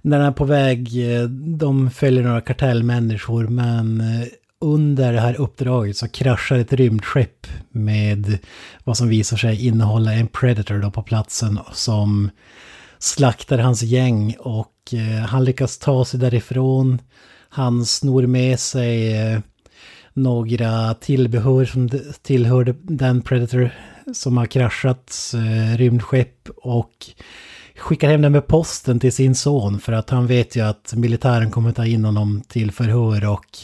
när 0.03 0.19
han 0.19 0.27
är 0.27 0.33
på 0.33 0.45
väg, 0.45 1.13
eh, 1.13 1.23
de 1.29 1.91
följer 1.91 2.23
några 2.23 2.41
kartellmänniskor 2.41 3.49
men 3.49 4.01
eh, 4.01 4.27
under 4.67 5.13
det 5.13 5.21
här 5.21 5.41
uppdraget 5.41 5.97
så 5.97 6.09
kraschar 6.09 6.59
ett 6.59 6.73
rymdskepp 6.73 7.47
med 7.71 8.39
vad 8.85 8.97
som 8.97 9.09
visar 9.09 9.37
sig 9.37 9.67
innehålla 9.67 10.13
en 10.13 10.29
Predator 10.29 10.79
då 10.79 10.91
på 10.91 11.03
platsen 11.03 11.59
som 11.73 12.31
slaktar 12.99 13.59
hans 13.59 13.83
gäng 13.83 14.37
och 14.39 14.73
eh, 14.93 15.27
han 15.27 15.45
lyckas 15.45 15.79
ta 15.79 16.05
sig 16.05 16.21
därifrån. 16.21 16.99
Han 17.49 17.87
snor 17.87 18.27
med 18.27 18.61
sig 18.61 19.15
eh, 19.15 19.41
några 20.13 20.95
tillbehör 20.95 21.65
som 21.65 21.89
tillhörde 22.23 22.75
den 22.83 23.23
Predator 23.23 23.71
som 24.15 24.37
har 24.37 24.47
kraschat 24.47 25.35
eh, 25.35 25.77
rymdskepp 25.77 26.49
och 26.57 26.93
skickar 27.77 28.09
hem 28.09 28.23
den 28.23 28.33
med 28.33 28.47
posten 28.47 29.01
till 29.01 29.13
sin 29.13 29.35
son 29.35 29.81
för 29.81 29.93
att 29.93 30.11
han 30.11 30.27
vet 30.27 30.57
ju 30.57 30.61
att 30.61 30.93
militären 30.97 31.51
kommer 31.51 31.73
ta 31.73 31.87
in 31.87 32.05
honom 32.05 32.43
till 32.49 32.71
förhör 32.71 33.33
och 33.33 33.59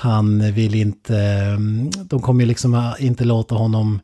han 0.00 0.52
vill 0.52 0.74
inte, 0.74 1.18
mm, 1.18 1.90
de 2.04 2.20
kommer 2.20 2.40
ju 2.40 2.48
liksom 2.48 2.74
eh, 2.74 2.94
inte 2.98 3.24
låta 3.24 3.54
honom 3.54 4.00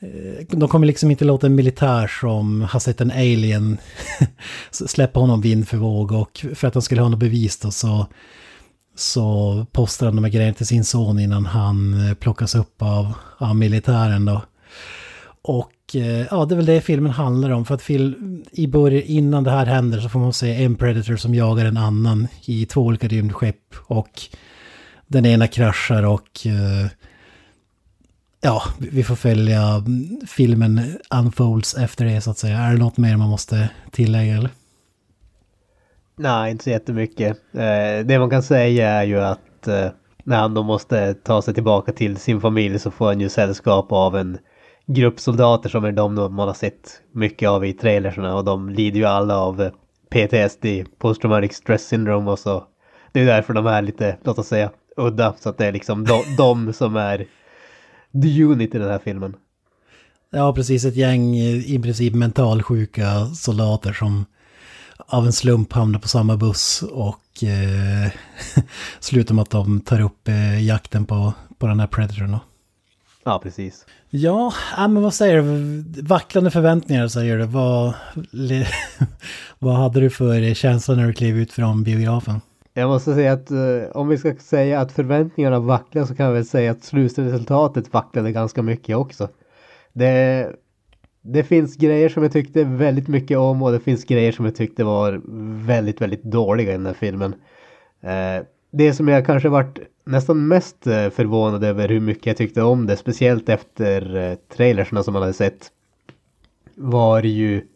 eh, 0.00 0.46
de 0.58 0.68
kommer 0.68 0.86
liksom 0.86 1.10
inte 1.10 1.24
låta 1.24 1.46
en 1.46 1.54
militär 1.54 2.06
som 2.20 2.60
har 2.60 2.80
sett 2.80 3.00
en 3.00 3.10
alien 3.10 3.78
släppa 4.70 5.20
honom 5.20 5.40
vind 5.40 5.68
för 5.68 5.76
våg 5.76 6.12
och 6.12 6.46
för 6.54 6.68
att 6.68 6.74
han 6.74 6.82
skulle 6.82 7.00
ha 7.00 7.08
något 7.08 7.20
bevis 7.20 7.58
då 7.58 7.70
så, 7.70 8.06
så 8.96 9.66
postar 9.72 10.06
han 10.06 10.16
de 10.16 10.24
här 10.24 10.32
grejerna 10.32 10.54
till 10.54 10.66
sin 10.66 10.84
son 10.84 11.18
innan 11.18 11.46
han 11.46 12.08
eh, 12.08 12.14
plockas 12.14 12.54
upp 12.54 12.82
av, 12.82 13.12
av 13.38 13.56
militären 13.56 14.24
då. 14.24 14.42
Och 15.42 15.72
ja, 16.30 16.44
det 16.44 16.54
är 16.54 16.56
väl 16.56 16.66
det 16.66 16.80
filmen 16.80 17.12
handlar 17.12 17.50
om. 17.50 17.64
För 17.64 17.74
att 17.74 17.82
film... 17.82 18.44
i 18.52 18.66
början, 18.66 19.02
innan 19.06 19.44
det 19.44 19.50
här 19.50 19.66
händer 19.66 20.00
så 20.00 20.08
får 20.08 20.20
man 20.20 20.32
se 20.32 20.64
en 20.64 20.74
Predator 20.74 21.16
som 21.16 21.34
jagar 21.34 21.64
en 21.64 21.76
annan 21.76 22.28
i 22.44 22.66
två 22.66 22.80
olika 22.80 23.08
rymdskepp. 23.08 23.74
Och 23.86 24.20
den 25.10 25.26
ena 25.26 25.46
kraschar 25.46 26.06
och 26.06 26.46
eh, 26.46 26.90
ja, 28.40 28.62
vi 28.78 29.04
får 29.04 29.14
följa 29.14 29.62
mm, 29.62 30.20
filmen 30.26 30.80
unfolds 31.10 31.74
efter 31.74 32.04
det 32.04 32.20
så 32.20 32.30
att 32.30 32.38
säga. 32.38 32.58
Är 32.58 32.72
det 32.72 32.78
något 32.78 32.96
mer 32.96 33.16
man 33.16 33.28
måste 33.28 33.70
tillägga 33.90 34.36
eller? 34.36 34.50
Nej, 36.16 36.50
inte 36.50 36.64
så 36.64 36.70
jättemycket. 36.70 37.36
Eh, 37.52 38.06
det 38.06 38.18
man 38.18 38.30
kan 38.30 38.42
säga 38.42 38.90
är 38.90 39.04
ju 39.04 39.20
att 39.20 39.68
eh, 39.68 39.88
när 40.24 40.36
han 40.36 40.54
då 40.54 40.62
måste 40.62 41.14
ta 41.14 41.42
sig 41.42 41.54
tillbaka 41.54 41.92
till 41.92 42.16
sin 42.16 42.40
familj 42.40 42.78
så 42.78 42.90
får 42.90 43.06
han 43.06 43.20
ju 43.20 43.28
sällskap 43.28 43.92
av 43.92 44.16
en 44.16 44.38
grupp 44.86 45.20
soldater 45.20 45.68
som 45.68 45.84
är 45.84 45.92
de 45.92 46.14
man 46.14 46.48
har 46.48 46.54
sett 46.54 47.02
mycket 47.12 47.48
av 47.48 47.64
i 47.64 47.72
trailersna 47.72 48.36
och 48.36 48.44
de 48.44 48.68
lider 48.68 49.00
ju 49.00 49.06
alla 49.06 49.38
av 49.38 49.70
PTSD, 50.10 50.66
posttraumatic 50.98 51.52
Stress 51.52 51.86
Syndrome 51.88 52.30
och 52.30 52.38
så. 52.38 52.64
Det 53.12 53.20
är 53.20 53.26
därför 53.26 53.54
de 53.54 53.66
är 53.66 53.82
lite, 53.82 54.16
låt 54.24 54.38
oss 54.38 54.48
säga, 54.48 54.70
udda. 55.06 55.34
Så 55.40 55.48
att 55.48 55.58
det 55.58 55.66
är 55.66 55.72
liksom 55.72 56.04
de, 56.04 56.22
de 56.36 56.72
som 56.72 56.96
är 56.96 57.26
the 58.22 58.44
unit 58.44 58.74
i 58.74 58.78
den 58.78 58.90
här 58.90 59.00
filmen. 59.04 59.34
Ja, 60.30 60.52
precis. 60.54 60.84
Ett 60.84 60.96
gäng 60.96 61.36
i 61.36 61.80
princip 61.82 62.14
mentalsjuka 62.14 63.26
soldater 63.26 63.92
som 63.92 64.24
av 65.06 65.26
en 65.26 65.32
slump 65.32 65.72
hamnar 65.72 65.98
på 65.98 66.08
samma 66.08 66.36
buss 66.36 66.82
och 66.82 67.44
eh, 67.44 68.12
slutar 69.00 69.34
med 69.34 69.42
att 69.42 69.50
de 69.50 69.80
tar 69.80 70.00
upp 70.00 70.28
eh, 70.28 70.66
jakten 70.66 71.06
på, 71.06 71.32
på 71.58 71.66
den 71.66 71.80
här 71.80 71.86
Predatorn. 71.86 72.32
då. 72.32 72.40
Ja, 73.24 73.38
precis. 73.38 73.86
Ja, 74.10 74.52
ja, 74.76 74.88
men 74.88 75.02
vad 75.02 75.14
säger 75.14 75.42
du? 75.42 75.84
Vacklande 76.02 76.50
förväntningar 76.50 77.08
säger 77.08 77.38
du. 77.38 77.44
Vad, 77.44 77.94
vad 79.58 79.76
hade 79.76 80.00
du 80.00 80.10
för 80.10 80.54
känsla 80.54 80.94
när 80.94 81.06
du 81.06 81.12
klev 81.12 81.38
ut 81.38 81.52
från 81.52 81.82
biografen? 81.82 82.40
Jag 82.74 82.88
måste 82.88 83.14
säga 83.14 83.32
att 83.32 83.50
eh, 83.50 83.90
om 83.92 84.08
vi 84.08 84.18
ska 84.18 84.34
säga 84.34 84.80
att 84.80 84.92
förväntningarna 84.92 85.60
vacklar 85.60 86.04
så 86.04 86.14
kan 86.14 86.26
jag 86.26 86.32
väl 86.32 86.44
säga 86.44 86.70
att 86.70 86.82
slutresultatet 86.84 87.92
vacklade 87.92 88.32
ganska 88.32 88.62
mycket 88.62 88.96
också. 88.96 89.28
Det, 89.92 90.48
det 91.22 91.44
finns 91.44 91.76
grejer 91.76 92.08
som 92.08 92.22
jag 92.22 92.32
tyckte 92.32 92.64
väldigt 92.64 93.08
mycket 93.08 93.38
om 93.38 93.62
och 93.62 93.72
det 93.72 93.80
finns 93.80 94.04
grejer 94.04 94.32
som 94.32 94.44
jag 94.44 94.54
tyckte 94.54 94.84
var 94.84 95.20
väldigt, 95.66 96.00
väldigt 96.00 96.22
dåliga 96.22 96.70
i 96.70 96.76
den 96.76 96.86
här 96.86 96.94
filmen. 96.94 97.34
Eh, 98.00 98.44
det 98.70 98.92
som 98.92 99.08
jag 99.08 99.26
kanske 99.26 99.48
varit 99.48 99.78
nästan 100.04 100.48
mest 100.48 100.86
eh, 100.86 101.10
förvånad 101.10 101.64
över 101.64 101.88
hur 101.88 102.00
mycket 102.00 102.26
jag 102.26 102.36
tyckte 102.36 102.62
om 102.62 102.86
det, 102.86 102.96
speciellt 102.96 103.48
efter 103.48 104.16
eh, 104.16 104.34
trailersna 104.56 105.02
som 105.02 105.12
man 105.12 105.22
hade 105.22 105.32
sett, 105.32 105.70
var 106.74 107.22
ju 107.22 107.66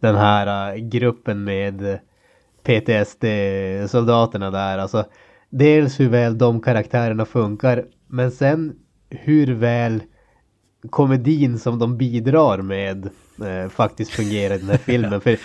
den 0.00 0.16
här 0.16 0.72
eh, 0.72 0.76
gruppen 0.76 1.44
med 1.44 1.98
PTSD-soldaterna 2.64 4.50
där. 4.50 4.78
Alltså, 4.78 5.04
dels 5.50 6.00
hur 6.00 6.08
väl 6.08 6.38
de 6.38 6.60
karaktärerna 6.60 7.24
funkar, 7.24 7.84
men 8.08 8.30
sen 8.30 8.72
hur 9.10 9.54
väl 9.54 10.02
komedin 10.90 11.58
som 11.58 11.78
de 11.78 11.96
bidrar 11.96 12.58
med 12.58 13.08
eh, 13.44 13.68
faktiskt 13.68 14.10
fungerar 14.10 14.54
i 14.54 14.58
den 14.58 14.68
här 14.68 14.76
filmen. 14.86 15.20
För 15.20 15.38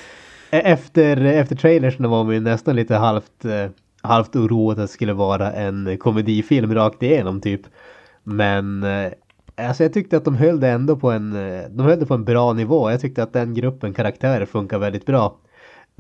efter, 0.49 1.25
efter 1.25 1.55
trailersna 1.55 2.07
var 2.07 2.23
man 2.23 2.33
ju 2.33 2.39
nästan 2.39 2.75
lite 2.75 2.95
halvt, 2.95 3.45
eh, 3.45 3.69
halvt 4.01 4.35
oroad 4.35 4.71
att 4.71 4.83
det 4.83 4.87
skulle 4.87 5.13
vara 5.13 5.51
en 5.51 5.97
komedifilm 5.97 6.73
rakt 6.73 7.03
igenom 7.03 7.41
typ. 7.41 7.61
Men 8.23 8.83
eh, 8.83 9.11
alltså 9.55 9.83
jag 9.83 9.93
tyckte 9.93 10.17
att 10.17 10.25
de 10.25 10.35
höll 10.35 10.59
det 10.59 10.69
ändå 10.69 10.95
på 10.95 11.11
en, 11.11 11.35
eh, 11.35 11.63
de 11.69 11.85
höll 11.85 11.99
det 11.99 12.05
på 12.05 12.13
en 12.13 12.25
bra 12.25 12.53
nivå. 12.53 12.91
Jag 12.91 13.01
tyckte 13.01 13.23
att 13.23 13.33
den 13.33 13.53
gruppen 13.53 13.93
karaktärer 13.93 14.45
funkar 14.45 14.79
väldigt 14.79 15.05
bra. 15.05 15.37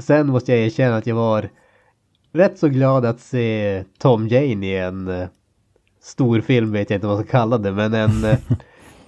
Sen 0.01 0.27
måste 0.27 0.51
jag 0.51 0.61
erkänna 0.61 0.97
att 0.97 1.07
jag 1.07 1.15
var 1.15 1.49
rätt 2.33 2.59
så 2.59 2.67
glad 2.67 3.05
att 3.05 3.19
se 3.19 3.83
Tom 3.97 4.27
Jane 4.27 4.65
igen. 4.65 5.07
eh, 5.07 5.27
stor 6.01 6.41
film 6.41 6.71
vet 6.71 6.89
jag 6.89 6.97
inte 6.97 7.07
vad 7.07 7.17
man 7.17 7.23
ska 7.25 7.31
kalla 7.31 7.57
det, 7.57 7.71
men 7.71 7.93
en, 7.93 8.23
eh, 8.23 8.37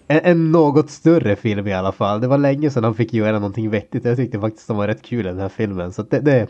en, 0.07 0.19
en 0.23 0.51
något 0.51 0.89
större 0.89 1.35
film 1.35 1.67
i 1.67 1.73
alla 1.73 1.91
fall. 1.91 2.21
Det 2.21 2.27
var 2.27 2.37
länge 2.37 2.69
sedan 2.69 2.83
han 2.83 2.95
fick 2.95 3.13
göra 3.13 3.31
någonting 3.31 3.69
vettigt. 3.69 4.05
Jag 4.05 4.17
tyckte 4.17 4.39
faktiskt 4.39 4.67
det 4.67 4.73
var 4.73 4.87
rätt 4.87 5.01
kul 5.01 5.25
i 5.25 5.29
den 5.29 5.39
här 5.39 5.49
filmen. 5.49 5.93
Så 5.93 6.01
att 6.01 6.11
det, 6.11 6.19
det, 6.19 6.47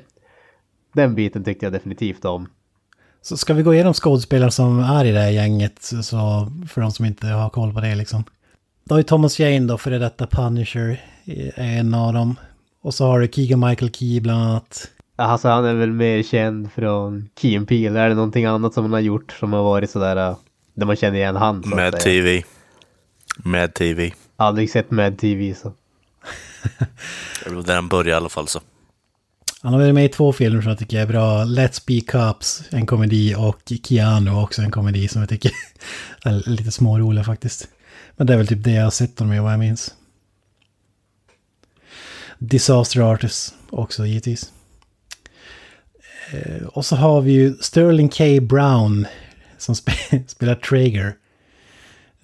den 0.94 1.16
biten 1.16 1.44
tyckte 1.44 1.66
jag 1.66 1.74
definitivt 1.74 2.26
om. 2.26 2.48
Så 3.22 3.38
ska 3.38 3.54
vi 3.54 3.64
gå 3.64 3.74
igenom 3.74 3.94
skådespelare 3.94 4.52
som 4.52 4.80
är 4.80 5.06
i 5.06 5.12
det 5.12 5.20
här 5.20 5.30
gänget, 5.30 5.82
så 5.82 6.48
för 6.70 6.82
de 6.82 6.92
som 6.92 7.06
inte 7.06 7.28
har 7.28 7.50
koll 7.50 7.74
på 7.74 7.82
det 7.82 7.96
liksom. 7.96 8.24
Då 8.84 8.98
ju 8.98 9.04
Thomas 9.04 9.40
Jane 9.40 9.68
då, 9.68 9.78
före 9.78 10.00
detta 10.00 10.28
Punisher, 10.28 11.02
är 11.56 11.80
en 11.80 11.94
av 11.94 12.14
dem. 12.14 12.36
Och 12.82 12.94
så 12.94 13.06
har 13.06 13.20
du 13.20 13.28
Keegan 13.28 13.60
Michael 13.60 13.92
Key 13.92 14.20
bland 14.20 14.44
annat. 14.44 14.92
Alltså 15.16 15.48
han 15.48 15.66
är 15.66 15.74
väl 15.74 15.92
mer 15.92 16.24
känd 16.24 16.72
från 16.72 17.30
Key 17.38 17.58
and 17.58 17.68
Peele. 17.68 18.00
Är 18.00 18.10
det 18.10 18.16
någonting 18.16 18.46
annat 18.46 18.74
som 18.74 18.84
han 18.84 18.94
har 18.94 19.00
gjort 19.00 19.32
som 19.40 19.54
har 19.54 19.64
varit 19.64 19.90
sådär, 19.90 20.30
äh, 20.30 20.38
där 20.74 20.86
man 20.86 20.96
känner 20.96 21.18
igen 21.18 21.36
han? 21.36 21.64
Mad? 21.66 22.00
TV. 22.00 22.44
Mad 23.38 23.74
TV. 23.74 24.14
Aldrig 24.36 24.72
sett 24.72 24.92
Mad 24.92 25.18
TV 25.18 25.56
så. 25.56 25.74
Det 27.46 27.54
var 27.54 27.64
där 27.64 27.76
den 27.76 27.88
började 27.88 28.10
i 28.10 28.14
alla 28.14 28.30
fall 28.30 28.48
så. 28.48 28.60
Han 29.62 29.74
har 29.74 29.80
varit 29.80 29.96
med 29.96 30.06
i 30.06 30.10
två 30.10 30.34
filmer 30.34 30.62
som 30.62 30.70
jag 30.70 30.80
tycker 30.80 31.00
är 31.00 31.06
bra. 31.06 31.44
Let's 31.44 31.84
Be 31.88 32.02
Cops, 32.02 32.64
en 32.70 32.86
komedi, 32.86 33.36
och 33.36 33.72
Keanu 33.84 34.32
också 34.32 34.62
en 34.62 34.72
komedi 34.72 35.08
som 35.08 35.22
jag 35.22 35.30
tycker 35.30 35.52
är 36.24 36.50
lite 36.50 36.72
smårolig 36.72 37.26
faktiskt. 37.26 37.68
Men 38.16 38.28
det 38.28 38.34
är 38.34 38.38
väl 38.38 38.48
typ 38.48 38.64
det 38.64 38.72
jag 38.72 38.84
har 38.84 38.92
sett 38.92 39.20
honom 39.20 39.34
i 39.34 39.40
vad 39.40 39.52
jag 39.52 39.60
minns. 39.60 39.94
Disaster 42.40 43.02
Artist 43.14 43.56
också 43.70 44.06
givetvis. 44.06 44.54
Eh, 46.34 46.64
Och 46.68 46.86
så 46.86 46.96
har 46.96 47.22
vi 47.22 47.32
ju 47.32 47.54
Sterling 47.62 48.10
K. 48.10 48.24
Brown 48.42 49.06
som 49.58 49.76
spe 49.76 49.92
spelar 50.28 50.56
Traeger. 50.56 51.16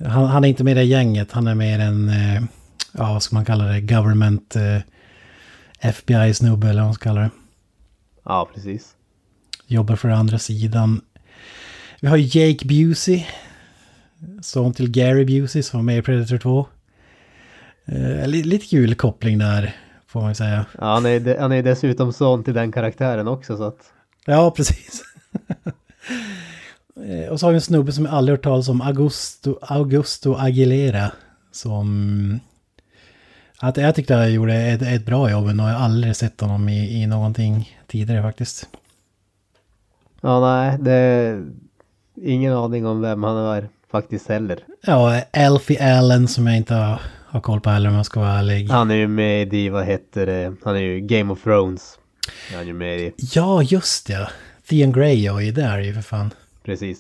Han, 0.06 0.26
han 0.28 0.44
är 0.44 0.48
inte 0.48 0.64
med 0.64 0.72
i 0.72 0.76
det 0.76 0.84
gänget, 0.84 1.32
han 1.32 1.48
är 1.48 1.56
mer 1.56 1.80
en, 1.80 2.10
eh, 2.10 2.44
ja 2.92 3.14
vad 3.14 3.24
ska 3.24 3.36
man 3.36 3.46
kalla 3.46 3.64
det, 3.66 3.82
government 3.82 4.56
eh, 4.56 4.80
FBI-snubbe 5.80 6.70
eller 6.70 6.82
vad 6.82 6.88
man 6.88 6.94
ska 6.94 7.04
kalla 7.10 7.22
det. 7.22 7.30
Ja, 8.26 8.50
precis. 8.56 8.96
Jobbar 9.68 9.96
för 9.96 10.10
andra 10.10 10.40
sidan. 10.40 11.02
Vi 12.02 12.08
har 12.08 12.18
Jake 12.18 12.66
Busey. 12.68 13.26
Son 14.42 14.74
till 14.74 14.92
Gary 14.92 15.26
Busey 15.26 15.64
som 15.64 15.78
var 15.80 15.84
med 15.84 15.98
i 15.98 16.02
Predator 16.02 16.38
2. 16.38 16.68
Eh, 17.86 18.28
li- 18.28 18.44
lite 18.44 18.66
kul 18.66 18.96
koppling 18.96 19.38
där, 19.38 19.76
får 20.16 20.22
man 20.22 20.32
ju 20.32 20.36
säga. 20.36 20.66
Ja, 20.80 20.86
han, 20.94 21.06
är, 21.06 21.40
han 21.40 21.52
är 21.52 21.64
dessutom 21.64 22.14
son 22.14 22.44
till 22.44 22.54
den 22.54 22.72
karaktären 22.72 23.28
också 23.28 23.58
så 23.58 23.64
att. 23.64 23.78
Ja, 24.26 24.52
precis. 24.52 25.04
Eh, 27.08 27.30
Och 27.32 27.40
så 27.40 27.46
har 27.46 27.52
vi 27.52 27.56
en 27.56 27.62
snubbe 27.62 27.92
som 27.92 28.06
jag 28.06 28.14
aldrig 28.14 28.38
hört 28.38 28.44
talas 28.44 28.70
om, 28.70 28.82
Augusto, 28.82 29.58
Augusto 29.62 30.36
Aguilera. 30.36 31.12
Som... 31.52 32.40
Att 33.60 33.78
jag 33.78 33.96
tyckte 33.96 34.14
jag 34.14 34.32
gjorde 34.32 34.54
ett, 34.56 34.82
ett 34.82 35.06
bra 35.06 35.32
jobb, 35.32 35.46
men 35.46 35.60
jag 35.60 35.66
har 35.66 35.86
aldrig 35.86 36.16
sett 36.16 36.42
honom 36.42 36.70
i, 36.70 37.02
i 37.02 37.08
någonting 37.08 37.78
tidigare 37.88 38.22
faktiskt. 38.22 38.70
Ja, 40.22 40.40
nej, 40.40 40.78
det 40.82 40.92
är 40.92 41.44
ingen 42.22 42.54
aning 42.54 42.86
om 42.86 43.02
vem 43.02 43.24
han 43.24 43.38
är 43.38 43.70
faktiskt 43.92 44.28
heller. 44.30 44.60
Ja, 44.82 45.22
Alfie 45.34 45.98
Allen 45.98 46.28
som 46.28 46.48
jag 46.48 46.58
inte 46.58 46.74
har, 46.74 47.02
har 47.36 47.42
koll 47.42 47.62
på 47.62 47.70
heller 47.70 47.90
om 47.90 47.96
jag 47.96 48.06
ska 48.06 48.20
vara 48.20 48.32
ärlig. 48.32 48.70
Han 48.70 48.92
är 48.92 48.96
ju 48.96 49.08
med 49.08 49.54
i, 49.54 49.70
vad 49.70 49.86
heter 49.86 50.26
det, 50.26 50.54
han 50.64 50.76
är 50.76 50.80
ju 50.80 51.00
Game 51.00 51.34
of 51.34 51.44
Thrones. 51.44 52.00
Han 52.52 52.60
är 52.60 52.66
ju 52.66 52.74
med 52.74 53.00
i, 53.00 53.14
Ja, 53.18 53.62
just 53.64 54.10
ja. 54.10 54.28
Theon 54.70 54.92
Greyjoy, 54.92 55.52
det 55.52 55.64
är 55.64 55.80
ju 55.80 55.94
för 55.94 56.02
fan. 56.02 56.34
precis. 56.66 57.00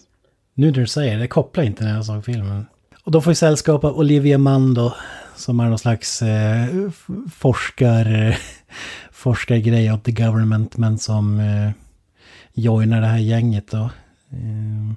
Nu 0.54 0.66
när 0.66 0.74
du 0.74 0.88
säger 0.88 1.14
det, 1.16 1.22
det 1.22 1.28
kopplar 1.28 1.64
inte 1.64 1.84
när 1.84 1.96
jag 1.96 2.06
såg 2.06 2.26
filmen. 2.26 2.66
Och 3.04 3.12
då 3.12 3.22
får 3.22 3.32
vi 3.32 3.36
sällskap 3.36 3.84
av 3.84 3.98
Olivia 3.98 4.38
Munn 4.38 4.74
då, 4.74 4.96
som 5.36 5.60
är 5.60 5.70
någon 5.70 5.80
slags 5.80 6.22
eh, 6.22 6.66
forskar, 7.34 8.38
forskargrej 9.12 9.92
åt 9.92 10.04
the 10.04 10.12
government, 10.12 10.78
men 10.78 10.98
som 10.98 11.40
eh, 11.40 11.72
joinar 12.54 13.02
det 13.02 13.08
här 13.08 13.18
gänget 13.18 13.68
då. 13.72 13.90
Eh, 14.32 14.94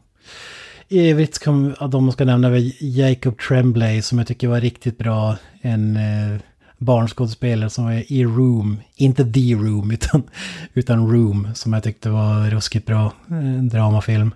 i 0.91 1.11
övrigt 1.11 1.39
kom, 1.39 1.75
av 1.79 1.91
de 1.91 2.05
man 2.05 2.13
ska 2.13 2.25
nämna 2.25 2.51
väl 2.51 2.73
Jacob 2.81 3.39
Tremblay 3.39 4.03
som 4.03 4.19
jag 4.19 4.27
tycker 4.27 4.49
var 4.49 4.61
riktigt 4.61 4.99
bra. 4.99 5.37
En 5.61 5.97
eh, 5.97 6.41
barnskådespelare 6.79 7.71
som 7.71 7.85
var 7.85 8.13
i 8.13 8.25
Room, 8.25 8.81
inte 8.97 9.33
The 9.33 9.55
Room 9.55 9.91
utan, 9.93 10.23
utan 10.75 11.13
Room 11.13 11.49
som 11.55 11.73
jag 11.73 11.83
tyckte 11.83 12.11
var 12.11 12.51
ruskigt 12.51 12.87
bra. 12.87 13.13
En 13.29 13.69
dramafilm. 13.69 14.35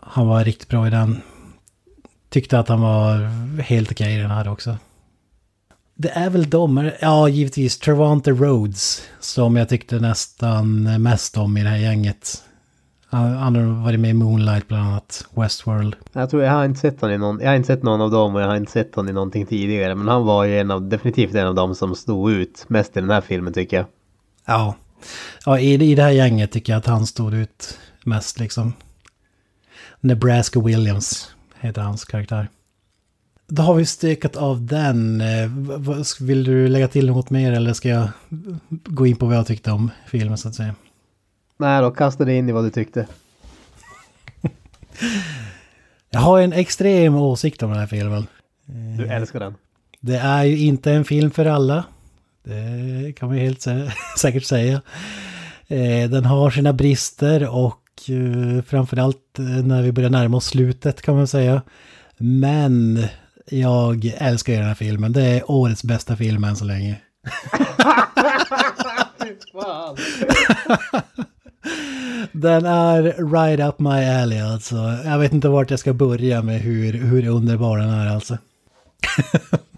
Han 0.00 0.26
var 0.26 0.44
riktigt 0.44 0.68
bra 0.68 0.86
i 0.86 0.90
den. 0.90 1.20
Tyckte 2.28 2.58
att 2.58 2.68
han 2.68 2.80
var 2.80 3.18
helt 3.60 3.92
okej 3.92 4.14
i 4.14 4.18
den 4.18 4.30
här 4.30 4.48
också. 4.48 4.78
Det 5.94 6.10
är 6.10 6.30
väl 6.30 6.50
de, 6.50 6.90
ja 7.00 7.28
givetvis 7.28 7.78
Trevante 7.78 8.30
Rhodes 8.30 9.02
som 9.20 9.56
jag 9.56 9.68
tyckte 9.68 9.98
nästan 9.98 11.02
mest 11.02 11.36
om 11.36 11.56
i 11.56 11.62
det 11.62 11.68
här 11.68 11.76
gänget. 11.76 12.42
Han, 13.14 13.56
har 13.56 13.84
varit 13.84 14.00
med 14.00 14.10
i 14.10 14.14
Moonlight 14.14 14.68
bland 14.68 14.88
annat, 14.88 15.26
Westworld. 15.34 15.96
Jag 16.12 16.30
tror 16.30 16.42
jag 16.42 16.52
har 16.52 16.64
inte 16.64 16.80
sett 16.80 17.00
honom 17.00 17.14
i 17.14 17.18
någon, 17.18 17.40
jag 17.40 17.48
har 17.48 17.56
inte 17.56 17.66
sett 17.66 17.82
någon 17.82 18.00
av 18.00 18.10
dem 18.10 18.34
och 18.34 18.40
jag 18.40 18.46
har 18.46 18.56
inte 18.56 18.72
sett 18.72 18.94
honom 18.94 19.10
i 19.10 19.12
någonting 19.12 19.46
tidigare. 19.46 19.94
Men 19.94 20.08
han 20.08 20.24
var 20.24 20.44
ju 20.44 20.58
en 20.58 20.70
av, 20.70 20.88
definitivt 20.88 21.34
en 21.34 21.46
av 21.46 21.54
dem 21.54 21.74
som 21.74 21.94
stod 21.94 22.30
ut 22.32 22.64
mest 22.68 22.96
i 22.96 23.00
den 23.00 23.10
här 23.10 23.20
filmen 23.20 23.52
tycker 23.52 23.76
jag. 23.76 23.86
Ja, 24.46 24.74
ja 25.46 25.58
i, 25.58 25.74
i 25.74 25.94
det 25.94 26.02
här 26.02 26.10
gänget 26.10 26.52
tycker 26.52 26.72
jag 26.72 26.78
att 26.78 26.86
han 26.86 27.06
stod 27.06 27.34
ut 27.34 27.78
mest 28.04 28.38
liksom. 28.38 28.72
Nebraska 30.00 30.60
Williams 30.60 31.34
heter 31.60 31.82
hans 31.82 32.04
karaktär. 32.04 32.48
Då 33.48 33.62
har 33.62 33.74
vi 33.74 33.86
stökat 33.86 34.36
av 34.36 34.66
den. 34.66 35.20
Eh, 35.20 35.50
Vill 36.20 36.44
du 36.44 36.68
lägga 36.68 36.88
till 36.88 37.06
något 37.06 37.30
mer 37.30 37.52
eller 37.52 37.72
ska 37.72 37.88
jag 37.88 38.08
gå 38.70 39.06
in 39.06 39.16
på 39.16 39.26
vad 39.26 39.36
jag 39.36 39.46
tyckte 39.46 39.70
om 39.70 39.90
filmen 40.06 40.38
så 40.38 40.48
att 40.48 40.54
säga? 40.54 40.74
Nej 41.56 41.82
då, 41.82 41.90
kasta 41.90 42.24
dig 42.24 42.36
in 42.36 42.48
i 42.48 42.52
vad 42.52 42.64
du 42.64 42.70
tyckte. 42.70 43.06
Jag 46.10 46.20
har 46.20 46.40
en 46.40 46.52
extrem 46.52 47.14
åsikt 47.14 47.62
om 47.62 47.70
den 47.70 47.78
här 47.78 47.86
filmen. 47.86 48.26
Du 48.98 49.06
älskar 49.06 49.40
den. 49.40 49.54
Det 50.00 50.16
är 50.16 50.44
ju 50.44 50.58
inte 50.58 50.92
en 50.92 51.04
film 51.04 51.30
för 51.30 51.46
alla. 51.46 51.84
Det 52.44 53.12
kan 53.12 53.34
ju 53.34 53.40
helt 53.40 53.58
sä- 53.66 53.90
säkert 54.18 54.44
säga. 54.44 54.82
Eh, 55.66 56.10
Den 56.10 56.24
har 56.24 56.50
sina 56.50 56.72
brister 56.72 57.48
och 57.48 57.80
eh, 58.08 58.62
framförallt 58.64 59.38
eh, 59.38 59.44
när 59.44 59.82
vi 59.82 59.92
börjar 59.92 60.10
närma 60.10 60.36
oss 60.36 60.46
slutet 60.46 61.02
kan 61.02 61.16
man 61.16 61.26
säga. 61.26 61.62
Men 62.18 63.04
jag 63.46 64.04
älskar 64.18 64.52
den 64.52 64.64
här 64.64 64.74
filmen. 64.74 65.12
Det 65.12 65.22
är 65.22 65.50
årets 65.50 65.84
bästa 65.84 66.16
film 66.16 66.44
än 66.44 66.56
så 66.56 66.64
länge. 66.64 67.00
Den 72.32 72.64
är 72.66 73.02
right 73.32 73.60
up 73.60 73.78
my 73.78 74.04
alley 74.04 74.40
alltså. 74.40 74.76
Jag 75.04 75.18
vet 75.18 75.32
inte 75.32 75.48
vart 75.48 75.70
jag 75.70 75.80
ska 75.80 75.92
börja 75.92 76.42
med 76.42 76.60
hur, 76.60 76.92
hur 76.92 77.28
underbar 77.28 77.78
den 77.78 77.90
är 77.90 78.06
alltså. 78.06 78.38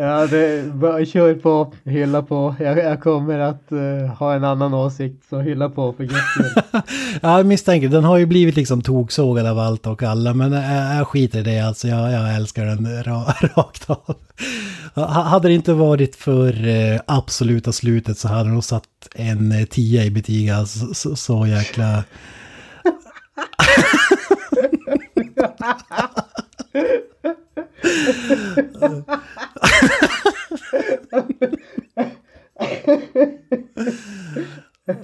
Ja, 0.00 0.26
det, 0.26 0.72
bara 0.74 1.04
kör 1.04 1.34
på, 1.34 1.72
hylla 1.84 2.22
på. 2.22 2.54
Jag, 2.60 2.78
jag 2.78 3.00
kommer 3.00 3.38
att 3.38 3.72
eh, 3.72 4.06
ha 4.18 4.34
en 4.34 4.44
annan 4.44 4.74
åsikt, 4.74 5.24
så 5.28 5.40
hylla 5.40 5.68
på 5.68 5.92
för 5.92 6.04
guds 6.04 6.32
skull. 6.34 6.62
Ja, 7.22 7.36
jag 7.36 7.46
misstänker. 7.46 7.88
Den 7.88 8.04
har 8.04 8.18
ju 8.18 8.26
blivit 8.26 8.56
liksom 8.56 8.82
toksågad 8.82 9.46
av 9.46 9.58
allt 9.58 9.86
och 9.86 10.02
alla. 10.02 10.34
Men 10.34 10.52
jag, 10.52 10.96
jag 10.96 11.06
skiter 11.08 11.38
i 11.38 11.42
det 11.42 11.60
alltså. 11.60 11.88
Jag, 11.88 12.12
jag 12.12 12.34
älskar 12.36 12.64
den 12.64 13.02
ra, 13.04 13.34
rakt 13.56 13.90
av. 13.90 14.14
Ha- 14.94 15.06
Hade 15.22 15.48
det 15.48 15.54
inte 15.54 15.72
varit 15.72 16.16
för 16.16 16.68
eh, 16.68 17.00
absoluta 17.06 17.72
slutet 17.72 18.18
så 18.18 18.28
hade 18.28 18.50
de 18.50 18.62
satt 18.62 18.84
en 19.14 19.52
eh, 19.52 19.64
10 19.64 20.04
i 20.04 20.10
betyg. 20.10 20.50
Alltså, 20.50 20.94
så, 20.94 21.16
så 21.16 21.46
jäkla... 21.46 22.04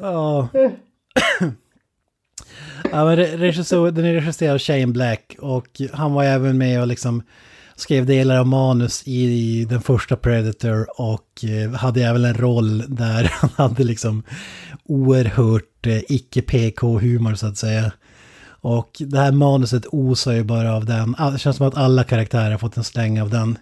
Ja. 0.01 0.49
Ja, 2.91 3.05
men 3.05 3.17
den 3.19 4.05
är 4.05 4.14
regisserad 4.14 4.55
av 4.55 4.59
Shane 4.59 4.87
Black 4.87 5.37
och 5.39 5.81
han 5.93 6.12
var 6.12 6.25
även 6.25 6.59
med 6.59 6.81
och 6.81 6.87
liksom 6.87 7.23
skrev 7.75 8.07
delar 8.07 8.39
av 8.39 8.47
manus 8.47 9.03
i 9.07 9.64
den 9.64 9.81
första 9.81 10.17
Predator 10.17 11.01
och 11.01 11.45
eh, 11.45 11.73
hade 11.73 12.03
även 12.03 12.25
en 12.25 12.35
roll 12.35 12.85
där 12.89 13.25
han 13.33 13.51
hade 13.57 13.85
liksom 13.85 14.23
oerhört 14.85 15.87
eh, 15.87 16.01
icke-PK-humor 16.09 17.35
så 17.35 17.47
att 17.47 17.57
säga. 17.57 17.93
Och 18.67 18.97
det 18.99 19.19
här 19.19 19.33
manuset 19.33 19.87
osar 19.87 20.33
ju 20.33 20.45
bara 20.45 20.75
av 20.75 20.85
den. 20.85 21.14
Ah, 21.19 21.31
det 21.31 21.39
känns 21.39 21.57
som 21.57 21.67
att 21.67 21.77
alla 21.77 22.05
karaktärer 22.05 22.51
har 22.51 22.59
fått 22.59 22.77
en 22.77 22.85
släng 22.85 23.21
av 23.21 23.31
den. 23.31 23.59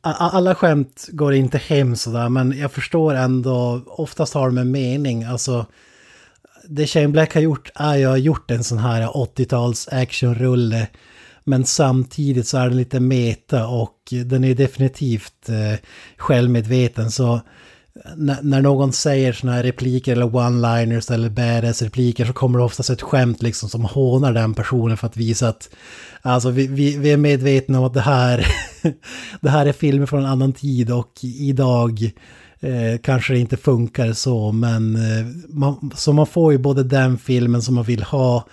Alla 0.00 0.54
skämt 0.54 1.08
går 1.12 1.34
inte 1.34 1.58
hem 1.58 1.96
sådär, 1.96 2.28
men 2.28 2.58
jag 2.58 2.72
förstår 2.72 3.14
ändå, 3.14 3.82
oftast 3.86 4.34
har 4.34 4.46
de 4.46 4.58
en 4.58 4.70
mening. 4.70 5.24
Alltså, 5.24 5.66
det 6.68 6.86
Shane 6.86 7.08
Black 7.08 7.34
har 7.34 7.40
gjort 7.40 7.70
är 7.74 7.96
ju 7.96 8.06
ha 8.06 8.16
gjort 8.16 8.50
en 8.50 8.64
sån 8.64 8.78
här 8.78 9.06
80-tals 9.06 9.88
actionrulle. 9.88 10.88
Men 11.44 11.64
samtidigt 11.64 12.48
så 12.48 12.58
är 12.58 12.68
den 12.68 12.76
lite 12.76 13.00
meta 13.00 13.66
och 13.66 13.98
den 14.24 14.44
är 14.44 14.54
definitivt 14.54 15.48
eh, 15.48 15.78
självmedveten. 16.16 17.10
Så 17.10 17.40
när, 18.16 18.42
när 18.42 18.62
någon 18.62 18.92
säger 18.92 19.32
sådana 19.32 19.56
här 19.56 19.62
repliker 19.62 20.12
eller 20.12 20.26
one-liners 20.26 21.12
eller 21.12 21.28
badass-repliker 21.28 22.24
så 22.24 22.32
kommer 22.32 22.58
det 22.58 22.64
oftast 22.64 22.90
ett 22.90 23.02
skämt 23.02 23.42
liksom 23.42 23.68
som 23.68 23.84
hånar 23.84 24.32
den 24.32 24.54
personen 24.54 24.96
för 24.96 25.06
att 25.06 25.16
visa 25.16 25.48
att 25.48 25.70
alltså 26.22 26.50
vi, 26.50 26.66
vi, 26.66 26.96
vi 26.96 27.10
är 27.12 27.16
medvetna 27.16 27.78
om 27.78 27.84
att 27.84 27.94
det 27.94 28.00
här, 28.00 28.46
det 29.40 29.50
här 29.50 29.66
är 29.66 29.72
filmer 29.72 30.06
från 30.06 30.20
en 30.20 30.30
annan 30.30 30.52
tid 30.52 30.90
och 30.90 31.12
idag 31.22 32.10
eh, 32.60 32.98
kanske 33.02 33.32
det 33.32 33.38
inte 33.38 33.56
funkar 33.56 34.12
så 34.12 34.52
men 34.52 34.96
eh, 34.96 35.26
man, 35.48 35.90
så 35.94 36.12
man 36.12 36.26
får 36.26 36.52
ju 36.52 36.58
både 36.58 36.84
den 36.84 37.18
filmen 37.18 37.62
som 37.62 37.74
man 37.74 37.84
vill 37.84 38.02
ha 38.02 38.46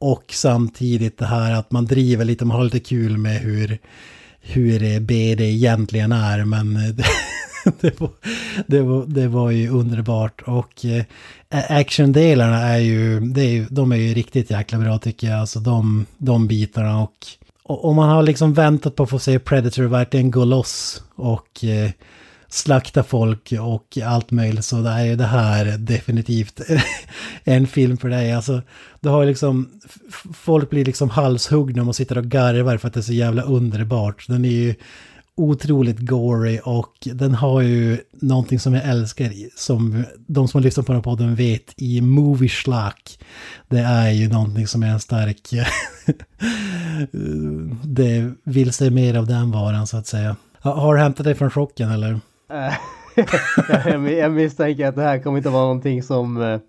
och 0.00 0.24
samtidigt 0.30 1.18
det 1.18 1.26
här 1.26 1.52
att 1.52 1.70
man 1.70 1.86
driver 1.86 2.24
lite, 2.24 2.44
man 2.44 2.56
har 2.56 2.64
lite 2.64 2.80
kul 2.80 3.18
med 3.18 3.40
hur, 3.40 3.78
hur 4.40 4.82
eh, 4.82 5.00
BD 5.00 5.40
egentligen 5.40 6.12
är 6.12 6.44
men 6.44 6.76
eh, 6.76 7.04
det, 7.80 8.00
var, 8.00 8.10
det, 8.66 8.80
var, 8.80 9.04
det 9.06 9.28
var 9.28 9.50
ju 9.50 9.68
underbart. 9.68 10.42
Och 10.42 10.84
eh, 10.84 11.04
actiondelarna 11.68 12.58
är 12.58 12.78
ju, 12.78 13.20
det 13.20 13.40
är 13.40 13.50
ju, 13.50 13.66
de 13.70 13.92
är 13.92 13.96
ju 13.96 14.14
riktigt 14.14 14.50
jäkla 14.50 14.78
bra 14.78 14.98
tycker 14.98 15.26
jag. 15.26 15.40
Alltså 15.40 15.60
de, 15.60 16.06
de 16.18 16.46
bitarna 16.46 17.02
och, 17.02 17.14
Om 17.62 17.96
man 17.96 18.08
har 18.08 18.22
liksom 18.22 18.54
väntat 18.54 18.96
på 18.96 19.02
att 19.02 19.10
få 19.10 19.18
se 19.18 19.38
Predator 19.38 19.82
verkligen 19.82 20.30
gå 20.30 20.44
loss 20.44 21.02
och 21.14 21.64
eh, 21.64 21.90
slakta 22.50 23.02
folk 23.02 23.52
och 23.60 23.98
allt 24.04 24.30
möjligt. 24.30 24.64
Så 24.64 24.76
det 24.76 24.90
är 24.90 25.04
ju 25.04 25.16
det 25.16 25.26
här 25.26 25.78
definitivt 25.78 26.60
en 27.44 27.66
film 27.66 27.96
för 27.96 28.08
dig. 28.08 28.32
Alltså, 28.32 28.62
du 29.00 29.08
har 29.08 29.26
liksom, 29.26 29.80
folk 30.34 30.70
blir 30.70 30.84
liksom 30.84 31.10
halshuggna 31.10 31.82
och 31.82 31.96
sitter 31.96 32.18
och 32.18 32.24
garvar 32.24 32.76
för 32.76 32.88
att 32.88 32.94
det 32.94 33.00
är 33.00 33.02
så 33.02 33.12
jävla 33.12 33.42
underbart. 33.42 34.24
Den 34.28 34.44
är 34.44 34.48
ju 34.48 34.74
otroligt 35.40 35.98
gory 35.98 36.60
och 36.64 36.92
den 37.02 37.34
har 37.34 37.60
ju 37.60 37.98
någonting 38.12 38.58
som 38.58 38.74
jag 38.74 38.88
älskar 38.88 39.30
som 39.56 40.04
de 40.16 40.48
som 40.48 40.58
har 40.58 40.62
lyssnat 40.62 40.86
på 40.86 40.92
den 40.92 40.98
här 40.98 41.02
podden 41.02 41.34
vet 41.34 41.74
i 41.76 42.00
Movie 42.00 42.48
Schlack. 42.48 43.18
Det 43.68 43.78
är 43.78 44.10
ju 44.10 44.28
någonting 44.28 44.66
som 44.66 44.82
är 44.82 44.90
en 44.90 45.00
stark... 45.00 45.40
det 47.82 48.32
vill 48.44 48.72
sig 48.72 48.90
mer 48.90 49.18
av 49.18 49.26
den 49.26 49.50
varan 49.50 49.86
så 49.86 49.96
att 49.96 50.06
säga. 50.06 50.36
Har 50.60 50.94
du 50.94 51.00
hämtat 51.00 51.24
dig 51.24 51.34
från 51.34 51.50
chocken 51.50 51.90
eller? 51.90 52.20
jag 54.18 54.32
misstänker 54.32 54.86
att 54.86 54.96
det 54.96 55.02
här 55.02 55.18
kommer 55.18 55.38
inte 55.38 55.50
vara 55.50 55.62
någonting 55.62 56.02
som, 56.02 56.42
eh, 56.42 56.60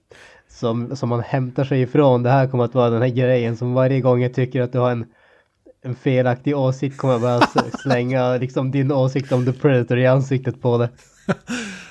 som, 0.50 0.96
som 0.96 1.10
man 1.10 1.20
hämtar 1.20 1.64
sig 1.64 1.82
ifrån. 1.82 2.24
Det 2.24 2.30
här 2.30 2.48
kommer 2.48 2.64
att 2.64 2.76
vara 2.76 2.90
den 2.90 3.02
här 3.02 3.10
grejen 3.10 3.58
som 3.58 3.74
varje 3.74 4.02
gång 4.02 4.22
jag 4.22 4.34
tycker 4.34 4.62
att 4.62 4.72
du 4.72 4.80
har 4.80 4.92
en 4.92 5.06
en 5.84 5.96
felaktig 5.96 6.58
åsikt 6.58 6.98
kommer 6.98 7.14
jag 7.14 7.22
bara 7.22 7.48
slänga 7.82 8.38
liksom 8.38 8.72
din 8.72 8.92
åsikt 8.92 9.32
om 9.32 9.46
The 9.46 9.54
Predator 9.54 9.98
i 9.98 10.08
ansiktet 10.08 10.62
på 10.62 10.78
det. 10.78 10.90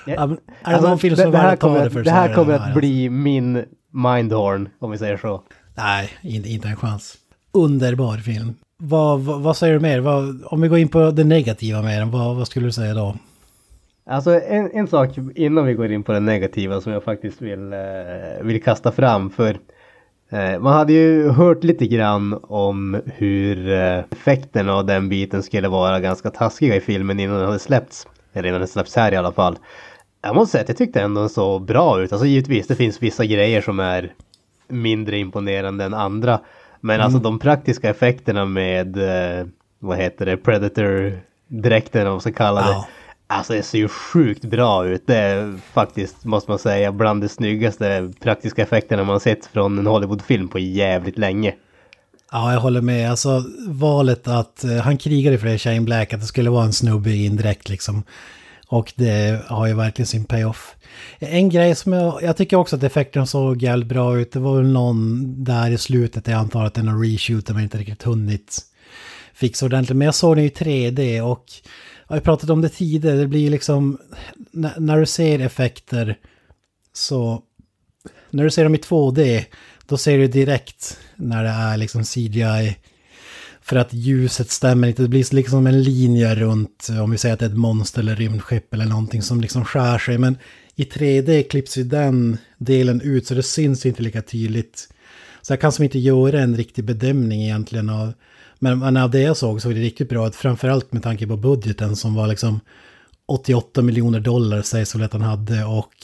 Är 0.06 0.26
det 0.26 0.38
alltså, 0.62 0.88
någon 0.88 0.98
film 0.98 1.16
som 1.16 1.30
det, 1.30 1.38
här 1.38 1.56
kommer, 1.56 1.84
det 1.84 1.90
för 1.90 2.02
det 2.02 2.10
här 2.10 2.34
kommer 2.34 2.54
att 2.54 2.60
alltså. 2.60 2.78
bli 2.78 3.10
min 3.10 3.64
mindhorn, 3.92 4.68
om 4.78 4.90
vi 4.90 4.98
säger 4.98 5.16
så. 5.16 5.42
Nej, 5.74 6.10
inte, 6.22 6.48
inte 6.48 6.68
en 6.68 6.76
chans. 6.76 7.16
Underbar 7.52 8.16
film. 8.16 8.54
Vad, 8.82 9.20
vad, 9.20 9.40
vad 9.40 9.56
säger 9.56 9.74
du 9.74 9.80
mer? 9.80 10.00
Vad, 10.00 10.44
om 10.44 10.60
vi 10.60 10.68
går 10.68 10.78
in 10.78 10.88
på 10.88 11.10
det 11.10 11.24
negativa 11.24 11.82
med 11.82 12.00
den, 12.00 12.10
vad, 12.10 12.46
skulle 12.46 12.66
du 12.66 12.72
säga 12.72 12.94
då? 12.94 13.16
Alltså 14.06 14.40
en, 14.40 14.70
en 14.72 14.88
sak 14.88 15.10
innan 15.34 15.66
vi 15.66 15.74
går 15.74 15.92
in 15.92 16.02
på 16.02 16.12
det 16.12 16.20
negativa 16.20 16.80
som 16.80 16.92
jag 16.92 17.04
faktiskt 17.04 17.42
vill, 17.42 17.72
eh, 17.72 17.78
vill 18.42 18.62
kasta 18.62 18.92
fram. 18.92 19.30
För 19.30 19.58
man 20.60 20.72
hade 20.72 20.92
ju 20.92 21.28
hört 21.28 21.64
lite 21.64 21.86
grann 21.86 22.40
om 22.42 23.00
hur 23.06 23.72
eh, 23.72 23.98
effekterna 23.98 24.74
av 24.74 24.86
den 24.86 25.08
biten 25.08 25.42
skulle 25.42 25.68
vara 25.68 26.00
ganska 26.00 26.30
taskiga 26.30 26.76
i 26.76 26.80
filmen 26.80 27.20
innan 27.20 27.36
den 27.36 27.46
hade 27.46 27.58
släppts. 27.58 28.06
Eller 28.32 28.48
innan 28.48 28.60
den 28.60 28.68
släppts 28.68 28.96
här 28.96 29.12
i 29.12 29.16
alla 29.16 29.32
fall. 29.32 29.58
Jag 30.22 30.34
måste 30.34 30.52
säga 30.52 30.62
att 30.62 30.68
jag 30.68 30.78
tyckte 30.78 31.00
ändå 31.00 31.20
den 31.20 31.30
såg 31.30 31.64
bra 31.64 32.02
ut. 32.02 32.12
Alltså 32.12 32.26
givetvis, 32.26 32.66
det 32.66 32.74
finns 32.74 33.02
vissa 33.02 33.24
grejer 33.24 33.60
som 33.60 33.80
är 33.80 34.12
mindre 34.68 35.18
imponerande 35.18 35.84
än 35.84 35.94
andra. 35.94 36.40
Men 36.80 36.94
mm. 36.94 37.04
alltså 37.04 37.20
de 37.20 37.38
praktiska 37.38 37.90
effekterna 37.90 38.44
med, 38.44 38.96
eh, 38.96 39.46
vad 39.78 39.98
heter 39.98 40.26
det, 40.26 40.36
Predator-dräkten 40.36 42.06
om 42.06 42.12
man 42.12 42.20
ska 42.20 42.32
kalla 42.32 42.60
det. 42.60 42.70
Ja. 42.70 42.86
Alltså 43.32 43.52
det 43.52 43.62
ser 43.62 43.78
ju 43.78 43.88
sjukt 43.88 44.44
bra 44.44 44.86
ut. 44.86 45.06
Det 45.06 45.16
är 45.16 45.58
faktiskt, 45.72 46.24
måste 46.24 46.50
man 46.50 46.58
säga, 46.58 46.92
bland 46.92 47.22
de 47.22 47.28
snyggaste 47.28 48.12
praktiska 48.20 48.62
effekterna 48.62 49.04
man 49.04 49.20
sett 49.20 49.46
från 49.46 49.78
en 49.78 49.86
Hollywoodfilm 49.86 50.48
på 50.48 50.58
jävligt 50.58 51.18
länge. 51.18 51.54
Ja, 52.32 52.52
jag 52.52 52.60
håller 52.60 52.80
med. 52.80 53.10
Alltså 53.10 53.44
valet 53.68 54.28
att 54.28 54.64
uh, 54.64 54.76
han 54.76 54.98
krigade 54.98 55.38
för 55.38 55.46
det, 55.46 55.58
Shane 55.58 55.80
Black, 55.80 56.12
att 56.12 56.20
det 56.20 56.26
skulle 56.26 56.50
vara 56.50 56.64
en 56.64 56.72
snubbe 56.72 57.10
i 57.10 57.26
en 57.26 57.36
dräkt 57.36 57.68
liksom. 57.68 58.02
Och 58.66 58.92
det 58.96 59.42
har 59.46 59.66
ju 59.66 59.74
verkligen 59.74 60.06
sin 60.06 60.24
payoff. 60.24 60.74
En 61.18 61.48
grej 61.48 61.74
som 61.74 61.92
jag, 61.92 62.22
jag 62.22 62.36
tycker 62.36 62.56
också 62.56 62.76
att 62.76 62.82
effekterna 62.82 63.26
såg 63.26 63.62
jävligt 63.62 63.88
bra 63.88 64.18
ut. 64.18 64.32
Det 64.32 64.38
var 64.38 64.56
väl 64.56 64.72
någon 64.72 65.44
där 65.44 65.70
i 65.70 65.78
slutet, 65.78 66.26
jag 66.26 66.36
antar 66.36 66.64
att 66.64 66.74
den 66.74 66.88
har 66.88 67.04
reshoot, 67.04 67.48
men 67.48 67.62
inte 67.62 67.78
riktigt 67.78 68.02
hunnit 68.02 68.58
fixa 69.34 69.66
ordentligt. 69.66 69.96
Men 69.96 70.04
jag 70.04 70.14
såg 70.14 70.36
den 70.36 70.44
i 70.44 70.48
3D 70.48 71.20
och 71.20 71.44
jag 72.10 72.16
har 72.16 72.20
pratat 72.20 72.50
om 72.50 72.60
det 72.60 72.68
tidigare, 72.68 73.16
det 73.16 73.26
blir 73.26 73.50
liksom, 73.50 73.98
när, 74.50 74.80
när 74.80 75.00
du 75.00 75.06
ser 75.06 75.38
effekter 75.38 76.18
så, 76.92 77.42
när 78.30 78.44
du 78.44 78.50
ser 78.50 78.64
dem 78.64 78.74
i 78.74 78.78
2D, 78.78 79.44
då 79.86 79.96
ser 79.96 80.18
du 80.18 80.26
direkt 80.26 80.98
när 81.16 81.44
det 81.44 81.50
är 81.50 81.76
liksom 81.76 82.04
CGI. 82.04 82.76
För 83.62 83.76
att 83.76 83.92
ljuset 83.92 84.50
stämmer 84.50 84.88
inte, 84.88 85.02
det 85.02 85.08
blir 85.08 85.34
liksom 85.34 85.66
en 85.66 85.82
linje 85.82 86.34
runt, 86.34 86.88
om 87.02 87.10
vi 87.10 87.18
säger 87.18 87.32
att 87.32 87.38
det 87.38 87.46
är 87.46 87.50
ett 87.50 87.56
monster 87.56 88.00
eller 88.00 88.16
rymdskepp 88.16 88.74
eller 88.74 88.86
någonting 88.86 89.22
som 89.22 89.40
liksom 89.40 89.64
skär 89.64 89.98
sig. 89.98 90.18
Men 90.18 90.38
i 90.76 90.84
3D 90.84 91.48
klipps 91.48 91.76
ju 91.78 91.84
den 91.84 92.38
delen 92.58 93.00
ut 93.00 93.26
så 93.26 93.34
det 93.34 93.42
syns 93.42 93.86
inte 93.86 94.02
lika 94.02 94.22
tydligt. 94.22 94.88
Så 95.42 95.52
jag 95.52 95.60
kan 95.60 95.72
som 95.72 95.84
inte 95.84 95.98
göra 95.98 96.40
en 96.40 96.56
riktig 96.56 96.84
bedömning 96.84 97.42
egentligen 97.42 97.90
av 97.90 98.12
men, 98.62 98.78
men 98.78 98.96
av 98.96 99.10
det 99.10 99.20
jag 99.20 99.36
såg 99.36 99.62
såg 99.62 99.74
det 99.74 99.80
riktigt 99.80 100.08
bra 100.08 100.26
ut, 100.26 100.36
framförallt 100.36 100.92
med 100.92 101.02
tanke 101.02 101.26
på 101.26 101.36
budgeten 101.36 101.96
som 101.96 102.14
var 102.14 102.26
liksom 102.26 102.60
88 103.26 103.82
miljoner 103.82 104.20
dollar 104.20 104.62
sägs 104.62 104.94
väl 104.94 105.02
att 105.02 105.12
han 105.12 105.22
hade 105.22 105.64
och 105.64 105.94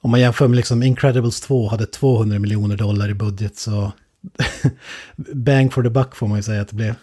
om 0.00 0.10
man 0.10 0.20
jämför 0.20 0.48
med 0.48 0.56
liksom 0.56 0.82
Incredibles 0.82 1.40
2 1.40 1.68
hade 1.68 1.86
200 1.86 2.38
miljoner 2.38 2.76
dollar 2.76 3.08
i 3.08 3.14
budget 3.14 3.56
så 3.56 3.92
bang 5.34 5.72
for 5.72 5.82
the 5.82 5.90
buck 5.90 6.16
får 6.16 6.26
man 6.26 6.38
ju 6.38 6.42
säga 6.42 6.62
att 6.62 6.68
det 6.68 6.76
blev. 6.76 6.94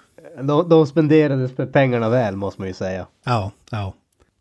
De, 0.43 0.69
de 0.69 0.87
spenderade 0.87 1.47
pengarna 1.65 2.09
väl 2.09 2.35
måste 2.35 2.61
man 2.61 2.67
ju 2.67 2.73
säga. 2.73 3.07
Ja, 3.25 3.51
ja. 3.71 3.93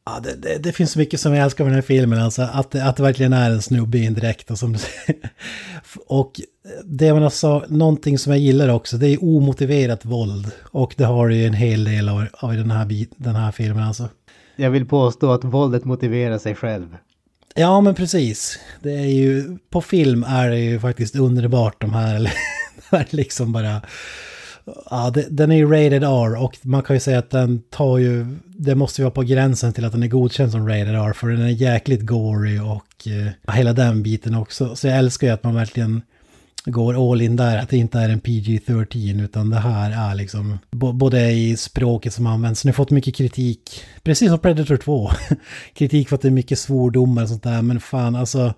Ja, 0.06 0.20
det, 0.22 0.34
det, 0.34 0.58
det, 0.58 0.72
finns 0.72 0.92
så 0.92 0.98
mycket 0.98 1.20
som 1.20 1.34
jag 1.34 1.44
älskar 1.44 1.64
med 1.64 1.72
den 1.72 1.74
här 1.76 1.82
filmen, 1.82 2.18
alltså 2.18 2.42
att, 2.42 2.74
att 2.74 2.96
det 2.96 3.02
verkligen 3.02 3.32
är 3.32 3.50
en 3.50 3.62
snubbe 3.62 3.98
i 3.98 4.06
en 4.06 4.14
dräkt 4.14 4.50
och 4.50 4.58
som 4.58 4.72
du 4.72 4.78
säger. 5.06 5.30
Och 6.06 6.40
det 6.84 7.14
man 7.14 7.24
alltså, 7.24 7.64
någonting 7.68 8.18
som 8.18 8.32
jag 8.32 8.40
gillar 8.40 8.68
också, 8.68 8.96
det 8.96 9.08
är 9.08 9.24
omotiverat 9.24 10.04
våld. 10.04 10.50
Och 10.62 10.94
det 10.96 11.04
har 11.04 11.28
ju 11.28 11.46
en 11.46 11.54
hel 11.54 11.84
del 11.84 12.08
av, 12.08 12.26
av 12.32 12.52
den, 12.52 12.70
här 12.70 12.86
bit, 12.86 13.12
den 13.16 13.34
här 13.34 13.52
filmen 13.52 13.84
alltså. 13.84 14.08
Jag 14.56 14.70
vill 14.70 14.86
påstå 14.86 15.32
att 15.32 15.44
våldet 15.44 15.84
motiverar 15.84 16.38
sig 16.38 16.54
själv. 16.54 16.96
Ja, 17.54 17.80
men 17.80 17.94
precis. 17.94 18.58
Det 18.82 18.92
är 18.92 19.06
ju, 19.06 19.58
på 19.70 19.80
film 19.80 20.24
är 20.24 20.50
det 20.50 20.58
ju 20.58 20.80
faktiskt 20.80 21.16
underbart 21.16 21.80
de 21.80 21.94
här, 21.94 22.32
liksom 23.10 23.52
bara 23.52 23.82
Ja, 24.90 25.10
det, 25.14 25.26
den 25.30 25.52
är 25.52 25.56
ju 25.56 25.66
rated 25.66 26.04
R 26.04 26.42
och 26.42 26.58
man 26.62 26.82
kan 26.82 26.96
ju 26.96 27.00
säga 27.00 27.18
att 27.18 27.30
den 27.30 27.62
tar 27.70 27.98
ju, 27.98 28.26
det 28.44 28.74
måste 28.74 29.00
ju 29.00 29.04
vara 29.04 29.14
på 29.14 29.22
gränsen 29.22 29.72
till 29.72 29.84
att 29.84 29.92
den 29.92 30.02
är 30.02 30.08
godkänd 30.08 30.52
som 30.52 30.68
rated 30.68 30.94
R 30.94 31.12
för 31.12 31.28
den 31.28 31.42
är 31.42 31.48
jäkligt 31.48 32.00
gory 32.00 32.58
och 32.58 33.08
eh, 33.08 33.54
hela 33.54 33.72
den 33.72 34.02
biten 34.02 34.34
också. 34.34 34.76
Så 34.76 34.86
jag 34.86 34.98
älskar 34.98 35.26
ju 35.26 35.32
att 35.32 35.44
man 35.44 35.54
verkligen 35.54 36.02
går 36.64 37.12
all 37.12 37.22
in 37.22 37.36
där, 37.36 37.58
att 37.58 37.68
det 37.68 37.76
inte 37.76 37.98
är 37.98 38.08
en 38.08 38.20
PG-13 38.20 39.24
utan 39.24 39.50
det 39.50 39.58
här 39.58 40.10
är 40.10 40.14
liksom 40.14 40.58
både 40.70 41.30
i 41.30 41.56
språket 41.56 42.14
som 42.14 42.26
används. 42.26 42.62
den 42.62 42.68
har 42.68 42.74
fått 42.74 42.90
mycket 42.90 43.16
kritik, 43.16 43.84
precis 44.02 44.28
som 44.28 44.38
Predator 44.38 44.76
2. 44.76 45.10
kritik 45.74 46.08
för 46.08 46.16
att 46.16 46.22
det 46.22 46.28
är 46.28 46.32
mycket 46.32 46.58
svordomar 46.58 47.22
och 47.22 47.28
sånt 47.28 47.42
där, 47.42 47.62
men 47.62 47.80
fan 47.80 48.16
alltså 48.16 48.54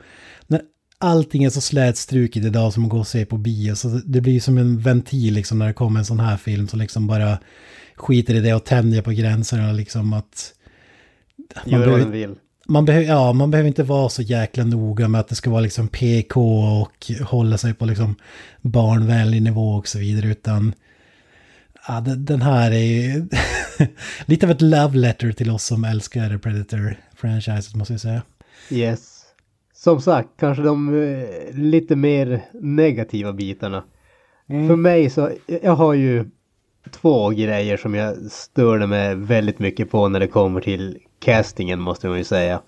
allting 0.99 1.45
är 1.45 1.51
så 1.51 1.61
slätstruket 1.61 2.45
idag 2.45 2.73
som 2.73 2.83
man 2.83 2.89
går 2.89 2.99
och 2.99 3.07
ser 3.07 3.25
på 3.25 3.37
bio. 3.37 3.75
Så 3.75 3.89
det 3.89 4.21
blir 4.21 4.41
som 4.41 4.59
en 4.59 4.79
ventil 4.79 5.35
liksom 5.35 5.59
när 5.59 5.67
det 5.67 5.73
kommer 5.73 6.01
en 6.01 6.07
sån 6.07 6.21
här 6.21 6.37
film 6.37 6.69
som 6.69 6.79
liksom 6.79 7.07
bara 7.07 7.39
skiter 7.95 8.35
i 8.35 8.41
det 8.41 8.55
och 8.55 8.65
tänjer 8.65 9.03
på 9.03 9.11
gränserna 9.11 9.73
liksom 9.73 10.13
att... 10.13 10.53
Man 11.65 11.81
Gör 11.81 11.89
vad 11.89 12.01
den 12.01 12.11
vill. 12.11 12.35
Man 12.69 12.85
behöver, 12.85 13.07
ja, 13.07 13.33
man 13.33 13.51
behöver 13.51 13.69
inte 13.69 13.83
vara 13.83 14.09
så 14.09 14.23
jäkla 14.23 14.65
noga 14.65 15.09
med 15.09 15.21
att 15.21 15.29
det 15.29 15.35
ska 15.35 15.51
vara 15.51 15.61
liksom 15.61 15.89
PK 15.89 16.59
och 16.83 17.11
hålla 17.27 17.59
sig 17.59 17.75
på 17.75 17.85
liksom 17.85 18.15
barnvänlig 18.61 19.43
nivå 19.43 19.71
och 19.71 19.89
så 19.89 19.99
vidare 19.99 20.29
utan... 20.29 20.75
Ja, 21.89 22.01
den 22.01 22.43
här 22.43 22.71
är 22.71 22.79
ju 22.79 23.29
lite 24.27 24.47
av 24.47 24.53
ett 24.53 24.61
love 24.61 24.99
letter 24.99 25.33
till 25.33 25.51
oss 25.51 25.65
som 25.65 25.85
älskar 25.85 26.39
Predator-franchiset 26.39 27.75
måste 27.75 27.93
jag 27.93 28.01
säga. 28.01 28.23
Yes. 28.71 29.16
Som 29.87 30.01
sagt, 30.01 30.29
kanske 30.37 30.63
de 30.63 31.03
eh, 31.05 31.55
lite 31.55 31.97
mer 31.97 32.41
negativa 32.53 33.33
bitarna. 33.33 33.85
För 34.47 34.77
mig 34.77 35.11
så, 35.11 35.31
jag 35.63 35.73
har 35.73 35.95
ju 35.95 36.25
två 36.91 37.31
grejer 37.31 37.77
som 37.77 37.95
jag 37.95 38.17
störde 38.31 38.87
mig 38.87 39.15
väldigt 39.15 39.59
mycket 39.59 39.91
på 39.91 40.09
när 40.09 40.21
det 40.21 40.27
kommer 40.27 40.61
till 40.61 40.99
castingen 41.19 41.81
måste 41.81 42.09
man 42.09 42.19
ju 42.19 42.25
säga. 42.25 42.61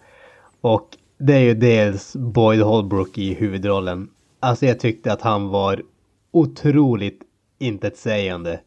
Och 0.60 0.88
det 1.18 1.34
är 1.34 1.40
ju 1.40 1.54
dels 1.54 2.16
Boyd 2.16 2.60
Holbrook 2.60 3.18
i 3.18 3.34
huvudrollen. 3.34 4.08
Alltså 4.40 4.66
jag 4.66 4.80
tyckte 4.80 5.12
att 5.12 5.22
han 5.22 5.48
var 5.48 5.82
otroligt 6.30 7.20
intetsägande. 7.58 8.60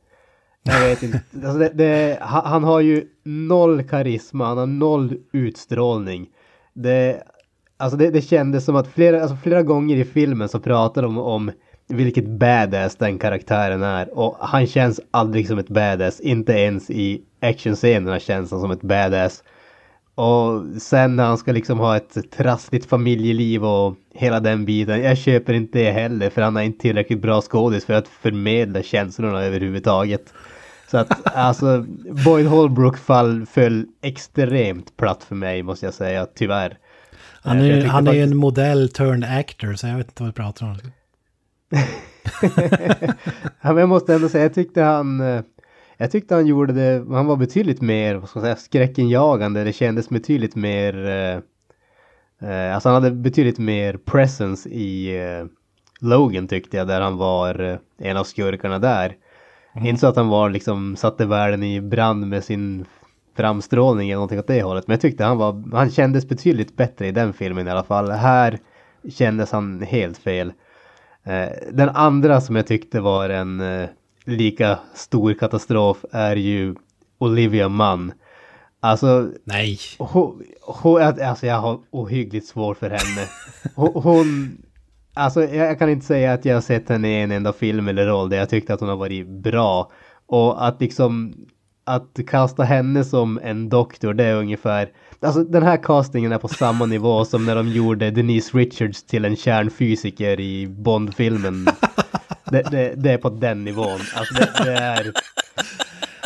Jag 0.63 0.81
vet 0.81 1.03
inte, 1.03 1.21
alltså 1.33 1.57
det, 1.57 1.69
det, 1.69 2.17
han 2.21 2.63
har 2.63 2.79
ju 2.79 3.07
noll 3.23 3.83
karisma, 3.83 4.45
han 4.45 4.57
har 4.57 4.65
noll 4.65 5.17
utstrålning. 5.31 6.29
Det, 6.73 7.23
alltså 7.81 7.97
det, 7.97 8.09
det 8.09 8.21
kändes 8.21 8.65
som 8.65 8.75
att 8.75 8.87
flera, 8.87 9.21
alltså 9.21 9.37
flera 9.43 9.63
gånger 9.63 9.97
i 9.97 10.05
filmen 10.05 10.49
så 10.49 10.59
pratar 10.59 11.01
de 11.01 11.17
om 11.17 11.51
vilket 11.87 12.27
badass 12.27 12.95
den 12.95 13.19
karaktären 13.19 13.83
är. 13.83 14.17
Och 14.17 14.37
han 14.39 14.67
känns 14.67 14.99
aldrig 15.11 15.47
som 15.47 15.59
ett 15.59 15.69
badass, 15.69 16.19
inte 16.19 16.53
ens 16.53 16.89
i 16.89 17.21
actionscenerna 17.41 18.19
känns 18.19 18.51
han 18.51 18.61
som 18.61 18.71
ett 18.71 18.81
badass. 18.81 19.43
Och 20.15 20.81
sen 20.81 21.15
när 21.15 21.25
han 21.25 21.37
ska 21.37 21.51
liksom 21.51 21.79
ha 21.79 21.97
ett 21.97 22.31
trassligt 22.31 22.85
familjeliv 22.85 23.65
och 23.65 23.95
hela 24.13 24.39
den 24.39 24.65
biten. 24.65 25.01
Jag 25.01 25.17
köper 25.17 25.53
inte 25.53 25.79
det 25.79 25.91
heller 25.91 26.29
för 26.29 26.41
han 26.41 26.57
är 26.57 26.61
inte 26.61 26.79
tillräckligt 26.79 27.21
bra 27.21 27.41
skådis 27.41 27.85
för 27.85 27.93
att 27.93 28.07
förmedla 28.07 28.83
känslorna 28.83 29.43
överhuvudtaget. 29.43 30.33
Så 30.91 30.97
att 30.97 31.35
alltså 31.37 31.85
Boyd 32.25 32.45
Holbrook 32.45 32.97
fall 32.97 33.45
föll 33.45 33.85
extremt 34.01 34.97
platt 34.97 35.23
för 35.23 35.35
mig 35.35 35.63
måste 35.63 35.85
jag 35.85 35.93
säga, 35.93 36.27
tyvärr. 36.35 36.77
Han 37.43 37.57
är, 37.59 37.65
jag 37.69 37.77
ju- 37.77 37.83
han 37.87 38.07
är 38.07 38.11
faktiskt- 38.11 38.31
en 38.31 38.37
modell 38.37 38.89
turned 38.89 39.29
actor, 39.39 39.73
så 39.73 39.87
jag 39.87 39.97
vet 39.97 40.07
inte 40.07 40.23
vad 40.23 40.29
vi 40.29 40.33
pratar 40.33 40.65
om. 40.65 40.77
ja, 43.61 43.73
men 43.73 43.77
jag 43.77 43.89
måste 43.89 44.13
ändå 44.15 44.29
säga, 44.29 44.43
jag 44.43 44.53
tyckte 44.53 44.81
han... 44.81 45.21
eh, 45.21 45.41
Jag 45.97 46.11
tyckte 46.11 46.35
han 46.35 46.47
gjorde 46.47 46.73
det, 46.73 47.05
han 47.15 47.25
var 47.25 47.35
betydligt 47.35 47.81
mer, 47.81 48.15
vad 48.15 48.29
ska 48.29 48.39
man 48.39 48.45
säga, 48.45 48.55
skräckenjagande. 48.55 49.63
Det 49.63 49.73
kändes 49.73 50.09
betydligt 50.09 50.55
mer... 50.55 51.05
eh, 51.05 52.49
eh, 52.49 52.73
alltså 52.75 52.89
han 52.89 53.03
hade 53.03 53.15
betydligt 53.15 53.59
mer 53.59 53.97
presence 53.97 54.69
i 54.69 55.17
eh, 55.25 55.45
Logan 55.99 56.47
tyckte 56.47 56.77
jag, 56.77 56.87
där 56.87 57.01
han 57.01 57.17
var 57.17 57.59
eh, 57.59 57.77
en 58.09 58.17
av 58.17 58.23
skurkarna 58.23 58.79
där. 58.79 59.15
Inte 59.75 59.99
så 59.99 60.07
att 60.07 60.15
han 60.15 60.27
var 60.27 60.49
liksom, 60.49 60.95
satte 60.95 61.25
världen 61.25 61.63
i 61.63 61.81
brand 61.81 62.27
med 62.27 62.43
sin 62.43 62.85
framstrålning 63.35 64.09
eller 64.09 64.15
någonting 64.15 64.39
åt 64.39 64.47
det 64.47 64.63
hållet. 64.63 64.87
Men 64.87 64.93
jag 64.93 65.01
tyckte 65.01 65.23
han 65.23 65.37
var, 65.37 65.75
han 65.77 65.91
kändes 65.91 66.27
betydligt 66.29 66.75
bättre 66.77 67.07
i 67.07 67.11
den 67.11 67.33
filmen 67.33 67.67
i 67.67 67.71
alla 67.71 67.83
fall. 67.83 68.11
Här 68.11 68.59
kändes 69.09 69.51
han 69.51 69.81
helt 69.81 70.17
fel. 70.17 70.53
Eh, 71.23 71.49
Den 71.71 71.89
andra 71.89 72.41
som 72.41 72.55
jag 72.55 72.67
tyckte 72.67 72.99
var 72.99 73.29
en 73.29 73.59
eh, 73.61 73.89
lika 74.25 74.79
stor 74.93 75.33
katastrof 75.33 76.05
är 76.11 76.35
ju 76.35 76.75
Olivia 77.17 77.69
Munn. 77.69 78.13
Alltså, 78.79 79.29
Nej. 79.43 79.79
hon, 79.99 80.43
hon, 80.61 81.01
alltså 81.01 81.47
jag 81.47 81.55
har 81.59 81.79
ohyggligt 81.89 82.47
svårt 82.47 82.77
för 82.77 82.89
henne. 82.89 83.27
Hon, 83.75 83.91
hon 84.03 84.57
alltså 85.13 85.41
jag, 85.43 85.55
jag 85.67 85.79
kan 85.79 85.89
inte 85.89 86.05
säga 86.05 86.33
att 86.33 86.45
jag 86.45 86.53
har 86.55 86.61
sett 86.61 86.89
henne 86.89 87.07
i 87.09 87.21
en 87.21 87.31
enda 87.31 87.53
film 87.53 87.87
eller 87.87 88.05
roll 88.05 88.29
där 88.29 88.37
jag 88.37 88.49
tyckte 88.49 88.73
att 88.73 88.79
hon 88.79 88.89
har 88.89 88.95
varit 88.95 89.27
bra. 89.27 89.91
Och 90.25 90.67
att 90.67 90.81
liksom, 90.81 91.33
att 91.95 92.19
kasta 92.27 92.63
henne 92.63 93.03
som 93.03 93.39
en 93.43 93.69
doktor, 93.69 94.13
det 94.13 94.23
är 94.23 94.35
ungefär, 94.35 94.89
alltså 95.19 95.43
den 95.43 95.63
här 95.63 95.83
castingen 95.83 96.31
är 96.31 96.37
på 96.37 96.47
samma 96.47 96.85
nivå 96.85 97.25
som 97.31 97.45
när 97.45 97.55
de 97.55 97.67
gjorde 97.67 98.11
Denise 98.11 98.57
Richards 98.57 99.03
till 99.03 99.25
en 99.25 99.35
kärnfysiker 99.35 100.39
i 100.39 100.67
Bond-filmen. 100.67 101.67
Det, 102.51 102.61
det, 102.71 102.93
det 102.97 103.11
är 103.11 103.17
på 103.17 103.29
den 103.29 103.63
nivån. 103.63 103.99
Alltså 104.15 104.33
det, 104.33 104.63
det 104.63 104.73
är... 104.73 105.11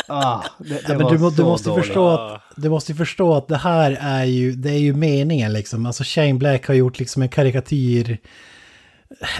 Ah, 0.08 0.42
det, 0.58 0.86
det 0.86 0.94
var 0.94 1.10
du, 1.10 1.16
du 1.16 1.22
måste 1.22 1.42
dåligt. 1.42 1.86
förstå 1.86 2.08
att, 2.08 2.42
du 2.56 2.68
måste 2.68 2.94
förstå 2.94 3.34
att 3.34 3.48
det 3.48 3.56
här 3.56 3.98
är 4.00 4.24
ju, 4.24 4.52
det 4.52 4.70
är 4.70 4.78
ju 4.78 4.94
meningen 4.94 5.52
liksom. 5.52 5.86
Alltså 5.86 6.04
Shane 6.06 6.34
Black 6.34 6.66
har 6.66 6.74
gjort 6.74 6.98
liksom 6.98 7.22
en 7.22 7.28
karikatyr 7.28 8.18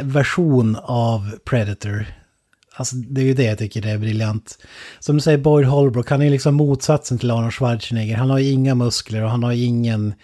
version 0.03 0.77
av 0.83 1.31
Predator. 1.45 2.07
Alltså 2.77 2.97
det 2.97 3.21
är 3.21 3.25
ju 3.25 3.35
det 3.35 3.45
jag 3.45 3.59
tycker 3.59 3.83
det 3.83 3.91
är 3.91 3.99
briljant. 3.99 4.59
Som 5.01 5.17
du 5.17 5.21
säger, 5.21 5.39
Boyd 5.39 5.67
Holbrook, 5.67 6.11
han 6.11 6.21
är 6.21 6.25
ju 6.25 6.31
liksom 6.31 6.55
motsatsen 6.55 7.19
till 7.19 7.31
Arnold 7.31 7.55
Schwarzenegger. 7.55 8.17
Han 8.17 8.31
har 8.31 8.39
ju 8.39 8.51
inga 8.51 8.75
muskler 8.75 9.25
och 9.25 9.31
han 9.31 9.43
har 9.43 9.53
ju 9.53 9.65
ingen 9.65 10.15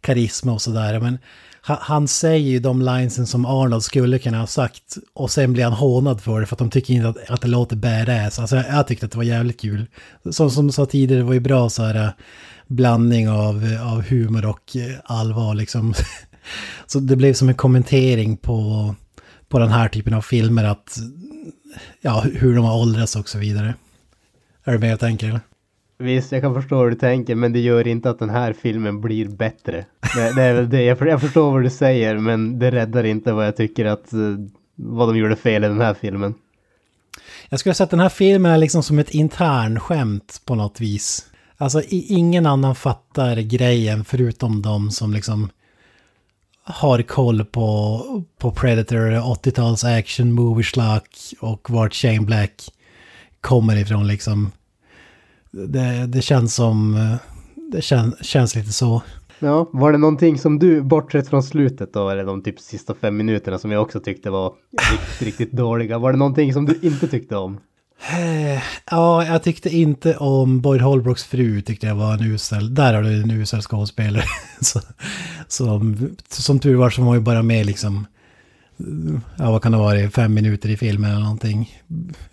karisma 0.00 0.52
och 0.52 0.62
sådär. 0.62 1.00
Men 1.00 1.18
han, 1.60 1.76
han 1.80 2.08
säger 2.08 2.50
ju 2.50 2.58
de 2.58 2.82
linesen 2.82 3.26
som 3.26 3.46
Arnold 3.46 3.82
skulle 3.82 4.18
kunna 4.18 4.38
ha 4.38 4.46
sagt. 4.46 4.96
Och 5.14 5.30
sen 5.30 5.52
blir 5.52 5.64
han 5.64 5.72
hånad 5.72 6.20
för 6.20 6.40
det 6.40 6.46
för 6.46 6.54
att 6.54 6.58
de 6.58 6.70
tycker 6.70 6.94
inte 6.94 7.08
att, 7.08 7.30
att 7.30 7.40
det 7.40 7.48
låter 7.48 7.76
badass. 7.76 8.38
Alltså 8.38 8.56
jag, 8.56 8.64
jag 8.68 8.86
tyckte 8.86 9.06
att 9.06 9.12
det 9.12 9.18
var 9.18 9.24
jävligt 9.24 9.60
kul. 9.60 9.86
Som, 10.30 10.50
som 10.50 10.66
du 10.66 10.72
sa 10.72 10.86
tidigare, 10.86 11.20
det 11.20 11.26
var 11.26 11.34
ju 11.34 11.40
bra 11.40 11.70
så 11.70 11.82
här 11.82 12.12
blandning 12.66 13.28
av, 13.28 13.78
av 13.82 14.02
humor 14.02 14.46
och 14.46 14.76
eh, 14.76 14.96
allvar 15.04 15.54
liksom. 15.54 15.94
Så 16.86 17.00
det 17.00 17.16
blev 17.16 17.34
som 17.34 17.48
en 17.48 17.54
kommentering 17.54 18.36
på, 18.36 18.94
på 19.50 19.58
den 19.58 19.68
här 19.68 19.88
typen 19.88 20.14
av 20.14 20.20
filmer 20.22 20.64
att 20.64 20.96
ja, 22.00 22.24
hur 22.34 22.54
de 22.56 22.64
har 22.64 22.78
åldrats 22.80 23.16
och 23.16 23.28
så 23.28 23.38
vidare. 23.38 23.74
Är 24.64 24.72
du 24.72 24.78
med 24.78 24.90
jag 24.90 25.00
tänker? 25.00 25.28
Eller? 25.28 25.40
Visst, 25.98 26.32
jag 26.32 26.42
kan 26.42 26.54
förstå 26.54 26.82
hur 26.82 26.90
du 26.90 26.96
tänker, 26.96 27.34
men 27.34 27.52
det 27.52 27.60
gör 27.60 27.86
inte 27.86 28.10
att 28.10 28.18
den 28.18 28.30
här 28.30 28.52
filmen 28.52 29.00
blir 29.00 29.28
bättre. 29.28 29.84
Det, 30.16 30.34
det 30.34 30.42
är 30.42 30.54
väl 30.54 30.70
det. 30.70 30.82
Jag, 30.82 30.98
för- 30.98 31.06
jag 31.06 31.20
förstår 31.20 31.52
vad 31.52 31.62
du 31.62 31.70
säger, 31.70 32.18
men 32.18 32.58
det 32.58 32.70
räddar 32.70 33.04
inte 33.04 33.32
vad 33.32 33.46
jag 33.46 33.56
tycker 33.56 33.84
att, 33.84 34.12
eh, 34.12 34.18
vad 34.76 35.08
de 35.08 35.16
gjorde 35.18 35.36
fel 35.36 35.64
i 35.64 35.68
den 35.68 35.80
här 35.80 35.94
filmen. 35.94 36.34
Jag 37.48 37.60
skulle 37.60 37.74
säga 37.74 37.84
att 37.84 37.90
den 37.90 38.00
här 38.00 38.08
filmen 38.08 38.52
är 38.52 38.58
liksom 38.58 38.82
som 38.82 38.98
ett 38.98 39.10
internskämt 39.10 40.40
på 40.44 40.54
något 40.54 40.80
vis. 40.80 41.26
Alltså 41.56 41.82
ingen 41.88 42.46
annan 42.46 42.74
fattar 42.74 43.36
grejen 43.36 44.04
förutom 44.04 44.62
de 44.62 44.90
som 44.90 45.12
liksom 45.12 45.48
har 46.62 47.02
koll 47.02 47.44
på, 47.44 48.00
på 48.38 48.50
Predator, 48.50 49.10
80-tals 49.10 49.84
action, 49.84 50.32
movie 50.32 50.64
och 51.40 51.70
vart 51.70 51.94
Shane 51.94 52.20
Black 52.20 52.72
kommer 53.40 53.76
ifrån 53.76 54.06
liksom. 54.06 54.52
Det, 55.50 56.06
det 56.06 56.22
känns 56.22 56.54
som, 56.54 56.94
eh, 56.94 57.16
det 57.72 57.82
kän, 57.82 58.14
känns 58.20 58.56
lite 58.56 58.72
så. 58.72 59.02
Ja, 59.38 59.70
var 59.72 59.92
det 59.92 59.98
någonting 59.98 60.38
som 60.38 60.58
du, 60.58 60.82
bortsett 60.82 61.28
från 61.28 61.42
slutet 61.42 61.92
då, 61.92 62.08
eller 62.08 62.24
de 62.24 62.42
typ 62.42 62.60
sista 62.60 62.94
fem 62.94 63.16
minuterna 63.16 63.58
som 63.58 63.70
jag 63.70 63.82
också 63.82 64.00
tyckte 64.00 64.30
var 64.30 64.54
riktigt, 64.90 65.22
riktigt 65.22 65.52
dåliga, 65.52 65.98
var 65.98 66.12
det 66.12 66.18
någonting 66.18 66.52
som 66.52 66.66
du 66.66 66.78
inte 66.82 67.08
tyckte 67.08 67.36
om? 67.36 67.60
Eh, 68.08 68.62
ja, 68.90 69.26
jag 69.26 69.42
tyckte 69.42 69.76
inte 69.76 70.16
om 70.16 70.60
Boyd 70.60 70.80
Holbrooks 70.80 71.24
fru, 71.24 71.60
tyckte 71.60 71.86
jag 71.86 71.94
var 71.94 72.14
en 72.14 72.22
usel. 72.22 72.74
Där 72.74 72.94
har 72.94 73.02
du 73.02 73.22
en 73.22 73.30
usel 73.30 73.62
skådespelare. 73.62 74.24
Som, 75.48 76.16
som 76.28 76.58
tur 76.58 76.74
var 76.74 76.90
så 76.90 77.02
var 77.02 77.14
ju 77.14 77.20
bara 77.20 77.42
med 77.42 77.66
liksom, 77.66 78.06
ja 79.36 79.50
vad 79.50 79.62
kan 79.62 79.72
det 79.72 79.78
vara, 79.78 80.10
fem 80.10 80.34
minuter 80.34 80.68
i 80.68 80.76
filmen 80.76 81.10
eller 81.10 81.20
någonting. 81.20 81.80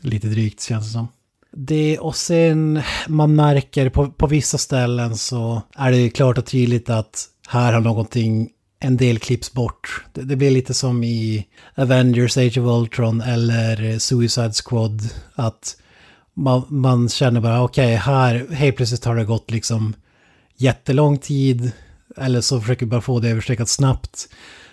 Lite 0.01 0.27
drygt 0.27 0.61
känns 0.61 0.85
det 0.85 0.91
som. 0.91 1.07
Det 1.51 1.99
och 1.99 2.15
sen 2.15 2.81
man 3.07 3.35
märker 3.35 3.89
på, 3.89 4.07
på 4.11 4.27
vissa 4.27 4.57
ställen 4.57 5.17
så 5.17 5.61
är 5.75 5.91
det 5.91 5.97
ju 5.97 6.09
klart 6.09 6.37
och 6.37 6.45
tydligt 6.45 6.89
att 6.89 7.25
här 7.47 7.73
har 7.73 7.81
någonting, 7.81 8.49
en 8.79 8.97
del 8.97 9.19
klipps 9.19 9.53
bort. 9.53 10.05
Det, 10.13 10.21
det 10.21 10.35
blir 10.35 10.51
lite 10.51 10.73
som 10.73 11.03
i 11.03 11.47
Avengers 11.75 12.37
Age 12.37 12.57
of 12.57 12.81
Ultron 12.81 13.21
eller 13.21 13.99
Suicide 13.99 14.53
Squad. 14.53 15.01
Att 15.35 15.77
man, 16.33 16.65
man 16.69 17.09
känner 17.09 17.41
bara 17.41 17.63
okej, 17.63 17.95
här 17.95 18.47
helt 18.51 18.75
plötsligt 18.75 19.05
har 19.05 19.15
det 19.15 19.25
gått 19.25 19.51
liksom 19.51 19.93
jättelång 20.57 21.17
tid. 21.17 21.71
Eller 22.17 22.41
så 22.41 22.61
försöker 22.61 22.85
vi 22.85 22.89
bara 22.89 23.01
få 23.01 23.19
det 23.19 23.29
överstökat 23.29 23.69
snabbt. 23.69 24.27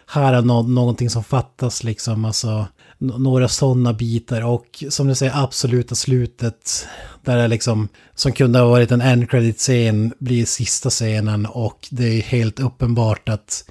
Här 0.07 0.35
är 0.35 0.43
no 0.43 0.63
någonting 0.63 1.11
som 1.11 1.25
fattas 1.25 1.85
liksom, 1.85 2.25
alltså 2.25 2.67
några 2.99 3.49
sådana 3.49 3.93
bitar. 3.93 4.45
Och 4.45 4.85
som 4.89 5.07
du 5.07 5.15
säger, 5.15 5.43
absoluta 5.43 5.95
slutet. 5.95 6.87
Där 7.25 7.37
det 7.37 7.49
liksom, 7.49 7.89
som 8.15 8.33
kunde 8.33 8.59
ha 8.59 8.67
varit 8.67 8.91
en 8.91 9.01
end 9.01 9.31
credit 9.31 9.59
scen 9.59 10.13
blir 10.19 10.45
sista 10.47 10.91
scenen. 10.91 11.47
Och 11.47 11.89
det 11.91 12.19
är 12.19 12.23
helt 12.23 12.61
uppenbart 12.61 13.29
att 13.29 13.65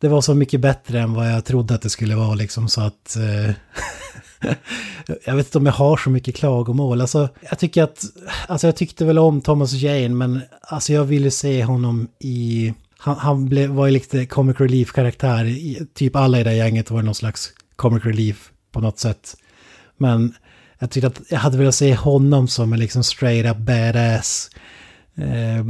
det 0.01 0.09
var 0.09 0.21
så 0.21 0.35
mycket 0.35 0.61
bättre 0.61 1.01
än 1.01 1.15
vad 1.15 1.33
jag 1.33 1.45
trodde 1.45 1.75
att 1.75 1.83
det 1.83 1.91
skulle 1.91 2.17
vara 2.17 2.35
liksom 2.35 2.69
så 2.69 2.81
att... 2.81 3.17
Eh, 3.17 3.55
jag 5.25 5.35
vet 5.35 5.47
inte 5.47 5.59
om 5.59 5.67
jag 5.67 5.73
har 5.73 5.97
så 5.97 6.11
mycket 6.11 6.37
klagomål. 6.37 7.01
Alltså, 7.01 7.29
jag 7.51 7.59
tycker 7.59 7.83
att... 7.83 8.05
Alltså 8.49 8.67
jag 8.67 8.77
tyckte 8.77 9.05
väl 9.05 9.19
om 9.19 9.41
Thomas 9.41 9.73
Jane 9.73 10.09
men 10.09 10.41
alltså 10.63 10.93
jag 10.93 11.05
ville 11.05 11.31
se 11.31 11.65
honom 11.65 12.09
i... 12.19 12.75
Han, 12.99 13.17
han 13.17 13.49
blev, 13.49 13.71
var 13.71 13.87
ju 13.87 13.93
lite 13.93 14.27
comic 14.27 14.61
relief-karaktär. 14.61 15.57
Typ 15.95 16.17
alla 16.17 16.41
i 16.41 16.45
det 16.45 16.55
gänget 16.55 16.91
var 16.91 17.03
någon 17.03 17.15
slags 17.15 17.53
comic 17.77 18.05
relief 18.05 18.51
på 18.73 18.81
något 18.81 18.99
sätt. 18.99 19.37
Men 19.97 20.35
jag 20.79 20.91
tyckte 20.91 21.07
att 21.07 21.21
jag 21.29 21.39
hade 21.39 21.59
velat 21.59 21.75
se 21.75 21.95
honom 21.95 22.49
som 22.49 22.73
en 22.73 22.79
liksom 22.79 23.05
straight 23.05 23.51
up 23.51 23.57
badass. 23.57 24.51
Eh, 25.17 25.67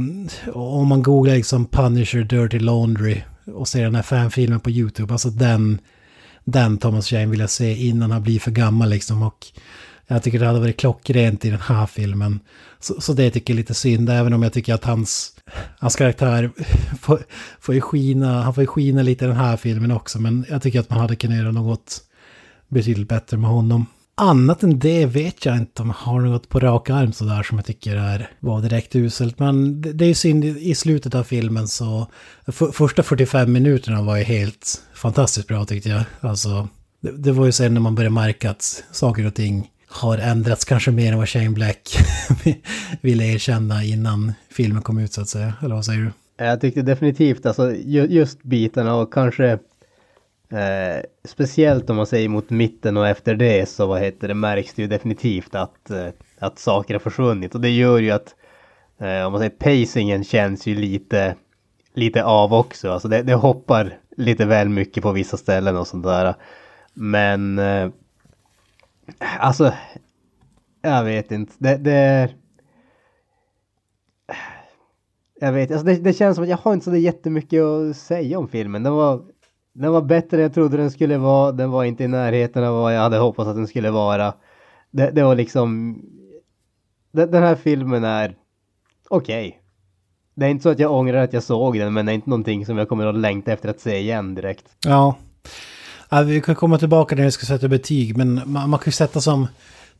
om 0.53 0.87
man 0.87 1.03
googlar 1.03 1.35
liksom 1.35 1.65
Punisher 1.65 2.23
Dirty 2.23 2.59
Laundry 2.59 3.21
och 3.53 3.67
se 3.67 3.83
den 3.83 3.95
här 3.95 4.01
fanfilmen 4.01 4.59
på 4.59 4.69
YouTube, 4.69 5.13
alltså 5.13 5.29
den, 5.29 5.79
den 6.43 6.77
Thomas 6.77 7.11
Jane 7.11 7.25
vill 7.25 7.39
jag 7.39 7.49
se 7.49 7.75
innan 7.75 8.11
han 8.11 8.23
blir 8.23 8.39
för 8.39 8.51
gammal 8.51 8.89
liksom. 8.89 9.23
Och 9.23 9.47
jag 10.07 10.23
tycker 10.23 10.39
det 10.39 10.45
hade 10.45 10.59
varit 10.59 10.79
klockrent 10.79 11.45
i 11.45 11.49
den 11.49 11.59
här 11.59 11.85
filmen. 11.85 12.39
Så, 12.79 13.01
så 13.01 13.13
det 13.13 13.31
tycker 13.31 13.53
jag 13.53 13.55
är 13.55 13.61
lite 13.61 13.73
synd, 13.73 14.09
även 14.09 14.33
om 14.33 14.43
jag 14.43 14.53
tycker 14.53 14.73
att 14.73 14.83
hans, 14.83 15.35
hans 15.79 15.95
karaktär 15.95 16.51
får, 17.01 17.23
får 17.59 17.75
ju 17.75 17.81
skina, 17.81 18.41
han 18.41 18.53
får 18.53 18.63
ju 18.63 18.67
skina 18.67 19.01
lite 19.01 19.25
i 19.25 19.27
den 19.27 19.37
här 19.37 19.57
filmen 19.57 19.91
också. 19.91 20.19
Men 20.19 20.45
jag 20.49 20.61
tycker 20.61 20.79
att 20.79 20.89
man 20.89 20.99
hade 20.99 21.15
kunnat 21.15 21.37
göra 21.37 21.51
något 21.51 22.01
betydligt 22.67 23.09
bättre 23.09 23.37
med 23.37 23.49
honom. 23.49 23.85
Annat 24.21 24.63
än 24.63 24.79
det 24.79 25.05
vet 25.05 25.45
jag 25.45 25.57
inte 25.57 25.81
om 25.81 25.87
jag 25.87 26.11
har 26.11 26.21
något 26.21 26.49
på 26.49 26.59
rak 26.59 26.89
arm 26.89 27.13
sådär 27.13 27.43
som 27.43 27.57
jag 27.57 27.65
tycker 27.65 27.95
är, 27.95 28.29
var 28.39 28.61
direkt 28.61 28.95
uselt. 28.95 29.39
Men 29.39 29.81
det, 29.81 29.93
det 29.93 30.05
är 30.05 30.07
ju 30.07 30.13
synd, 30.13 30.45
i 30.45 30.75
slutet 30.75 31.15
av 31.15 31.23
filmen 31.23 31.67
så... 31.67 32.07
För, 32.47 32.71
första 32.71 33.03
45 33.03 33.51
minuterna 33.51 34.01
var 34.01 34.17
ju 34.17 34.23
helt 34.23 34.81
fantastiskt 34.93 35.47
bra 35.47 35.65
tyckte 35.65 35.89
jag. 35.89 36.03
Alltså, 36.19 36.67
det, 36.99 37.11
det 37.11 37.31
var 37.31 37.45
ju 37.45 37.51
sen 37.51 37.73
när 37.73 37.81
man 37.81 37.95
började 37.95 38.13
märka 38.13 38.51
att 38.51 38.83
saker 38.91 39.25
och 39.25 39.35
ting 39.35 39.69
har 39.87 40.17
ändrats 40.17 40.65
kanske 40.65 40.91
mer 40.91 41.11
än 41.11 41.17
vad 41.17 41.29
Shane 41.29 41.49
Black 41.49 41.97
ville 43.01 43.23
erkänna 43.25 43.83
innan 43.83 44.33
filmen 44.49 44.81
kom 44.81 44.97
ut 44.99 45.13
så 45.13 45.21
att 45.21 45.29
säga. 45.29 45.53
Eller 45.63 45.75
vad 45.75 45.85
säger 45.85 45.99
du? 45.99 46.11
Jag 46.45 46.61
tyckte 46.61 46.81
definitivt, 46.81 47.45
alltså 47.45 47.75
just 47.75 48.43
bitarna 48.43 48.95
och 48.95 49.13
kanske 49.13 49.59
Eh, 50.51 51.03
speciellt 51.23 51.89
om 51.89 51.95
man 51.95 52.05
säger 52.05 52.29
mot 52.29 52.49
mitten 52.49 52.97
och 52.97 53.07
efter 53.07 53.35
det 53.35 53.69
så 53.69 53.85
vad 53.85 54.01
heter 54.01 54.27
det 54.27 54.33
märks 54.33 54.73
det 54.73 54.81
ju 54.81 54.87
definitivt 54.87 55.55
att, 55.55 55.89
eh, 55.89 56.07
att 56.39 56.59
saker 56.59 56.93
har 56.93 56.99
försvunnit 56.99 57.55
och 57.55 57.61
det 57.61 57.69
gör 57.69 57.99
ju 57.99 58.11
att 58.11 58.35
eh, 58.99 59.25
om 59.25 59.31
man 59.31 59.39
säger 59.41 59.49
pacingen 59.49 60.23
känns 60.23 60.67
ju 60.67 60.75
lite 60.75 61.35
lite 61.93 62.23
av 62.23 62.53
också. 62.53 62.91
Alltså 62.91 63.07
det, 63.07 63.21
det 63.23 63.33
hoppar 63.33 63.97
lite 64.17 64.45
väl 64.45 64.69
mycket 64.69 65.03
på 65.03 65.11
vissa 65.11 65.37
ställen 65.37 65.77
och 65.77 65.87
sånt 65.87 66.03
där. 66.03 66.35
Men 66.93 67.59
eh, 67.59 67.89
alltså 69.39 69.73
jag 70.81 71.03
vet 71.03 71.31
inte. 71.31 71.53
Det, 71.57 71.77
det 71.77 72.29
jag 75.39 75.53
vet, 75.53 75.71
alltså 75.71 75.85
det, 75.85 75.95
det, 75.95 76.13
känns 76.13 76.35
som 76.35 76.43
att 76.43 76.49
jag 76.49 76.57
har 76.57 76.73
inte 76.73 76.85
så 76.85 76.95
jättemycket 76.95 77.63
att 77.63 77.97
säga 77.97 78.39
om 78.39 78.47
filmen. 78.47 78.83
Den 78.83 78.93
var 78.93 79.21
den 79.73 79.91
var 79.91 80.01
bättre 80.01 80.37
än 80.37 80.43
jag 80.43 80.53
trodde 80.53 80.77
den 80.77 80.91
skulle 80.91 81.17
vara. 81.17 81.51
Den 81.51 81.71
var 81.71 81.83
inte 81.83 82.03
i 82.03 82.07
närheten 82.07 82.63
av 82.63 82.73
vad 82.73 82.95
jag 82.95 83.01
hade 83.01 83.17
hoppats 83.17 83.47
att 83.47 83.55
den 83.55 83.67
skulle 83.67 83.91
vara. 83.91 84.33
Det, 84.91 85.11
det 85.11 85.23
var 85.23 85.35
liksom... 85.35 86.01
Den, 87.11 87.31
den 87.31 87.43
här 87.43 87.55
filmen 87.55 88.03
är 88.03 88.35
okej. 89.09 89.47
Okay. 89.47 89.57
Det 90.35 90.45
är 90.45 90.49
inte 90.49 90.63
så 90.63 90.69
att 90.69 90.79
jag 90.79 90.91
ångrar 90.91 91.23
att 91.23 91.33
jag 91.33 91.43
såg 91.43 91.79
den, 91.79 91.93
men 91.93 92.05
det 92.05 92.11
är 92.11 92.13
inte 92.13 92.29
någonting 92.29 92.65
som 92.65 92.77
jag 92.77 92.89
kommer 92.89 93.05
att 93.05 93.19
längta 93.19 93.51
efter 93.51 93.69
att 93.69 93.79
se 93.79 93.97
igen 93.97 94.35
direkt. 94.35 94.65
Ja. 94.85 95.15
ja 96.09 96.21
vi 96.21 96.41
kan 96.41 96.55
komma 96.55 96.77
tillbaka 96.77 97.15
när 97.15 97.23
vi 97.23 97.31
ska 97.31 97.45
sätta 97.45 97.67
betyg, 97.67 98.17
men 98.17 98.41
man, 98.45 98.69
man 98.69 98.79
kan 98.79 98.85
ju 98.85 98.91
sätta 98.91 99.21
som 99.21 99.47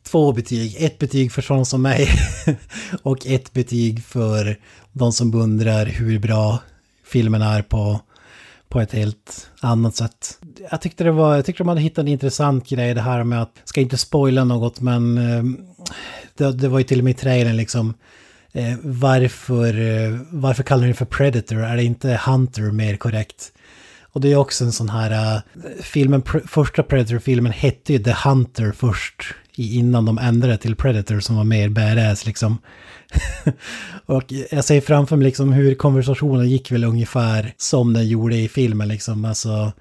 två 0.02 0.32
betyg. 0.32 0.76
Ett 0.78 0.98
betyg 0.98 1.32
för 1.32 1.42
sådana 1.42 1.64
som 1.64 1.82
mig 1.82 2.08
och 3.02 3.26
ett 3.26 3.52
betyg 3.52 4.04
för 4.04 4.56
de 4.92 5.12
som 5.12 5.34
undrar 5.34 5.86
hur 5.86 6.18
bra 6.18 6.58
filmen 7.04 7.42
är 7.42 7.62
på 7.62 8.00
på 8.72 8.80
ett 8.80 8.92
helt 8.92 9.50
annat 9.60 9.96
sätt. 9.96 10.38
Jag 10.70 10.80
tyckte 10.80 11.04
det 11.04 11.10
var, 11.10 11.36
jag 11.36 11.44
tyckte 11.44 11.62
de 11.62 11.68
hade 11.68 11.80
hittat 11.80 11.98
en 11.98 12.08
intressant 12.08 12.68
grej 12.68 12.94
det 12.94 13.00
här 13.00 13.24
med 13.24 13.42
att, 13.42 13.60
ska 13.64 13.80
inte 13.80 13.96
spoila 13.96 14.44
något 14.44 14.80
men 14.80 15.18
eh, 15.18 15.42
det, 16.34 16.52
det 16.52 16.68
var 16.68 16.78
ju 16.78 16.84
till 16.84 16.98
och 16.98 17.04
med 17.04 17.10
i 17.10 17.14
trailern 17.14 17.56
liksom 17.56 17.94
eh, 18.52 18.74
varför, 18.82 19.80
eh, 19.80 20.18
varför 20.30 20.62
kallar 20.62 20.82
ni 20.82 20.88
det 20.88 20.94
för 20.94 21.04
Predator? 21.04 21.64
Är 21.64 21.76
det 21.76 21.84
inte 21.84 22.20
Hunter 22.26 22.62
mer 22.62 22.96
korrekt? 22.96 23.52
Och 24.02 24.20
det 24.20 24.32
är 24.32 24.36
också 24.36 24.64
en 24.64 24.72
sån 24.72 24.88
här, 24.88 25.36
eh, 25.36 25.40
filmen, 25.80 26.22
första 26.46 26.82
Predator-filmen 26.82 27.52
hette 27.52 27.92
ju 27.92 27.98
The 27.98 28.14
Hunter 28.24 28.72
först, 28.76 29.34
innan 29.56 30.04
de 30.04 30.18
ändrade 30.18 30.58
till 30.58 30.76
Predator 30.76 31.20
som 31.20 31.36
var 31.36 31.44
mer 31.44 31.68
badass 31.68 32.26
liksom. 32.26 32.58
och 34.06 34.32
jag 34.50 34.64
ser 34.64 34.80
framför 34.80 35.16
mig 35.16 35.24
liksom 35.24 35.52
hur 35.52 35.74
konversationen 35.74 36.48
gick 36.48 36.70
väl 36.72 36.84
ungefär 36.84 37.54
som 37.56 37.92
den 37.92 38.08
gjorde 38.08 38.36
i 38.36 38.48
filmen 38.48 38.88
liksom. 38.88 39.24
Alltså, 39.24 39.72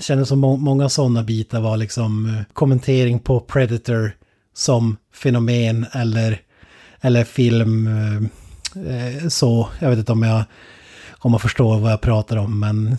kändes 0.00 0.28
som 0.28 0.38
må 0.38 0.56
många 0.56 0.88
sådana 0.88 1.22
bitar 1.22 1.60
var 1.60 1.76
liksom 1.76 2.44
kommentering 2.52 3.18
på 3.18 3.40
Predator 3.40 4.12
som 4.54 4.96
fenomen 5.14 5.86
eller, 5.92 6.40
eller 7.00 7.24
film 7.24 7.86
eh, 7.86 8.16
eh, 8.96 9.28
så. 9.28 9.68
Jag 9.78 9.90
vet 9.90 9.98
inte 9.98 10.12
om 10.12 10.22
jag 10.22 10.44
om 11.24 11.30
man 11.30 11.40
förstår 11.40 11.78
vad 11.78 11.92
jag 11.92 12.00
pratar 12.00 12.36
om 12.36 12.60
men 12.60 12.96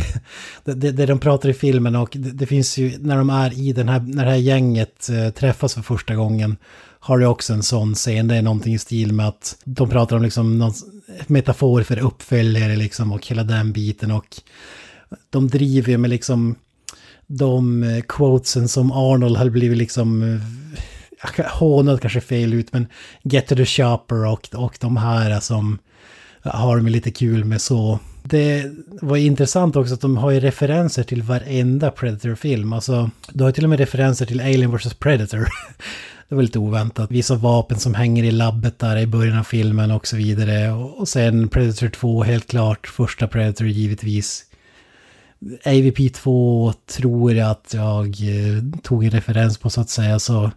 det, 0.64 0.74
det, 0.74 0.92
det 0.92 1.06
de 1.06 1.18
pratar 1.18 1.48
i 1.48 1.54
filmen 1.54 1.96
och 1.96 2.10
det, 2.12 2.30
det, 2.30 2.46
finns 2.46 2.78
ju 2.78 2.98
när 2.98 3.16
de 3.16 3.30
är 3.30 3.58
i 3.58 3.72
den 3.72 3.88
här, 3.88 4.00
när 4.00 4.24
det 4.24 4.30
här 4.30 4.38
gänget 4.38 5.08
eh, 5.08 5.30
träffas 5.30 5.74
för 5.74 5.82
första 5.82 6.14
gången 6.14 6.56
har 7.04 7.18
du 7.18 7.26
också 7.26 7.52
en 7.52 7.62
sån 7.62 7.94
scen. 7.94 8.28
Det 8.28 8.36
är 8.36 8.42
någonting 8.42 8.74
i 8.74 8.78
stil 8.78 9.12
med 9.12 9.28
att 9.28 9.56
de 9.64 9.90
pratar 9.90 10.16
om 10.16 10.22
liksom 10.22 10.58
någon 10.58 10.72
metafor 11.26 11.82
för 11.82 11.98
uppföljare 11.98 12.76
liksom 12.76 13.12
och 13.12 13.26
hela 13.26 13.44
den 13.44 13.72
biten 13.72 14.10
och 14.10 14.40
de 15.30 15.48
driver 15.48 15.90
ju 15.90 15.98
med 15.98 16.10
liksom 16.10 16.54
de 17.26 17.82
eh, 17.82 18.00
quotesen 18.00 18.68
som 18.68 18.92
Arnold 18.92 19.36
hade 19.36 19.50
blivit 19.50 19.78
liksom 19.78 20.22
eh, 20.22 21.46
hånad 21.46 22.00
kanske 22.00 22.20
fel 22.20 22.54
ut 22.54 22.72
men 22.72 22.86
Get 23.22 23.46
to 23.46 23.56
the 23.56 23.66
Shopper 23.66 24.26
och, 24.26 24.48
och 24.54 24.76
de 24.80 24.96
här 24.96 25.40
som 25.40 25.78
har 26.42 26.76
de 26.76 26.86
lite 26.86 27.10
kul 27.10 27.44
med 27.44 27.60
så. 27.60 27.98
Det 28.32 28.70
var 28.86 29.16
intressant 29.16 29.76
också 29.76 29.94
att 29.94 30.00
de 30.00 30.16
har 30.16 30.30
ju 30.30 30.40
referenser 30.40 31.02
till 31.02 31.22
varenda 31.22 31.90
Predator-film. 31.90 32.72
Alltså, 32.72 33.10
du 33.32 33.44
har 33.44 33.52
till 33.52 33.64
och 33.64 33.70
med 33.70 33.78
referenser 33.78 34.26
till 34.26 34.40
Alien 34.40 34.76
vs 34.76 34.94
Predator. 34.94 35.48
Det 36.28 36.34
var 36.34 36.42
lite 36.42 36.58
oväntat. 36.58 37.10
Vissa 37.10 37.34
vapen 37.34 37.78
som 37.78 37.94
hänger 37.94 38.24
i 38.24 38.30
labbet 38.30 38.78
där 38.78 38.96
i 38.96 39.06
början 39.06 39.38
av 39.38 39.44
filmen 39.44 39.90
och 39.90 40.06
så 40.06 40.16
vidare. 40.16 40.72
Och 40.72 41.08
sen 41.08 41.48
Predator 41.48 41.88
2 41.88 42.22
helt 42.22 42.46
klart. 42.46 42.86
Första 42.86 43.28
Predator 43.28 43.66
givetvis. 43.66 44.44
AVP 45.64 46.14
2 46.14 46.72
tror 46.86 47.32
jag 47.32 47.50
att 47.50 47.74
jag 47.74 48.06
eh, 48.06 48.62
tog 48.82 49.04
en 49.04 49.10
referens 49.10 49.58
på 49.58 49.70
så 49.70 49.80
att 49.80 49.90
säga. 49.90 50.18
Så, 50.18 50.50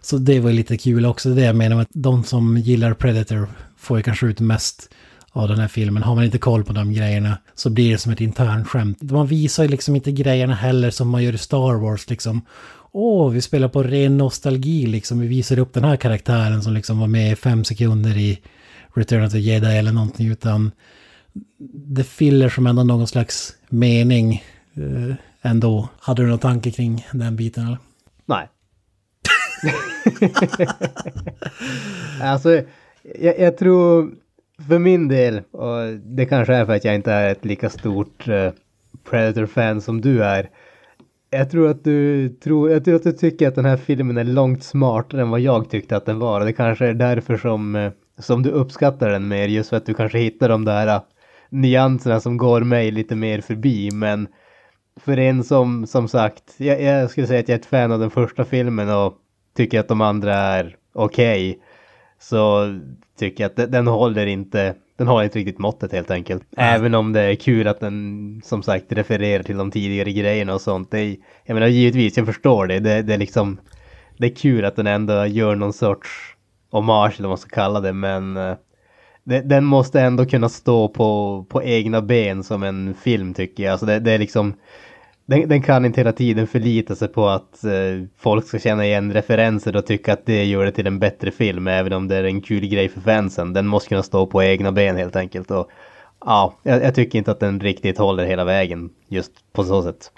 så 0.00 0.18
det 0.18 0.40
var 0.40 0.52
lite 0.52 0.76
kul 0.76 1.06
också. 1.06 1.28
Det 1.28 1.42
jag 1.42 1.56
menar 1.56 1.76
med 1.76 1.82
att 1.82 1.88
de 1.92 2.24
som 2.24 2.58
gillar 2.58 2.94
Predator 2.94 3.48
får 3.76 3.96
ju 3.96 4.02
kanske 4.02 4.26
ut 4.26 4.40
mest 4.40 4.90
av 5.36 5.48
den 5.48 5.58
här 5.58 5.68
filmen. 5.68 6.02
Har 6.02 6.14
man 6.14 6.24
inte 6.24 6.38
koll 6.38 6.64
på 6.64 6.72
de 6.72 6.92
grejerna 6.92 7.38
så 7.54 7.70
blir 7.70 7.92
det 7.92 7.98
som 7.98 8.12
ett 8.12 8.20
internskämt. 8.20 9.02
Man 9.02 9.26
visar 9.26 9.62
ju 9.62 9.68
liksom 9.68 9.96
inte 9.96 10.12
grejerna 10.12 10.54
heller 10.54 10.90
som 10.90 11.08
man 11.08 11.22
gör 11.22 11.32
i 11.32 11.38
Star 11.38 11.74
Wars 11.74 12.10
liksom 12.10 12.42
åh, 12.92 13.30
vi 13.30 13.42
spelar 13.42 13.68
på 13.68 13.82
ren 13.82 14.18
nostalgi 14.18 14.86
liksom. 14.86 15.20
Vi 15.20 15.26
visar 15.26 15.58
upp 15.58 15.74
den 15.74 15.84
här 15.84 15.96
karaktären 15.96 16.62
som 16.62 16.72
liksom 16.72 16.98
var 16.98 17.06
med 17.06 17.32
i 17.32 17.36
fem 17.36 17.64
sekunder 17.64 18.16
i 18.16 18.40
Return 18.94 19.24
of 19.24 19.32
the 19.32 19.38
Jedi 19.38 19.78
eller 19.78 19.92
någonting. 19.92 20.28
Utan 20.28 20.70
det 21.70 22.04
fyller 22.04 22.48
som 22.48 22.66
ändå 22.66 22.84
någon 22.84 23.06
slags 23.06 23.56
mening 23.68 24.44
eh, 24.74 25.14
ändå. 25.42 25.88
Hade 26.00 26.22
du 26.22 26.28
någon 26.28 26.38
tanke 26.38 26.70
kring 26.70 27.06
den 27.12 27.36
biten 27.36 27.66
eller? 27.66 27.78
Nej. 28.26 28.48
alltså, 32.22 32.62
jag, 33.20 33.38
jag, 33.38 33.58
tror 33.58 34.10
för 34.68 34.78
min 34.78 35.08
del, 35.08 35.40
och 35.50 35.98
det 36.04 36.26
kanske 36.26 36.54
är 36.54 36.66
för 36.66 36.72
att 36.72 36.84
jag 36.84 36.94
inte 36.94 37.12
är 37.12 37.32
ett 37.32 37.44
lika 37.44 37.70
stort 37.70 38.28
uh, 38.28 38.50
Predator-fan 39.04 39.80
som 39.80 40.00
du 40.00 40.24
är, 40.24 40.50
jag 41.30 41.50
tror 41.50 41.70
att 41.70 41.84
du 41.84 42.28
tror, 42.28 42.70
jag 42.70 42.84
tror 42.84 42.96
att 42.96 43.02
du 43.02 43.12
tycker 43.12 43.48
att 43.48 43.54
den 43.54 43.64
här 43.64 43.76
filmen 43.76 44.16
är 44.16 44.24
långt 44.24 44.64
smartare 44.64 45.20
än 45.20 45.30
vad 45.30 45.40
jag 45.40 45.70
tyckte 45.70 45.96
att 45.96 46.06
den 46.06 46.18
var. 46.18 46.40
Det 46.40 46.52
kanske 46.52 46.86
är 46.86 46.94
därför 46.94 47.36
som, 47.36 47.76
eh, 47.76 47.92
som 48.18 48.42
du 48.42 48.50
uppskattar 48.50 49.10
den 49.10 49.28
mer, 49.28 49.48
just 49.48 49.70
för 49.70 49.76
att 49.76 49.86
du 49.86 49.94
kanske 49.94 50.18
hittar 50.18 50.48
de 50.48 50.64
där 50.64 50.86
eh, 50.86 51.00
nyanserna 51.50 52.20
som 52.20 52.36
går 52.36 52.60
mig 52.60 52.90
lite 52.90 53.14
mer 53.14 53.40
förbi. 53.40 53.90
Men 53.92 54.28
för 55.00 55.18
en 55.18 55.44
som, 55.44 55.86
som 55.86 56.08
sagt, 56.08 56.54
jag, 56.56 56.82
jag 56.82 57.10
skulle 57.10 57.26
säga 57.26 57.40
att 57.40 57.48
jag 57.48 57.56
är 57.56 57.60
ett 57.60 57.66
fan 57.66 57.92
av 57.92 58.00
den 58.00 58.10
första 58.10 58.44
filmen 58.44 58.90
och 58.90 59.14
tycker 59.56 59.80
att 59.80 59.88
de 59.88 60.00
andra 60.00 60.34
är 60.34 60.76
okej. 60.92 61.50
Okay, 61.50 61.62
så 62.18 62.74
tycker 63.18 63.44
jag 63.44 63.50
att 63.50 63.72
den 63.72 63.86
håller 63.86 64.26
inte 64.26 64.74
den 64.96 65.06
har 65.06 65.24
inte 65.24 65.38
riktigt 65.38 65.58
måttet 65.58 65.92
helt 65.92 66.10
enkelt. 66.10 66.42
Även 66.56 66.94
om 66.94 67.12
det 67.12 67.20
är 67.20 67.34
kul 67.34 67.68
att 67.68 67.80
den 67.80 68.40
som 68.44 68.62
sagt 68.62 68.92
refererar 68.92 69.42
till 69.42 69.56
de 69.56 69.70
tidigare 69.70 70.12
grejerna 70.12 70.54
och 70.54 70.60
sånt. 70.60 70.90
Det 70.90 70.98
är, 70.98 71.16
jag 71.44 71.54
menar 71.54 71.66
givetvis, 71.66 72.16
jag 72.16 72.26
förstår 72.26 72.66
det. 72.66 72.80
det. 72.80 73.02
Det 73.02 73.14
är 73.14 73.18
liksom, 73.18 73.60
det 74.18 74.26
är 74.26 74.34
kul 74.34 74.64
att 74.64 74.76
den 74.76 74.86
ändå 74.86 75.26
gör 75.26 75.54
någon 75.54 75.72
sorts 75.72 76.08
hommage 76.70 77.14
eller 77.18 77.28
vad 77.28 77.30
man 77.30 77.38
ska 77.38 77.54
kalla 77.54 77.80
det, 77.80 77.92
men 77.92 78.36
eh, 78.36 78.54
den 79.24 79.64
måste 79.64 80.00
ändå 80.00 80.26
kunna 80.26 80.48
stå 80.48 80.88
på, 80.88 81.44
på 81.48 81.62
egna 81.62 82.02
ben 82.02 82.44
som 82.44 82.62
en 82.62 82.94
film 82.94 83.34
tycker 83.34 83.62
jag. 83.62 83.72
Alltså 83.72 83.86
det, 83.86 83.98
det 83.98 84.12
är 84.12 84.18
liksom, 84.18 84.54
den, 85.26 85.48
den, 85.48 85.62
kan 85.62 85.84
inte 85.84 86.00
hela 86.00 86.12
tiden 86.12 86.46
förlita 86.46 86.94
sig 86.94 87.08
på 87.08 87.28
att 87.28 87.64
eh, 87.64 87.70
folk 88.18 88.46
ska 88.46 88.58
känna 88.58 88.86
igen 88.86 89.12
referenser 89.12 89.76
och 89.76 89.86
tycka 89.86 90.12
att 90.12 90.26
det 90.26 90.44
gör 90.44 90.64
det 90.64 90.72
till 90.72 90.86
en 90.86 90.98
bättre 90.98 91.30
film, 91.30 91.66
även 91.66 91.92
om 91.92 92.08
det 92.08 92.16
är 92.16 92.24
en 92.24 92.40
kul 92.40 92.66
grej 92.66 92.88
för 92.88 93.00
fansen. 93.00 93.52
Den 93.52 93.66
måste 93.66 93.88
kunna 93.88 94.02
stå 94.02 94.26
på 94.26 94.42
egna 94.42 94.72
ben 94.72 94.96
helt 94.96 95.16
enkelt. 95.16 95.50
Och, 95.50 95.70
ja, 96.20 96.58
jag, 96.62 96.82
jag 96.82 96.94
tycker 96.94 97.18
inte 97.18 97.30
att 97.30 97.40
den 97.40 97.60
riktigt 97.60 97.98
håller 97.98 98.26
hela 98.26 98.44
vägen 98.44 98.90
just 99.08 99.32
på 99.52 99.64
så 99.64 99.82
sätt. 99.82 100.10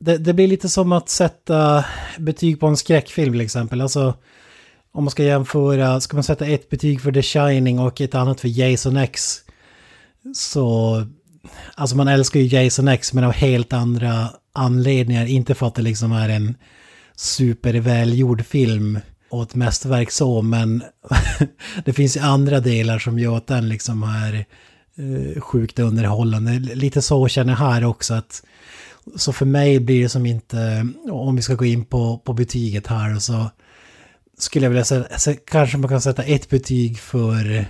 Det, 0.00 0.18
det, 0.18 0.34
blir 0.34 0.48
lite 0.48 0.68
som 0.68 0.92
att 0.92 1.08
sätta 1.08 1.84
betyg 2.18 2.60
på 2.60 2.66
en 2.66 2.76
skräckfilm 2.76 3.32
till 3.32 3.40
exempel. 3.40 3.80
Alltså, 3.80 4.14
om 4.92 5.04
man 5.04 5.10
ska 5.10 5.22
jämföra, 5.22 6.00
ska 6.00 6.16
man 6.16 6.24
sätta 6.24 6.46
ett 6.46 6.70
betyg 6.70 7.00
för 7.00 7.12
The 7.12 7.22
Shining 7.22 7.78
och 7.78 8.00
ett 8.00 8.14
annat 8.14 8.40
för 8.40 8.48
Jason 8.48 8.96
X. 8.96 9.22
Så, 10.34 11.02
alltså 11.74 11.96
man 11.96 12.08
älskar 12.08 12.40
ju 12.40 12.46
Jason 12.46 12.88
X 12.88 13.12
men 13.12 13.24
av 13.24 13.32
helt 13.32 13.72
andra 13.72 14.28
anledningar. 14.52 15.26
Inte 15.26 15.54
för 15.54 15.66
att 15.66 15.74
det 15.74 15.82
liksom 15.82 16.12
är 16.12 16.28
en 16.28 16.54
supervälgjord 17.16 18.46
film 18.46 18.98
och 19.30 19.42
ett 19.42 19.54
mästerverk 19.54 20.10
så, 20.10 20.42
men 20.42 20.82
det 21.84 21.92
finns 21.92 22.16
ju 22.16 22.20
andra 22.20 22.60
delar 22.60 22.98
som 22.98 23.18
gör 23.18 23.36
att 23.36 23.46
den 23.46 23.68
liksom 23.68 24.02
är 24.02 24.46
eh, 24.96 25.40
sjukt 25.40 25.78
underhållande. 25.78 26.58
Lite 26.74 27.02
så 27.02 27.28
känner 27.28 27.52
jag 27.52 27.58
här 27.58 27.84
också 27.84 28.14
att 28.14 28.42
så 29.16 29.32
för 29.32 29.46
mig 29.46 29.80
blir 29.80 30.02
det 30.02 30.08
som 30.08 30.26
inte, 30.26 30.88
om 31.10 31.36
vi 31.36 31.42
ska 31.42 31.54
gå 31.54 31.64
in 31.64 31.84
på, 31.84 32.18
på 32.18 32.32
betyget 32.32 32.86
här 32.86 33.18
så 33.18 33.50
skulle 34.38 34.64
jag 34.64 34.70
vilja 34.70 34.84
säga, 34.84 35.36
kanske 35.46 35.78
man 35.78 35.88
kan 35.88 36.00
sätta 36.00 36.22
ett 36.22 36.50
betyg 36.50 36.98
för 36.98 37.66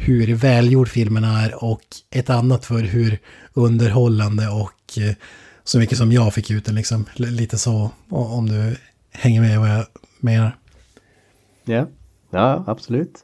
hur 0.00 0.34
välgjord 0.34 0.88
filmen 0.88 1.24
är 1.24 1.64
och 1.64 1.80
ett 2.10 2.30
annat 2.30 2.64
för 2.64 2.82
hur 2.82 3.18
underhållande 3.54 4.48
och 4.48 4.98
eh, 4.98 5.14
så 5.64 5.78
mycket 5.78 5.98
som 5.98 6.12
jag 6.12 6.34
fick 6.34 6.50
ut 6.50 6.64
den 6.64 6.74
liksom. 6.74 7.06
Lite 7.16 7.58
så, 7.58 7.90
om 8.08 8.48
du 8.48 8.76
hänger 9.12 9.40
med 9.40 9.60
vad 9.60 9.68
jag 9.68 9.86
menar. 10.20 10.56
Ja, 11.64 11.86
ja 12.30 12.64
absolut. 12.66 13.18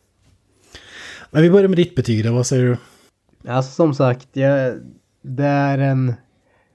Men 1.30 1.42
vi 1.42 1.50
börjar 1.50 1.68
med 1.68 1.78
ditt 1.78 1.94
betyg 1.94 2.24
då, 2.24 2.32
vad 2.32 2.46
säger 2.46 2.64
du? 2.64 2.76
Alltså 3.50 3.72
som 3.72 3.94
sagt, 3.94 4.28
jag, 4.32 4.74
det 5.22 5.44
är 5.44 5.78
en 5.78 6.14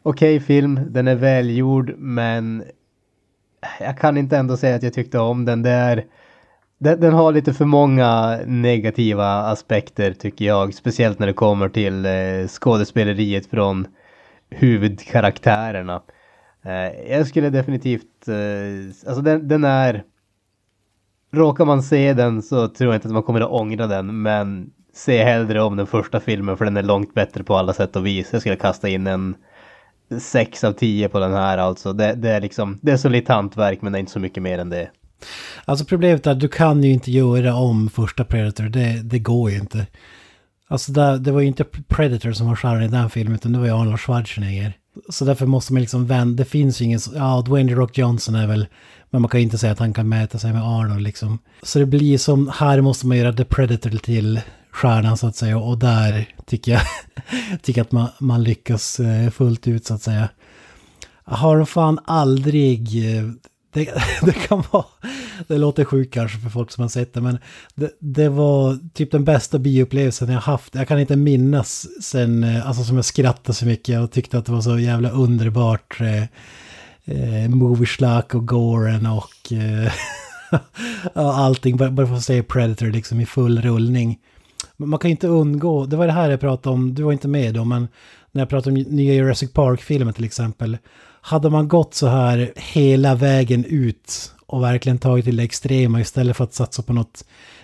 okej 0.03 0.35
okay 0.35 0.45
film, 0.45 0.79
den 0.89 1.07
är 1.07 1.15
välgjord 1.15 1.93
men 1.97 2.63
jag 3.79 3.97
kan 3.97 4.17
inte 4.17 4.37
ändå 4.37 4.57
säga 4.57 4.75
att 4.75 4.83
jag 4.83 4.93
tyckte 4.93 5.19
om 5.19 5.45
den. 5.45 5.61
Det 5.61 5.69
är, 5.69 6.05
den, 6.81 6.99
den, 6.99 7.13
har 7.13 7.31
lite 7.31 7.53
för 7.53 7.65
många 7.65 8.39
negativa 8.45 9.25
aspekter 9.27 10.13
tycker 10.13 10.45
jag. 10.45 10.73
Speciellt 10.73 11.19
när 11.19 11.27
det 11.27 11.33
kommer 11.33 11.69
till 11.69 12.05
eh, 12.05 12.47
skådespeleriet 12.47 13.45
från 13.45 13.87
huvudkaraktärerna. 14.49 16.01
Eh, 16.65 17.11
jag 17.11 17.27
skulle 17.27 17.49
definitivt, 17.49 18.27
eh, 18.27 19.07
alltså 19.07 19.21
den, 19.21 19.47
den, 19.47 19.63
är... 19.63 20.03
Råkar 21.31 21.65
man 21.65 21.83
se 21.83 22.13
den 22.13 22.41
så 22.41 22.67
tror 22.67 22.93
jag 22.93 22.97
inte 22.97 23.07
att 23.07 23.13
man 23.13 23.23
kommer 23.23 23.41
att 23.41 23.51
ångra 23.51 23.87
den, 23.87 24.21
men 24.21 24.71
se 24.93 25.23
hellre 25.23 25.61
om 25.61 25.77
den 25.77 25.87
första 25.87 26.19
filmen 26.19 26.57
för 26.57 26.65
den 26.65 26.77
är 26.77 26.83
långt 26.83 27.13
bättre 27.13 27.43
på 27.43 27.55
alla 27.55 27.73
sätt 27.73 27.95
och 27.95 28.05
vis. 28.05 28.29
Jag 28.31 28.41
skulle 28.41 28.55
kasta 28.55 28.89
in 28.89 29.07
en 29.07 29.35
6 30.19 30.63
av 30.63 30.71
10 30.71 31.09
på 31.09 31.19
den 31.19 31.33
här 31.33 31.57
alltså. 31.57 31.93
Det, 31.93 32.13
det, 32.13 32.29
är 32.29 32.41
liksom, 32.41 32.79
det 32.81 32.91
är 32.91 32.97
så 32.97 33.09
lite 33.09 33.33
hantverk 33.33 33.81
men 33.81 33.91
det 33.91 33.97
är 33.97 33.99
inte 33.99 34.11
så 34.11 34.19
mycket 34.19 34.43
mer 34.43 34.59
än 34.59 34.69
det. 34.69 34.89
Alltså 35.65 35.85
problemet 35.85 36.27
är 36.27 36.31
att 36.31 36.39
du 36.39 36.47
kan 36.47 36.83
ju 36.83 36.91
inte 36.91 37.11
göra 37.11 37.55
om 37.55 37.89
första 37.89 38.25
Predator, 38.25 38.63
det, 38.63 39.01
det 39.03 39.19
går 39.19 39.51
ju 39.51 39.57
inte. 39.57 39.87
Alltså 40.67 40.91
det, 40.91 41.19
det 41.19 41.31
var 41.31 41.41
ju 41.41 41.47
inte 41.47 41.63
Predator 41.87 42.31
som 42.31 42.47
var 42.47 42.55
stjärnan 42.55 42.83
i 42.83 42.87
den 42.87 43.09
filmen 43.09 43.35
utan 43.35 43.51
det 43.51 43.59
var 43.59 43.65
ju 43.65 43.71
Arnold 43.71 43.99
Schwarzenegger. 43.99 44.73
Så 45.09 45.25
därför 45.25 45.45
måste 45.45 45.73
man 45.73 45.81
liksom 45.81 46.07
vända, 46.07 46.43
det 46.43 46.49
finns 46.49 46.81
ju 46.81 46.85
ingen, 46.85 46.99
ja 47.15 47.41
Dwayne 47.41 47.75
Rock 47.75 47.97
Johnson 47.97 48.35
är 48.35 48.47
väl, 48.47 48.67
men 49.09 49.21
man 49.21 49.29
kan 49.29 49.39
ju 49.39 49.43
inte 49.43 49.57
säga 49.57 49.71
att 49.71 49.79
han 49.79 49.93
kan 49.93 50.09
mäta 50.09 50.39
sig 50.39 50.53
med 50.53 50.63
Arnold 50.63 51.01
liksom. 51.01 51.39
Så 51.63 51.79
det 51.79 51.85
blir 51.85 52.17
som, 52.17 52.51
här 52.55 52.81
måste 52.81 53.07
man 53.07 53.17
göra 53.17 53.33
The 53.33 53.45
Predator 53.45 53.89
till 53.89 54.41
stjärnan 54.71 55.17
så 55.17 55.27
att 55.27 55.35
säga. 55.35 55.57
Och 55.57 55.77
där 55.77 56.35
tycker 56.45 56.71
jag 56.71 56.81
tycker 57.61 57.81
att 57.81 57.91
man, 57.91 58.09
man 58.19 58.43
lyckas 58.43 58.99
eh, 58.99 59.29
fullt 59.29 59.67
ut 59.67 59.85
så 59.85 59.93
att 59.93 60.01
säga. 60.01 60.29
Har 61.23 61.57
de 61.57 61.65
fan 61.65 61.99
aldrig... 62.05 63.15
Eh, 63.17 63.23
det, 63.73 63.93
det, 64.21 64.31
kan 64.31 64.63
vara... 64.71 64.85
Det 65.47 65.57
låter 65.57 65.85
sjukt 65.85 66.13
kanske 66.13 66.37
för 66.39 66.49
folk 66.49 66.71
som 66.71 66.81
har 66.81 66.89
sett 66.89 67.13
det, 67.13 67.21
men 67.21 67.39
det, 67.75 67.91
det, 67.99 68.29
var 68.29 68.79
typ 68.93 69.11
den 69.11 69.25
bästa 69.25 69.59
bioupplevelsen 69.59 70.29
jag 70.29 70.39
haft. 70.39 70.75
Jag 70.75 70.87
kan 70.87 70.99
inte 70.99 71.15
minnas 71.15 71.87
sen, 72.03 72.43
eh, 72.43 72.67
alltså 72.67 72.83
som 72.83 72.95
jag 72.95 73.05
skrattade 73.05 73.53
så 73.53 73.65
mycket 73.65 73.99
och 73.99 74.11
tyckte 74.11 74.37
att 74.37 74.45
det 74.45 74.51
var 74.51 74.61
så 74.61 74.79
jävla 74.79 75.09
underbart. 75.09 76.01
Eh, 76.01 76.23
eh, 77.05 77.49
Movieslack 77.49 78.35
och 78.35 78.47
Goren 78.47 79.05
och 79.05 79.51
eh, 79.51 79.91
allting, 81.13 81.77
bara, 81.77 81.91
bara 81.91 82.07
för 82.07 82.15
att 82.15 82.23
säga 82.23 82.43
Predator 82.43 82.87
liksom 82.87 83.19
i 83.19 83.25
full 83.25 83.61
rullning 83.61 84.19
man 84.85 84.99
kan 84.99 85.11
inte 85.11 85.27
undgå, 85.27 85.85
det 85.85 85.97
var 85.97 86.07
det 86.07 86.13
här 86.13 86.29
jag 86.29 86.39
pratade 86.39 86.73
om, 86.73 86.93
du 86.93 87.03
var 87.03 87.11
inte 87.11 87.27
med 87.27 87.53
då, 87.53 87.65
men 87.65 87.87
när 88.31 88.41
jag 88.41 88.49
pratade 88.49 88.75
om 88.75 88.95
nya 88.95 89.13
Jurassic 89.13 89.53
Park-filmen 89.53 90.13
till 90.13 90.25
exempel. 90.25 90.77
Hade 91.21 91.49
man 91.49 91.67
gått 91.67 91.93
så 91.93 92.07
här 92.07 92.53
hela 92.55 93.15
vägen 93.15 93.65
ut 93.65 94.31
och 94.45 94.63
verkligen 94.63 94.97
tagit 94.97 95.25
till 95.25 95.37
det 95.37 95.43
extrema 95.43 96.01
istället 96.01 96.37
för 96.37 96.43
att 96.43 96.53
satsa 96.53 96.83
på 96.83 96.93
något 96.93 97.23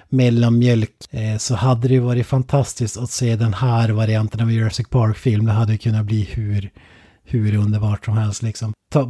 mellanmjölk 0.10 0.91
eh, 1.12 1.38
så 1.38 1.55
hade 1.55 1.88
det 1.88 1.99
varit 1.99 2.28
fantastiskt 2.28 2.97
att 2.97 3.10
se 3.10 3.36
den 3.36 3.53
här 3.53 3.89
varianten 3.89 4.41
av 4.41 4.51
Jurassic 4.51 4.88
Park-film. 4.89 5.45
Det 5.45 5.51
hade 5.51 5.78
kunnat 5.78 6.05
bli 6.05 6.24
hur, 6.24 6.70
hur 7.24 7.55
underbart 7.55 8.05
som 8.05 8.18
helst 8.18 8.43
liksom. 8.43 8.74
Ta, 8.91 9.03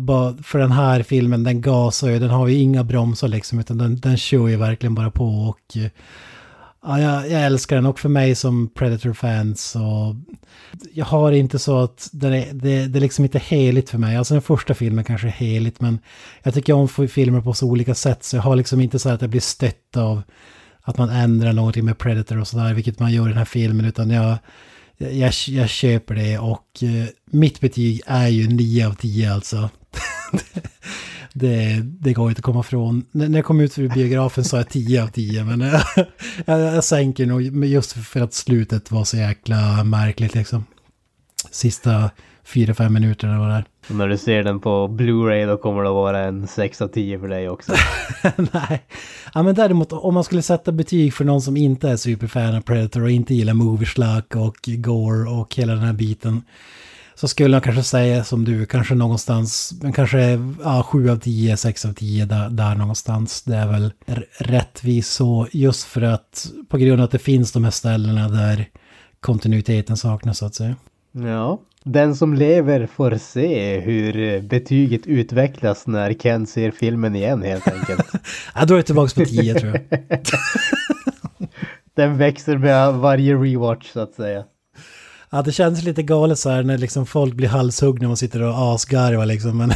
för 0.44 0.60
den 0.60 0.72
här 0.72 1.04
filmen, 1.04 1.44
den 1.44 1.62
gasar 1.62 2.10
ju, 2.10 2.20
den 2.20 2.30
har 2.30 2.48
ju 2.48 2.56
inga 2.56 2.84
bromsar 2.84 3.28
liksom, 3.28 3.60
utan 3.60 3.78
den, 3.78 4.00
den 4.00 4.18
kör 4.18 4.48
ju 4.48 4.56
verkligen 4.56 4.96
bara 4.96 5.12
på 5.12 5.26
och 5.26 5.78
eh, 5.78 5.90
Ja, 6.84 7.02
jag, 7.02 7.32
jag, 7.32 7.46
älskar 7.46 7.76
den 7.76 7.86
och 7.86 8.00
för 8.00 8.10
mig 8.10 8.36
som 8.36 8.70
Predator-fans. 8.70 9.62
så... 9.62 10.16
Jag 10.94 11.06
har 11.06 11.32
inte 11.32 11.60
så 11.60 11.80
att 11.80 12.10
det 12.12 12.28
är, 12.28 12.54
det, 12.54 12.88
det 12.88 13.00
är 13.00 13.02
liksom 13.02 13.26
inte 13.26 13.40
heligt 13.40 13.90
för 13.90 13.98
mig. 13.98 14.18
Alltså 14.18 14.34
den 14.34 14.42
första 14.42 14.74
filmen 14.74 15.04
kanske 15.04 15.28
är 15.28 15.32
heligt 15.32 15.82
men 15.82 16.00
jag 16.44 16.54
tycker 16.54 16.74
om 16.74 16.88
filmer 16.88 17.42
på 17.42 17.54
så 17.54 17.68
olika 17.68 17.96
sätt 17.96 18.24
så 18.24 18.36
jag 18.36 18.44
har 18.44 18.56
liksom 18.56 18.82
inte 18.82 19.00
så 19.00 19.10
att 19.10 19.22
jag 19.22 19.30
blir 19.30 19.42
stött 19.42 19.98
av 19.98 20.22
att 20.82 20.98
man 20.98 21.10
ändrar 21.10 21.54
någonting 21.54 21.86
med 21.86 21.98
Predator 21.98 22.40
och 22.40 22.48
sådär, 22.48 22.74
vilket 22.74 23.00
man 23.00 23.14
gör 23.14 23.26
i 23.26 23.30
den 23.30 23.38
här 23.38 23.46
filmen, 23.46 23.86
utan 23.86 24.10
jag, 24.10 24.38
jag, 24.98 25.34
jag 25.48 25.70
köper 25.70 26.16
det 26.16 26.38
och 26.38 26.84
eh, 26.84 27.08
mitt 27.26 27.60
betyg 27.60 28.02
är 28.06 28.28
ju 28.28 28.48
9 28.48 28.88
av 28.88 28.94
10 28.94 29.34
alltså. 29.34 29.70
det, 31.38 31.82
det 31.84 32.14
går 32.14 32.30
inte 32.30 32.40
att 32.40 32.44
komma 32.44 32.60
ifrån. 32.60 32.98
N 32.98 33.32
när 33.32 33.38
jag 33.38 33.46
kom 33.46 33.60
ut 33.60 33.80
ur 33.80 33.90
biografen 33.90 34.44
sa 34.44 34.58
jag 34.58 34.70
10 34.70 35.04
av 35.04 35.08
10, 35.08 35.44
men 35.44 35.62
jag, 36.46 36.60
jag, 36.60 36.84
sänker 36.84 37.26
nog 37.26 37.66
just 37.66 37.92
för 37.92 38.22
att 38.22 38.34
slutet 38.34 38.92
var 38.92 39.04
så 39.04 39.18
jäkla 39.18 39.84
märkligt 39.84 40.36
liksom. 40.36 40.66
Sista 41.52 42.10
4-5 42.46 42.90
minuterna 42.90 43.40
var 43.40 43.50
det. 43.50 43.66
Och 43.90 43.96
när 43.96 44.08
du 44.08 44.18
ser 44.18 44.44
den 44.44 44.60
på 44.60 44.88
Blu-ray 44.88 45.48
då 45.48 45.58
kommer 45.58 45.84
det 45.84 45.90
att 45.90 45.96
vara 45.96 46.20
en 46.20 46.48
6 46.48 46.82
av 46.82 46.88
10 46.88 47.20
för 47.20 47.28
dig 47.28 47.50
också. 47.50 47.74
Nej. 48.54 48.86
Ja 49.34 49.44
men 49.44 49.56
däremot 49.56 49.94
om 49.94 50.14
man 50.14 50.24
skulle 50.24 50.42
sätta 50.42 50.72
betyg 50.72 51.14
för 51.14 51.26
någon 51.26 51.42
som 51.42 51.58
inte 51.58 51.90
är 51.90 51.96
superfan 51.96 52.56
av 52.56 52.62
Predator 52.62 53.04
och 53.04 53.12
inte 53.12 53.34
gillar 53.34 53.54
movieslack 53.54 54.36
och 54.36 54.58
gore 54.66 55.30
och 55.30 55.56
hela 55.56 55.74
den 55.74 55.84
här 55.84 55.94
biten 55.94 56.42
så 57.20 57.28
skulle 57.28 57.56
jag 57.56 57.64
kanske 57.64 57.84
säga 57.84 58.24
som 58.24 58.46
du, 58.46 58.66
kanske 58.66 58.96
någonstans, 58.96 59.74
men 59.82 59.94
kanske 59.94 60.40
ja, 60.64 60.84
7 60.84 61.10
av 61.10 61.18
10, 61.18 61.58
6 61.58 61.86
av 61.86 61.94
10 61.94 62.26
där, 62.26 62.50
där 62.50 62.76
någonstans. 62.76 63.42
Det 63.44 63.56
är 63.56 63.68
väl 63.68 63.92
rättvist 64.38 65.14
så, 65.14 65.48
just 65.52 65.84
för 65.84 66.02
att 66.02 66.52
på 66.70 66.78
grund 66.78 67.02
av 67.02 67.06
att 67.06 67.12
det 67.12 67.20
finns 67.20 67.52
de 67.52 67.64
här 67.64 67.72
ställena 67.72 68.30
där 68.30 68.70
kontinuiteten 69.20 69.98
saknas 69.98 70.38
så 70.38 70.46
att 70.46 70.56
säga. 70.56 70.76
Ja, 71.12 71.62
den 71.84 72.16
som 72.16 72.34
lever 72.34 72.88
får 72.88 73.18
se 73.18 73.80
hur 73.80 74.42
betyget 74.42 75.08
utvecklas 75.08 75.88
när 75.88 76.14
Ken 76.14 76.48
ser 76.48 76.72
filmen 76.72 77.16
igen 77.16 77.44
helt 77.44 77.68
enkelt. 77.68 78.12
jag 78.56 78.68
drar 78.68 78.82
tillbaka 78.82 79.22
på 79.22 79.26
10 79.26 79.54
tror 79.54 79.74
jag. 79.90 80.20
den 81.96 82.18
växer 82.18 82.58
med 82.58 82.94
varje 82.94 83.36
rewatch 83.36 83.92
så 83.92 84.00
att 84.00 84.14
säga. 84.14 84.44
Ja, 85.30 85.42
det 85.42 85.52
känns 85.52 85.84
lite 85.84 86.04
galet 86.04 86.40
så 86.40 86.50
här 86.50 86.64
när 86.64 86.78
liksom 86.78 87.06
folk 87.06 87.34
blir 87.34 87.48
halshuggna 87.48 88.10
och 88.10 88.20
sitter 88.20 88.42
och 88.42 88.74
asgarvar 88.74 89.26
liksom. 89.26 89.58
Men 89.58 89.74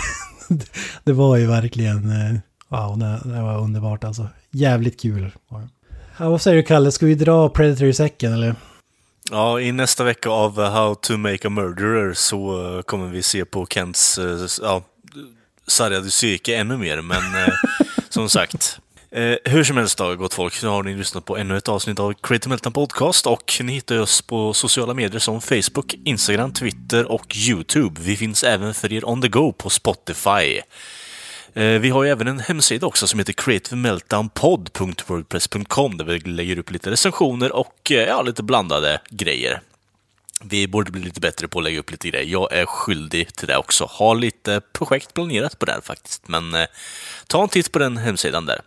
det 1.03 1.13
var 1.13 1.37
ju 1.37 1.47
verkligen, 1.47 2.11
eh, 2.11 2.39
wow, 2.67 2.99
det, 2.99 3.41
var 3.41 3.59
underbart 3.59 4.03
alltså. 4.03 4.27
Jävligt 4.51 5.01
kul. 5.01 5.31
Ja, 6.17 6.29
vad 6.29 6.41
säger 6.41 6.57
du 6.57 6.63
Kalle, 6.63 6.91
ska 6.91 7.05
vi 7.05 7.15
dra 7.15 7.49
Predator 7.49 7.87
i 7.87 7.93
säcken 7.93 8.33
eller? 8.33 8.55
Ja, 9.31 9.59
i 9.59 9.71
nästa 9.71 10.03
vecka 10.03 10.29
av 10.29 10.59
uh, 10.59 10.65
How 10.65 10.95
to 10.95 11.17
make 11.17 11.47
a 11.47 11.49
murderer 11.49 12.13
så 12.13 12.61
uh, 12.61 12.81
kommer 12.81 13.07
vi 13.07 13.23
se 13.23 13.45
på 13.45 13.65
Kents 13.65 14.19
ja, 14.61 14.83
sargade 15.67 16.09
psyke 16.09 16.55
ännu 16.55 16.77
mer, 16.77 17.01
men 17.01 17.21
som 18.09 18.29
sagt. 18.29 18.79
Eh, 19.15 19.35
hur 19.45 19.63
som 19.63 19.77
helst 19.77 19.97
då, 19.97 20.15
gott 20.15 20.33
folk, 20.33 20.63
nu 20.63 20.69
har 20.69 20.83
ni 20.83 20.95
lyssnat 20.95 21.25
på 21.25 21.37
ännu 21.37 21.57
ett 21.57 21.69
avsnitt 21.69 21.99
av 21.99 22.13
Creative 22.13 22.49
Meltdown 22.49 22.73
Podcast 22.73 23.27
och 23.27 23.53
ni 23.63 23.73
hittar 23.73 23.99
oss 23.99 24.21
på 24.21 24.53
sociala 24.53 24.93
medier 24.93 25.19
som 25.19 25.41
Facebook, 25.41 25.95
Instagram, 26.05 26.53
Twitter 26.53 27.11
och 27.11 27.35
YouTube. 27.49 28.01
Vi 28.01 28.17
finns 28.17 28.43
även 28.43 28.73
för 28.73 28.93
er 28.93 29.09
on 29.09 29.21
the 29.21 29.27
go 29.27 29.53
på 29.53 29.69
Spotify. 29.69 30.59
Eh, 31.53 31.63
Vi 31.79 31.89
har 31.89 32.03
ju 32.03 32.09
även 32.09 32.27
en 32.27 32.39
hemsida 32.39 32.87
också 32.87 33.07
som 33.07 33.19
heter 33.19 33.33
creativemeltdownpod.wordpress.com 33.33 35.97
där 35.97 36.05
vi 36.05 36.19
lägger 36.19 36.59
upp 36.59 36.71
lite 36.71 36.91
recensioner 36.91 37.51
och 37.51 37.91
eh, 37.91 38.07
ja, 38.07 38.21
lite 38.21 38.43
blandade 38.43 39.01
grejer. 39.09 39.61
Vi 40.43 40.67
borde 40.67 40.91
bli 40.91 41.01
lite 41.01 41.19
bättre 41.19 41.47
på 41.47 41.59
att 41.59 41.63
lägga 41.63 41.79
upp 41.79 41.91
lite 41.91 42.09
grejer. 42.09 42.31
Jag 42.31 42.53
är 42.53 42.65
skyldig 42.65 43.35
till 43.35 43.47
det 43.47 43.57
också. 43.57 43.87
Har 43.91 44.15
lite 44.15 44.61
projekt 44.73 45.13
planerat 45.13 45.59
på 45.59 45.65
det 45.65 45.71
här 45.71 45.81
faktiskt, 45.81 46.27
men 46.27 46.55
eh, 46.55 46.65
ta 47.31 47.43
en 47.43 47.49
titt 47.49 47.71
på 47.71 47.79
den 47.79 47.97
hemsidan 47.97 48.45
där. 48.45 48.61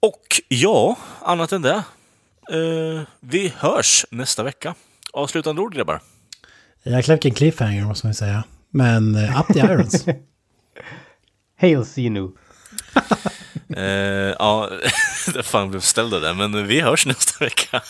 Och 0.00 0.40
ja, 0.48 0.96
annat 1.22 1.52
än 1.52 1.62
det. 1.62 1.82
Eh, 2.50 3.02
vi 3.20 3.52
hörs 3.56 4.06
nästa 4.10 4.42
vecka. 4.42 4.74
Avslutande 5.12 5.62
ord 5.62 5.74
grabbar. 5.74 6.00
Jäklar 6.82 7.14
vilken 7.14 7.34
cliffhanger 7.34 7.84
måste 7.84 8.06
man 8.06 8.14
säga. 8.14 8.44
Men 8.70 9.16
uh, 9.16 9.40
up 9.40 9.46
the 9.46 9.58
irons. 9.58 10.06
Hail 11.60 11.84
Sinu. 11.84 12.30
Eh, 13.76 14.34
ja, 14.38 14.70
det 15.34 15.42
fan 15.42 15.70
blev 15.70 15.80
ställd 15.80 16.10
där, 16.10 16.34
men 16.34 16.66
vi 16.66 16.80
hörs 16.80 17.06
nästa 17.06 17.44
vecka. 17.44 17.82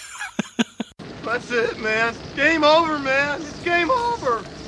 That's 1.24 1.64
it, 1.64 1.78
man. 1.78 2.14
Game 2.36 2.66
over, 2.66 2.98
man. 2.98 3.40
It's 3.40 3.64
game 3.64 3.92
over. 3.92 4.65